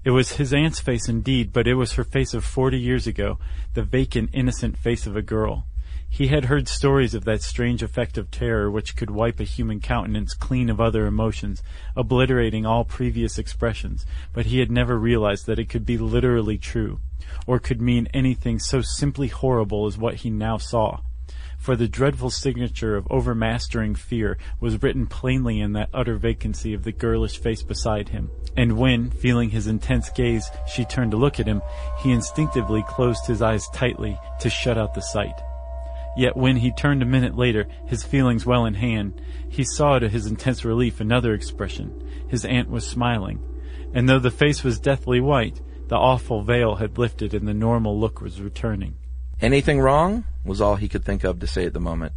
It 0.03 0.11
was 0.11 0.33
his 0.33 0.53
aunt's 0.53 0.79
face 0.79 1.09
indeed, 1.09 1.51
but 1.51 1.67
it 1.67 1.73
was 1.73 1.93
her 1.93 2.03
face 2.03 2.33
of 2.33 2.45
forty 2.45 2.79
years 2.79 3.07
ago, 3.07 3.39
the 3.73 3.83
vacant, 3.83 4.29
innocent 4.33 4.77
face 4.77 5.07
of 5.07 5.15
a 5.15 5.21
girl. 5.21 5.65
He 6.09 6.27
had 6.27 6.45
heard 6.45 6.67
stories 6.67 7.13
of 7.13 7.23
that 7.25 7.41
strange 7.41 7.81
effect 7.81 8.17
of 8.17 8.29
terror 8.29 8.69
which 8.69 8.95
could 8.95 9.09
wipe 9.09 9.39
a 9.39 9.45
human 9.45 9.79
countenance 9.79 10.33
clean 10.33 10.69
of 10.69 10.81
other 10.81 11.05
emotions, 11.05 11.63
obliterating 11.95 12.65
all 12.65 12.83
previous 12.83 13.37
expressions, 13.37 14.05
but 14.33 14.47
he 14.47 14.59
had 14.59 14.71
never 14.71 14.97
realized 14.97 15.45
that 15.45 15.59
it 15.59 15.69
could 15.69 15.85
be 15.85 15.97
literally 15.97 16.57
true, 16.57 16.99
or 17.47 17.59
could 17.59 17.81
mean 17.81 18.07
anything 18.13 18.59
so 18.59 18.81
simply 18.81 19.27
horrible 19.27 19.85
as 19.85 19.97
what 19.97 20.15
he 20.15 20.29
now 20.29 20.57
saw. 20.57 20.99
For 21.57 21.75
the 21.75 21.87
dreadful 21.87 22.29
signature 22.29 22.95
of 22.95 23.07
overmastering 23.09 23.95
fear 23.95 24.37
was 24.59 24.81
written 24.81 25.07
plainly 25.07 25.59
in 25.59 25.73
that 25.73 25.89
utter 25.93 26.15
vacancy 26.15 26.73
of 26.73 26.83
the 26.83 26.91
girlish 26.91 27.37
face 27.37 27.63
beside 27.63 28.09
him. 28.09 28.31
And 28.57 28.77
when, 28.77 29.11
feeling 29.11 29.49
his 29.49 29.67
intense 29.67 30.09
gaze, 30.09 30.49
she 30.67 30.85
turned 30.85 31.11
to 31.11 31.17
look 31.17 31.39
at 31.39 31.47
him, 31.47 31.61
he 31.99 32.11
instinctively 32.11 32.83
closed 32.87 33.25
his 33.25 33.41
eyes 33.41 33.67
tightly 33.73 34.17
to 34.39 34.49
shut 34.49 34.77
out 34.77 34.93
the 34.93 35.01
sight. 35.01 35.39
Yet 36.19 36.35
when 36.35 36.57
he 36.57 36.73
turned 36.73 37.01
a 37.01 37.05
minute 37.05 37.37
later, 37.37 37.65
his 37.85 38.03
feelings 38.03 38.45
well 38.45 38.65
in 38.65 38.73
hand, 38.73 39.21
he 39.47 39.63
saw 39.63 39.99
to 39.99 40.09
his 40.09 40.25
intense 40.25 40.65
relief 40.65 40.99
another 40.99 41.33
expression. 41.33 42.05
His 42.27 42.43
aunt 42.43 42.69
was 42.69 42.85
smiling. 42.85 43.41
And 43.93 44.09
though 44.09 44.19
the 44.19 44.29
face 44.29 44.61
was 44.61 44.81
deathly 44.81 45.21
white, 45.21 45.61
the 45.87 45.95
awful 45.95 46.41
veil 46.43 46.75
had 46.75 46.97
lifted 46.97 47.33
and 47.33 47.47
the 47.47 47.53
normal 47.53 47.97
look 47.97 48.19
was 48.19 48.41
returning. 48.41 48.97
Anything 49.39 49.79
wrong? 49.79 50.25
was 50.43 50.59
all 50.59 50.75
he 50.75 50.89
could 50.89 51.05
think 51.05 51.23
of 51.23 51.39
to 51.39 51.47
say 51.47 51.63
at 51.63 51.71
the 51.71 51.79
moment, 51.79 52.11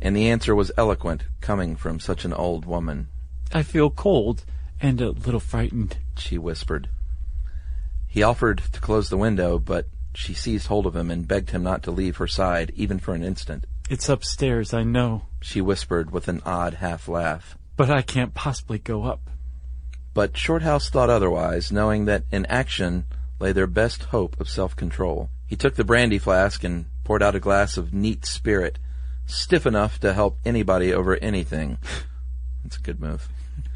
and 0.00 0.14
the 0.14 0.30
answer 0.30 0.54
was 0.54 0.70
eloquent, 0.76 1.24
coming 1.40 1.74
from 1.74 1.98
such 1.98 2.24
an 2.24 2.32
old 2.32 2.64
woman. 2.64 3.08
I 3.52 3.64
feel 3.64 3.90
cold 3.90 4.44
and 4.80 5.00
a 5.00 5.10
little 5.10 5.40
frightened. 5.40 5.98
She 6.16 6.38
whispered. 6.38 6.90
He 8.06 8.22
offered 8.22 8.62
to 8.72 8.80
close 8.80 9.10
the 9.10 9.16
window, 9.16 9.58
but 9.58 9.88
she 10.14 10.34
seized 10.34 10.66
hold 10.66 10.86
of 10.86 10.96
him 10.96 11.10
and 11.10 11.28
begged 11.28 11.50
him 11.50 11.62
not 11.62 11.82
to 11.84 11.90
leave 11.90 12.16
her 12.16 12.26
side, 12.26 12.72
even 12.74 12.98
for 12.98 13.14
an 13.14 13.22
instant. 13.22 13.64
It's 13.90 14.08
upstairs, 14.08 14.74
I 14.74 14.82
know, 14.82 15.22
She 15.40 15.60
whispered 15.60 16.10
with 16.10 16.28
an 16.28 16.42
odd 16.44 16.74
half 16.74 17.08
laugh. 17.08 17.56
but 17.76 17.90
I 17.90 18.02
can't 18.02 18.34
possibly 18.34 18.78
go 18.78 19.04
up. 19.04 19.30
But 20.14 20.36
Shorthouse 20.36 20.90
thought 20.90 21.10
otherwise, 21.10 21.70
knowing 21.70 22.06
that 22.06 22.24
in 22.32 22.44
action 22.46 23.04
lay 23.38 23.52
their 23.52 23.68
best 23.68 24.04
hope 24.04 24.38
of 24.40 24.48
self-control. 24.48 25.30
He 25.46 25.54
took 25.56 25.76
the 25.76 25.84
brandy 25.84 26.18
flask 26.18 26.64
and 26.64 26.86
poured 27.04 27.22
out 27.22 27.36
a 27.36 27.40
glass 27.40 27.76
of 27.76 27.94
neat 27.94 28.26
spirit, 28.26 28.78
stiff 29.26 29.64
enough 29.64 30.00
to 30.00 30.12
help 30.12 30.38
anybody 30.44 30.92
over 30.92 31.16
anything. 31.16 31.78
That's 32.64 32.76
a 32.78 32.82
good 32.82 33.00
move. 33.00 33.28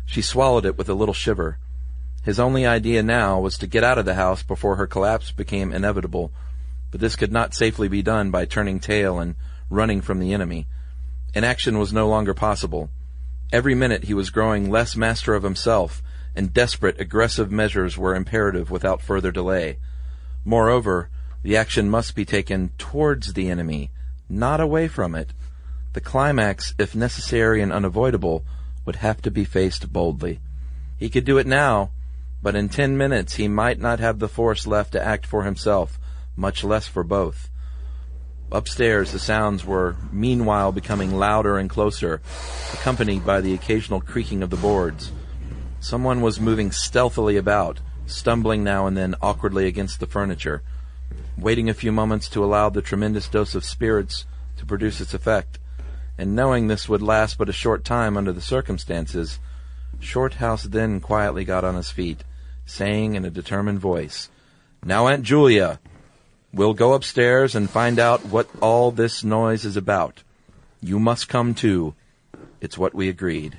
She 0.05 0.21
swallowed 0.21 0.67
it 0.67 0.77
with 0.77 0.89
a 0.89 0.95
little 0.95 1.15
shiver. 1.15 1.59
His 2.23 2.39
only 2.39 2.65
idea 2.65 3.03
now 3.03 3.41
was 3.41 3.59
to 3.59 3.67
get 3.67 3.83
out 3.83 3.99
of 3.99 4.05
the 4.05 4.15
house 4.15 4.45
before 4.45 4.77
her 4.77 4.87
collapse 4.87 5.33
became 5.33 5.73
inevitable, 5.73 6.31
but 6.93 7.01
this 7.01 7.17
could 7.17 7.33
not 7.33 7.55
safely 7.55 7.89
be 7.89 8.03
done 8.03 8.31
by 8.31 8.45
turning 8.45 8.79
tail 8.79 9.19
and 9.19 9.35
running 9.69 10.01
from 10.01 10.21
the 10.21 10.33
enemy. 10.33 10.67
Inaction 11.35 11.79
was 11.79 11.93
no 11.93 12.09
longer 12.09 12.33
possible. 12.33 12.91
Every 13.53 13.75
minute 13.75 14.05
he 14.05 14.15
was 14.15 14.31
growing 14.31 14.71
less 14.71 14.95
master 14.95 15.35
of 15.35 15.43
himself, 15.43 16.01
and 16.37 16.55
desperate, 16.55 17.01
aggressive 17.01 17.51
measures 17.51 17.99
were 17.99 18.15
imperative 18.15 18.71
without 18.71 19.03
further 19.03 19.33
delay. 19.33 19.79
Moreover, 20.45 21.11
the 21.43 21.57
action 21.57 21.91
must 21.91 22.15
be 22.15 22.25
taken 22.25 22.71
towards 22.79 23.33
the 23.33 23.51
enemy, 23.51 23.91
not 24.29 24.61
away 24.61 24.87
from 24.87 25.15
it. 25.17 25.33
The 25.93 26.01
climax, 26.01 26.75
if 26.79 26.95
necessary 26.95 27.61
and 27.61 27.73
unavoidable, 27.73 28.45
would 28.87 28.97
have 28.97 29.21
to 29.23 29.31
be 29.31 29.45
faced 29.45 29.93
boldly. 29.93 30.41
He 30.97 31.11
could 31.11 31.25
do 31.25 31.39
it 31.39 31.47
now, 31.47 31.91
but 32.43 32.57
in 32.57 32.69
ten 32.69 32.97
minutes 32.97 33.35
he 33.35 33.47
might 33.47 33.79
not 33.79 34.01
have 34.01 34.19
the 34.19 34.29
force 34.29 34.67
left 34.67 34.93
to 34.93 35.03
act 35.03 35.25
for 35.25 35.45
himself, 35.45 35.99
much 36.37 36.65
less 36.65 36.87
for 36.89 37.05
both. 37.05 37.49
Upstairs, 38.51 39.13
the 39.13 39.19
sounds 39.19 39.65
were 39.65 39.97
meanwhile 40.11 40.73
becoming 40.73 41.15
louder 41.17 41.57
and 41.57 41.71
closer, 41.71 42.21
accompanied 42.75 43.25
by 43.25 43.41
the 43.41 43.55
occasional 43.55 44.01
creaking 44.01 44.43
of 44.43 44.51
the 44.51 44.57
boards. 44.57 45.13
Someone 45.81 46.21
was 46.21 46.39
moving 46.39 46.71
stealthily 46.71 47.37
about, 47.37 47.81
stumbling 48.07 48.63
now 48.63 48.87
and 48.87 48.97
then 48.97 49.15
awkwardly 49.23 49.67
against 49.67 50.01
the 50.01 50.07
furniture. 50.07 50.63
Waiting 51.39 51.71
a 51.71 51.75
few 51.75 51.93
moments 51.93 52.29
to 52.29 52.45
allow 52.45 52.69
the 52.69 52.83
tremendous 52.83 53.29
dose 53.29 53.55
of 53.55 53.65
spirits 53.65 54.27
to 54.57 54.67
produce 54.67 55.01
its 55.01 55.15
effect, 55.15 55.59
and 56.19 56.37
knowing 56.37 56.67
this 56.67 56.89
would 56.89 57.03
last 57.03 57.39
but 57.39 57.49
a 57.49 57.53
short 57.53 57.85
time 57.85 58.17
under 58.17 58.33
the 58.33 58.41
circumstances, 58.41 59.39
Shorthouse 59.99 60.65
then 60.65 61.01
quietly 61.01 61.45
got 61.45 61.65
on 61.65 61.75
his 61.75 61.91
feet, 61.91 62.23
saying 62.73 63.15
in 63.15 63.25
a 63.25 63.31
determined 63.31 63.79
voice, 63.81 64.29
Now, 64.85 65.07
Aunt 65.09 65.23
Julia, 65.23 65.79
we'll 66.53 66.75
go 66.75 66.95
upstairs 66.95 67.55
and 67.55 67.69
find 67.71 67.99
out 67.99 68.25
what 68.27 68.49
all 68.61 68.91
this 68.91 69.23
noise 69.23 69.65
is 69.65 69.77
about. 69.77 70.23
You 70.81 70.99
must 70.99 71.29
come 71.29 71.55
too. 71.55 71.95
It's 72.61 72.79
what 72.79 72.95
we 72.95 73.09
agreed. 73.09 73.59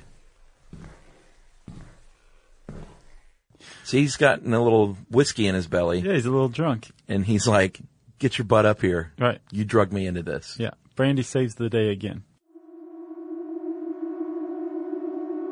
See, 3.84 4.00
he's 4.00 4.16
gotten 4.16 4.54
a 4.54 4.62
little 4.62 4.94
whiskey 5.10 5.46
in 5.46 5.54
his 5.54 5.66
belly, 5.66 6.00
Yeah, 6.00 6.14
he's 6.14 6.26
a 6.26 6.30
little 6.30 6.48
drunk. 6.48 6.90
and 7.08 7.24
he's 7.24 7.46
like, 7.46 7.80
Get 8.18 8.38
your 8.38 8.46
butt 8.46 8.64
up 8.64 8.80
here. 8.80 9.12
Right. 9.18 9.40
You 9.50 9.64
drug 9.64 9.92
me 9.92 10.06
into 10.06 10.22
this. 10.22 10.56
Yeah. 10.58 10.70
Brandy 10.96 11.22
saves 11.22 11.56
the 11.56 11.68
day 11.68 11.90
again. 11.90 12.22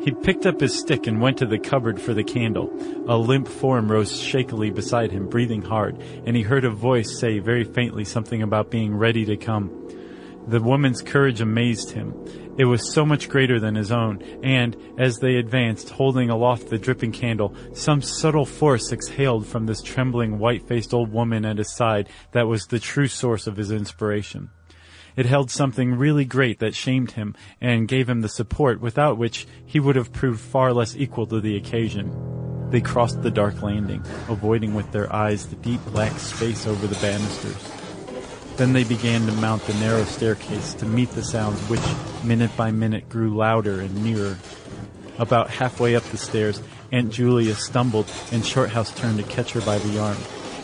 He 0.02 0.10
picked 0.10 0.46
up 0.46 0.60
his 0.60 0.76
stick 0.76 1.06
and 1.06 1.20
went 1.20 1.38
to 1.38 1.46
the 1.46 1.60
cupboard 1.60 2.00
for 2.00 2.12
the 2.12 2.24
candle. 2.24 2.70
A 3.06 3.16
limp 3.16 3.46
form 3.46 3.90
rose 3.90 4.20
shakily 4.20 4.70
beside 4.70 5.12
him, 5.12 5.28
breathing 5.28 5.62
hard, 5.62 6.02
and 6.26 6.34
he 6.34 6.42
heard 6.42 6.64
a 6.64 6.70
voice 6.70 7.20
say 7.20 7.38
very 7.38 7.62
faintly 7.62 8.04
something 8.04 8.42
about 8.42 8.70
being 8.70 8.96
ready 8.96 9.24
to 9.26 9.36
come. 9.36 9.70
The 10.48 10.60
woman's 10.60 11.02
courage 11.02 11.40
amazed 11.40 11.92
him. 11.92 12.14
It 12.58 12.64
was 12.64 12.92
so 12.92 13.06
much 13.06 13.28
greater 13.28 13.60
than 13.60 13.76
his 13.76 13.92
own, 13.92 14.22
and, 14.42 14.76
as 14.98 15.18
they 15.18 15.36
advanced, 15.36 15.90
holding 15.90 16.30
aloft 16.30 16.68
the 16.68 16.78
dripping 16.78 17.12
candle, 17.12 17.54
some 17.72 18.02
subtle 18.02 18.44
force 18.44 18.92
exhaled 18.92 19.46
from 19.46 19.66
this 19.66 19.82
trembling, 19.82 20.40
white-faced 20.40 20.92
old 20.92 21.12
woman 21.12 21.44
at 21.44 21.58
his 21.58 21.72
side 21.72 22.08
that 22.32 22.48
was 22.48 22.66
the 22.66 22.80
true 22.80 23.06
source 23.06 23.46
of 23.46 23.56
his 23.56 23.70
inspiration. 23.70 24.50
It 25.14 25.26
held 25.26 25.50
something 25.50 25.94
really 25.94 26.24
great 26.24 26.58
that 26.60 26.74
shamed 26.74 27.12
him 27.12 27.34
and 27.60 27.88
gave 27.88 28.08
him 28.08 28.22
the 28.22 28.28
support 28.28 28.80
without 28.80 29.18
which 29.18 29.46
he 29.66 29.78
would 29.78 29.96
have 29.96 30.12
proved 30.12 30.40
far 30.40 30.72
less 30.72 30.96
equal 30.96 31.26
to 31.26 31.40
the 31.40 31.56
occasion. 31.56 32.70
They 32.70 32.80
crossed 32.80 33.22
the 33.22 33.30
dark 33.30 33.60
landing, 33.62 34.02
avoiding 34.28 34.72
with 34.74 34.90
their 34.92 35.12
eyes 35.12 35.46
the 35.46 35.56
deep 35.56 35.84
black 35.86 36.18
space 36.18 36.66
over 36.66 36.86
the 36.86 36.98
banisters. 37.02 37.70
Then 38.56 38.72
they 38.72 38.84
began 38.84 39.26
to 39.26 39.32
mount 39.32 39.62
the 39.66 39.74
narrow 39.74 40.04
staircase 40.04 40.72
to 40.74 40.86
meet 40.86 41.10
the 41.10 41.22
sounds 41.22 41.60
which, 41.68 41.82
minute 42.24 42.56
by 42.56 42.70
minute, 42.70 43.08
grew 43.10 43.36
louder 43.36 43.80
and 43.80 44.02
nearer. 44.02 44.38
About 45.18 45.50
halfway 45.50 45.94
up 45.94 46.04
the 46.04 46.16
stairs, 46.16 46.62
Aunt 46.90 47.12
Julia 47.12 47.54
stumbled 47.54 48.10
and 48.30 48.44
Shorthouse 48.44 48.94
turned 48.94 49.18
to 49.18 49.24
catch 49.24 49.52
her 49.52 49.60
by 49.60 49.78
the 49.78 49.98
arm. 49.98 50.16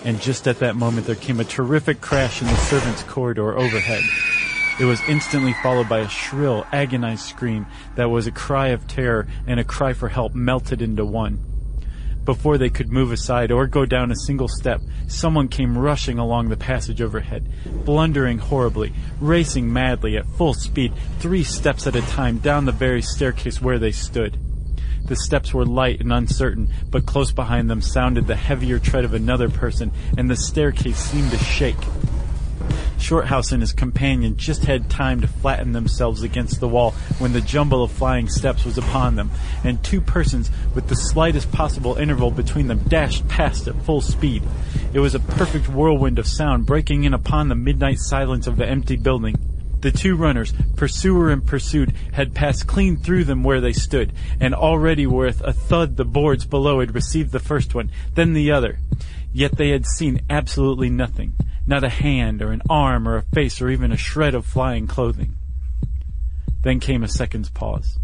And 0.05 0.21
just 0.21 0.49
at 0.49 0.61
that 0.61 0.77
moment 0.77 1.07
there 1.07 1.17
came 1.17 1.41
a 1.41 1.45
terrific 1.45 2.01
crash 2.01 2.41
in 2.41 2.49
the 2.49 2.57
servants' 2.57 3.03
corridor 3.03 3.57
overhead. 3.57 4.03
It 4.81 4.85
was 4.85 5.03
instantly 5.09 5.55
followed 5.55 5.89
by 5.89 5.99
a 5.99 6.09
shrill, 6.09 6.65
agonized 6.73 7.27
scream 7.27 7.67
that 7.97 8.11
was 8.11 8.29
a 8.29 8.33
cry 8.33 8.69
of 8.69 8.87
terror 8.87 9.27
and 9.47 9.59
a 9.59 9.65
cry 9.65 9.93
for 9.93 10.09
help 10.09 10.37
melted 10.37 10.81
into 10.83 11.05
one. 11.05 11.45
Before 12.25 12.59
they 12.59 12.71
could 12.71 12.93
move 12.93 13.11
aside 13.11 13.51
or 13.51 13.67
go 13.67 13.87
down 13.87 14.13
a 14.13 14.17
single 14.17 14.47
step, 14.47 14.81
someone 15.09 15.49
came 15.49 15.77
rushing 15.77 16.19
along 16.19 16.49
the 16.49 16.57
passage 16.57 17.03
overhead, 17.03 17.51
blundering 17.85 18.39
horribly, 18.39 18.93
racing 19.19 19.73
madly 19.73 20.17
at 20.17 20.27
full 20.37 20.55
speed, 20.55 20.93
three 21.19 21.43
steps 21.43 21.87
at 21.89 21.97
a 21.97 22.03
time 22.03 22.39
down 22.39 22.65
the 22.65 22.71
very 22.71 23.03
staircase 23.03 23.61
where 23.61 23.81
they 23.81 23.93
stood. 23.93 24.39
The 25.07 25.17
steps 25.17 25.53
were 25.53 25.65
light 25.65 26.01
and 26.01 26.13
uncertain, 26.13 26.69
but 26.91 27.07
close 27.07 27.33
behind 27.33 27.69
them 27.69 27.81
sounded 27.81 28.27
the 28.27 28.37
heavier 28.37 28.79
tread 28.79 29.05
of 29.05 29.15
another 29.15 29.49
person, 29.49 29.91
and 30.17 30.31
the 30.31 30.37
staircase 30.37 30.99
seemed 30.99 31.31
to 31.31 31.39
shake. 31.39 31.77
Shorthouse 32.99 33.53
and 33.53 33.63
his 33.63 33.73
companion 33.73 34.37
just 34.37 34.65
had 34.65 34.91
time 34.91 35.21
to 35.21 35.27
flatten 35.27 35.73
themselves 35.73 36.23
against 36.23 36.61
the 36.61 36.69
wall 36.69 36.93
when 37.19 37.33
the 37.33 37.41
jumble 37.41 37.83
of 37.83 37.93
flying 37.93 38.29
steps 38.29 38.65
was 38.65 38.79
upon 38.79 39.17
them, 39.17 39.31
and 39.65 39.83
two 39.83 40.01
persons, 40.01 40.51
with 40.75 40.89
the 40.89 40.97
slightest 40.97 41.51
possible 41.53 41.95
interval 41.95 42.31
between 42.31 42.67
them, 42.67 42.81
dashed 42.89 43.27
past 43.29 43.69
at 43.69 43.83
full 43.83 44.01
speed. 44.01 44.43
It 44.93 45.01
was 45.01 45.15
a 45.15 45.21
perfect 45.21 45.69
whirlwind 45.69 46.19
of 46.19 46.27
sound 46.27 46.67
breaking 46.67 47.05
in 47.05 47.15
upon 47.15 47.49
the 47.49 47.55
midnight 47.55 47.99
silence 47.99 48.47
of 48.47 48.57
the 48.57 48.67
empty 48.67 48.97
building. 48.97 49.37
The 49.81 49.93
two 49.93 50.17
runners, 50.17 50.53
pursuer 50.75 51.31
and 51.31 51.47
pursued, 51.47 51.95
had 52.13 52.35
passed 52.35 52.67
clean 52.67 52.97
through 52.97 53.25
them 53.25 53.45
where 53.45 53.61
they 53.61 53.73
stood, 53.73 54.13
and 54.41 54.53
already 54.53 55.07
with 55.07 55.41
a 55.43 55.53
thud 55.53 55.97
the 55.97 56.05
boards 56.05 56.45
below 56.45 56.81
had 56.81 56.97
received 56.97 57.31
the 57.31 57.39
first 57.39 57.77
one, 57.77 57.91
then 58.15 58.33
the 58.33 58.51
other. 58.51 58.79
Yet 59.33 59.57
they 59.57 59.71
had 59.71 59.87
seen 59.87 60.23
absolutely 60.31 60.91
nothing. 60.91 61.35
Not 61.67 61.85
a 61.85 61.91
hand 61.91 62.43
or 62.43 62.53
an 62.53 62.63
arm 62.71 63.07
or 63.07 63.17
a 63.17 63.23
face 63.23 63.61
or 63.61 63.69
even 63.69 63.93
a 63.93 63.97
shred 63.97 64.35
of 64.35 64.47
flying 64.47 64.87
clothing. 64.87 65.35
Then 66.63 66.81
came 66.81 67.05
a 67.05 67.09
second's 67.09 67.51
pause. 67.51 67.99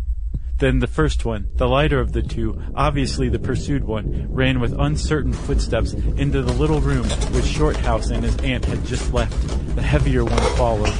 Then 0.58 0.78
the 0.78 0.86
first 0.86 1.24
one, 1.24 1.48
the 1.56 1.66
lighter 1.66 1.98
of 1.98 2.12
the 2.12 2.22
two, 2.22 2.62
obviously 2.76 3.28
the 3.28 3.40
pursued 3.40 3.84
one, 3.84 4.32
ran 4.32 4.60
with 4.60 4.78
uncertain 4.78 5.32
footsteps 5.32 5.92
into 5.92 6.42
the 6.42 6.52
little 6.52 6.80
room 6.80 7.04
which 7.32 7.44
Shorthouse 7.44 8.10
and 8.10 8.22
his 8.22 8.36
aunt 8.38 8.64
had 8.64 8.84
just 8.84 9.12
left. 9.12 9.36
The 9.74 9.82
heavier 9.82 10.24
one 10.24 10.56
followed. 10.56 10.94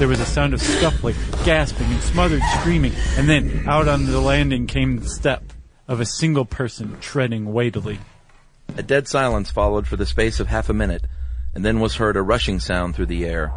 There 0.00 0.08
was 0.08 0.18
a 0.18 0.26
sound 0.26 0.54
of 0.54 0.62
scuffling, 0.62 1.14
gasping, 1.44 1.86
and 1.86 2.00
smothered 2.00 2.42
screaming, 2.58 2.92
and 3.16 3.28
then 3.28 3.64
out 3.68 3.86
on 3.86 4.06
the 4.06 4.20
landing 4.20 4.66
came 4.66 4.98
the 4.98 5.08
step 5.08 5.44
of 5.86 6.00
a 6.00 6.06
single 6.06 6.44
person 6.44 6.98
treading 7.00 7.52
weightily. 7.52 7.98
A 8.80 8.82
dead 8.82 9.06
silence 9.06 9.50
followed 9.50 9.86
for 9.86 9.96
the 9.96 10.06
space 10.06 10.40
of 10.40 10.46
half 10.46 10.70
a 10.70 10.72
minute, 10.72 11.06
and 11.54 11.62
then 11.62 11.80
was 11.80 11.96
heard 11.96 12.16
a 12.16 12.22
rushing 12.22 12.58
sound 12.58 12.96
through 12.96 13.12
the 13.12 13.26
air. 13.26 13.52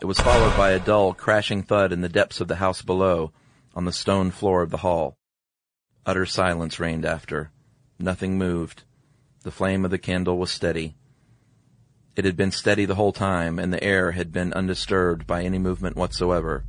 It 0.00 0.06
was 0.06 0.18
followed 0.18 0.56
by 0.56 0.70
a 0.70 0.80
dull, 0.80 1.12
crashing 1.12 1.62
thud 1.62 1.92
in 1.92 2.00
the 2.00 2.08
depths 2.08 2.40
of 2.40 2.48
the 2.48 2.56
house 2.56 2.80
below, 2.80 3.32
on 3.74 3.84
the 3.84 3.92
stone 3.92 4.30
floor 4.30 4.62
of 4.62 4.70
the 4.70 4.78
hall. 4.78 5.18
Utter 6.06 6.24
silence 6.24 6.80
reigned 6.80 7.04
after. 7.04 7.50
Nothing 7.98 8.38
moved. 8.38 8.84
The 9.42 9.50
flame 9.50 9.84
of 9.84 9.90
the 9.90 9.98
candle 9.98 10.38
was 10.38 10.50
steady. 10.50 10.96
It 12.16 12.24
had 12.24 12.38
been 12.38 12.50
steady 12.50 12.86
the 12.86 12.94
whole 12.94 13.12
time, 13.12 13.58
and 13.58 13.74
the 13.74 13.84
air 13.84 14.12
had 14.12 14.32
been 14.32 14.54
undisturbed 14.54 15.26
by 15.26 15.42
any 15.42 15.58
movement 15.58 15.96
whatsoever. 15.96 16.64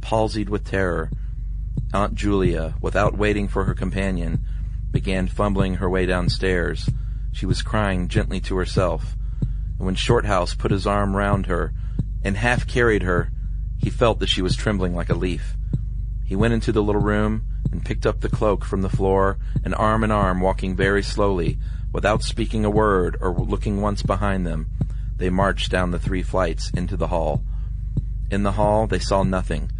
Palsied 0.00 0.48
with 0.48 0.64
terror, 0.64 1.10
Aunt 1.92 2.14
Julia, 2.14 2.76
without 2.80 3.18
waiting 3.18 3.46
for 3.46 3.64
her 3.64 3.74
companion, 3.74 4.40
began 4.90 5.28
fumbling 5.28 5.74
her 5.74 5.90
way 5.90 6.06
downstairs. 6.06 6.88
She 7.36 7.44
was 7.44 7.60
crying 7.60 8.08
gently 8.08 8.40
to 8.40 8.56
herself, 8.56 9.14
and 9.42 9.84
when 9.84 9.94
Shorthouse 9.94 10.54
put 10.54 10.70
his 10.70 10.86
arm 10.86 11.14
round 11.14 11.44
her 11.44 11.74
and 12.24 12.34
half 12.34 12.66
carried 12.66 13.02
her, 13.02 13.30
he 13.76 13.90
felt 13.90 14.20
that 14.20 14.30
she 14.30 14.40
was 14.40 14.56
trembling 14.56 14.94
like 14.94 15.10
a 15.10 15.14
leaf. 15.14 15.54
He 16.24 16.34
went 16.34 16.54
into 16.54 16.72
the 16.72 16.82
little 16.82 17.02
room 17.02 17.44
and 17.70 17.84
picked 17.84 18.06
up 18.06 18.22
the 18.22 18.30
cloak 18.30 18.64
from 18.64 18.80
the 18.80 18.88
floor, 18.88 19.36
and 19.62 19.74
arm 19.74 20.02
in 20.02 20.10
arm, 20.10 20.40
walking 20.40 20.74
very 20.74 21.02
slowly, 21.02 21.58
without 21.92 22.22
speaking 22.22 22.64
a 22.64 22.70
word 22.70 23.18
or 23.20 23.34
looking 23.34 23.82
once 23.82 24.02
behind 24.02 24.46
them, 24.46 24.70
they 25.18 25.28
marched 25.28 25.70
down 25.70 25.90
the 25.90 25.98
three 25.98 26.22
flights 26.22 26.70
into 26.70 26.96
the 26.96 27.08
hall. 27.08 27.44
In 28.30 28.44
the 28.44 28.52
hall 28.52 28.86
they 28.86 28.98
saw 28.98 29.24
nothing, 29.24 29.70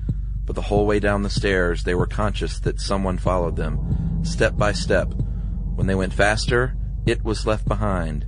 but 0.45 0.57
the 0.57 0.69
whole 0.69 0.85
way 0.85 1.01
down 1.01 1.23
the 1.23 1.31
stairs 1.31 1.85
they 1.85 1.95
were 1.95 2.07
conscious 2.07 2.61
that 2.61 2.83
someone 2.83 3.17
followed 3.17 3.57
them, 3.57 4.23
step 4.27 4.59
by 4.59 4.73
step. 4.73 5.15
When 5.75 5.87
they 5.87 5.95
went 5.95 6.13
faster, 6.13 6.77
it 7.07 7.25
was 7.25 7.47
left 7.47 7.67
behind, 7.67 8.27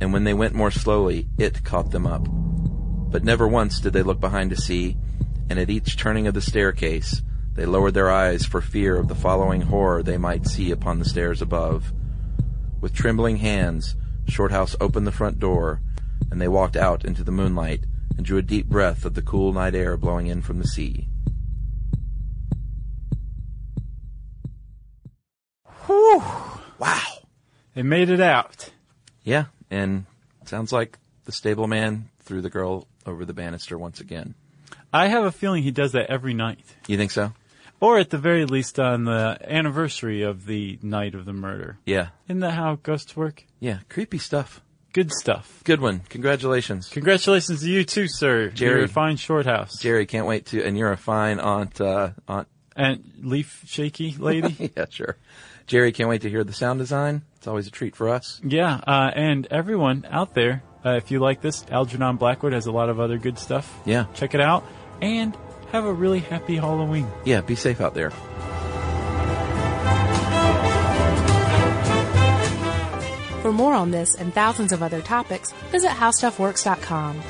and 0.00 0.12
when 0.12 0.24
they 0.24 0.32
went 0.32 0.54
more 0.54 0.70
slowly, 0.70 1.28
it 1.36 1.64
caught 1.64 1.90
them 1.90 2.06
up. 2.06 2.26
But 3.10 3.24
never 3.24 3.46
once 3.46 3.80
did 3.80 3.92
they 3.92 4.02
look 4.02 4.20
behind 4.20 4.50
to 4.50 4.56
see, 4.56 4.96
and 5.50 5.58
at 5.58 5.68
each 5.68 5.96
turning 5.96 6.28
of 6.28 6.34
the 6.34 6.40
staircase, 6.40 7.20
they 7.54 7.66
lowered 7.66 7.94
their 7.94 8.10
eyes 8.10 8.46
for 8.46 8.60
fear 8.60 8.96
of 8.96 9.08
the 9.08 9.14
following 9.14 9.62
horror 9.62 10.02
they 10.02 10.16
might 10.16 10.46
see 10.46 10.70
upon 10.70 10.98
the 10.98 11.04
stairs 11.04 11.42
above. 11.42 11.92
With 12.80 12.94
trembling 12.94 13.36
hands, 13.36 13.96
Shorthouse 14.28 14.76
opened 14.80 15.06
the 15.06 15.12
front 15.12 15.38
door, 15.38 15.82
and 16.30 16.40
they 16.40 16.48
walked 16.48 16.76
out 16.76 17.04
into 17.04 17.22
the 17.24 17.32
moonlight 17.32 17.84
and 18.16 18.24
drew 18.24 18.38
a 18.38 18.42
deep 18.42 18.66
breath 18.66 19.04
of 19.04 19.14
the 19.14 19.22
cool 19.22 19.52
night 19.52 19.74
air 19.74 19.96
blowing 19.96 20.28
in 20.28 20.42
from 20.42 20.58
the 20.58 20.66
sea. 20.66 21.08
They 27.74 27.82
made 27.82 28.10
it 28.10 28.20
out. 28.20 28.70
Yeah, 29.24 29.46
and 29.70 30.06
sounds 30.44 30.72
like 30.72 30.98
the 31.24 31.32
stableman 31.32 32.10
threw 32.20 32.40
the 32.40 32.50
girl 32.50 32.86
over 33.06 33.24
the 33.24 33.32
banister 33.32 33.78
once 33.78 34.00
again. 34.00 34.34
I 34.92 35.08
have 35.08 35.24
a 35.24 35.32
feeling 35.32 35.62
he 35.62 35.70
does 35.70 35.92
that 35.92 36.10
every 36.10 36.34
night. 36.34 36.64
You 36.86 36.96
think 36.96 37.10
so? 37.10 37.32
Or 37.80 37.98
at 37.98 38.10
the 38.10 38.18
very 38.18 38.44
least 38.44 38.78
on 38.78 39.04
the 39.04 39.38
anniversary 39.42 40.22
of 40.22 40.46
the 40.46 40.78
night 40.82 41.14
of 41.14 41.24
the 41.24 41.32
murder. 41.32 41.78
Yeah. 41.84 42.08
Isn't 42.28 42.40
that 42.40 42.52
how 42.52 42.76
ghosts 42.76 43.16
work? 43.16 43.44
Yeah, 43.58 43.78
creepy 43.88 44.18
stuff. 44.18 44.60
Good 44.92 45.10
stuff. 45.10 45.62
Good 45.64 45.80
one. 45.80 46.00
Congratulations. 46.10 46.90
Congratulations 46.90 47.62
to 47.62 47.68
you 47.68 47.82
too, 47.84 48.06
sir. 48.08 48.50
Jerry. 48.50 48.76
You're 48.76 48.84
a 48.84 48.88
fine 48.88 49.16
Shorthouse. 49.16 49.78
Jerry, 49.80 50.04
can't 50.04 50.26
wait 50.26 50.46
to, 50.46 50.62
and 50.62 50.76
you're 50.76 50.92
a 50.92 50.98
fine 50.98 51.40
aunt, 51.40 51.80
uh, 51.80 52.10
aunt. 52.28 52.46
And 52.76 53.02
leaf 53.22 53.64
shaky 53.66 54.14
lady. 54.18 54.70
yeah, 54.76 54.84
sure. 54.90 55.16
Jerry, 55.66 55.92
can't 55.92 56.08
wait 56.08 56.22
to 56.22 56.30
hear 56.30 56.44
the 56.44 56.52
sound 56.52 56.78
design. 56.78 57.22
It's 57.42 57.48
always 57.48 57.66
a 57.66 57.72
treat 57.72 57.96
for 57.96 58.08
us. 58.08 58.40
yeah, 58.44 58.80
uh, 58.86 59.10
and 59.16 59.48
everyone 59.50 60.06
out 60.08 60.32
there, 60.32 60.62
uh, 60.86 60.90
if 60.90 61.10
you 61.10 61.18
like 61.18 61.40
this, 61.40 61.66
Algernon 61.72 62.14
Blackwood 62.14 62.52
has 62.52 62.66
a 62.66 62.70
lot 62.70 62.88
of 62.88 63.00
other 63.00 63.18
good 63.18 63.36
stuff. 63.36 63.80
Yeah. 63.84 64.04
Check 64.14 64.36
it 64.36 64.40
out. 64.40 64.62
And 65.00 65.36
have 65.72 65.84
a 65.84 65.92
really 65.92 66.20
happy 66.20 66.54
Halloween. 66.54 67.08
Yeah, 67.24 67.40
be 67.40 67.56
safe 67.56 67.80
out 67.80 67.94
there. 67.94 68.10
For 73.40 73.52
more 73.52 73.74
on 73.74 73.90
this 73.90 74.14
and 74.14 74.32
thousands 74.32 74.70
of 74.70 74.80
other 74.80 75.02
topics, 75.02 75.50
visit 75.72 75.90
howstuffworks.com. 75.90 77.20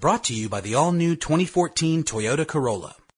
Brought 0.00 0.24
to 0.24 0.34
you 0.34 0.48
by 0.48 0.62
the 0.62 0.76
all-new 0.76 1.16
2014 1.16 2.04
Toyota 2.04 2.46
Corolla. 2.46 2.99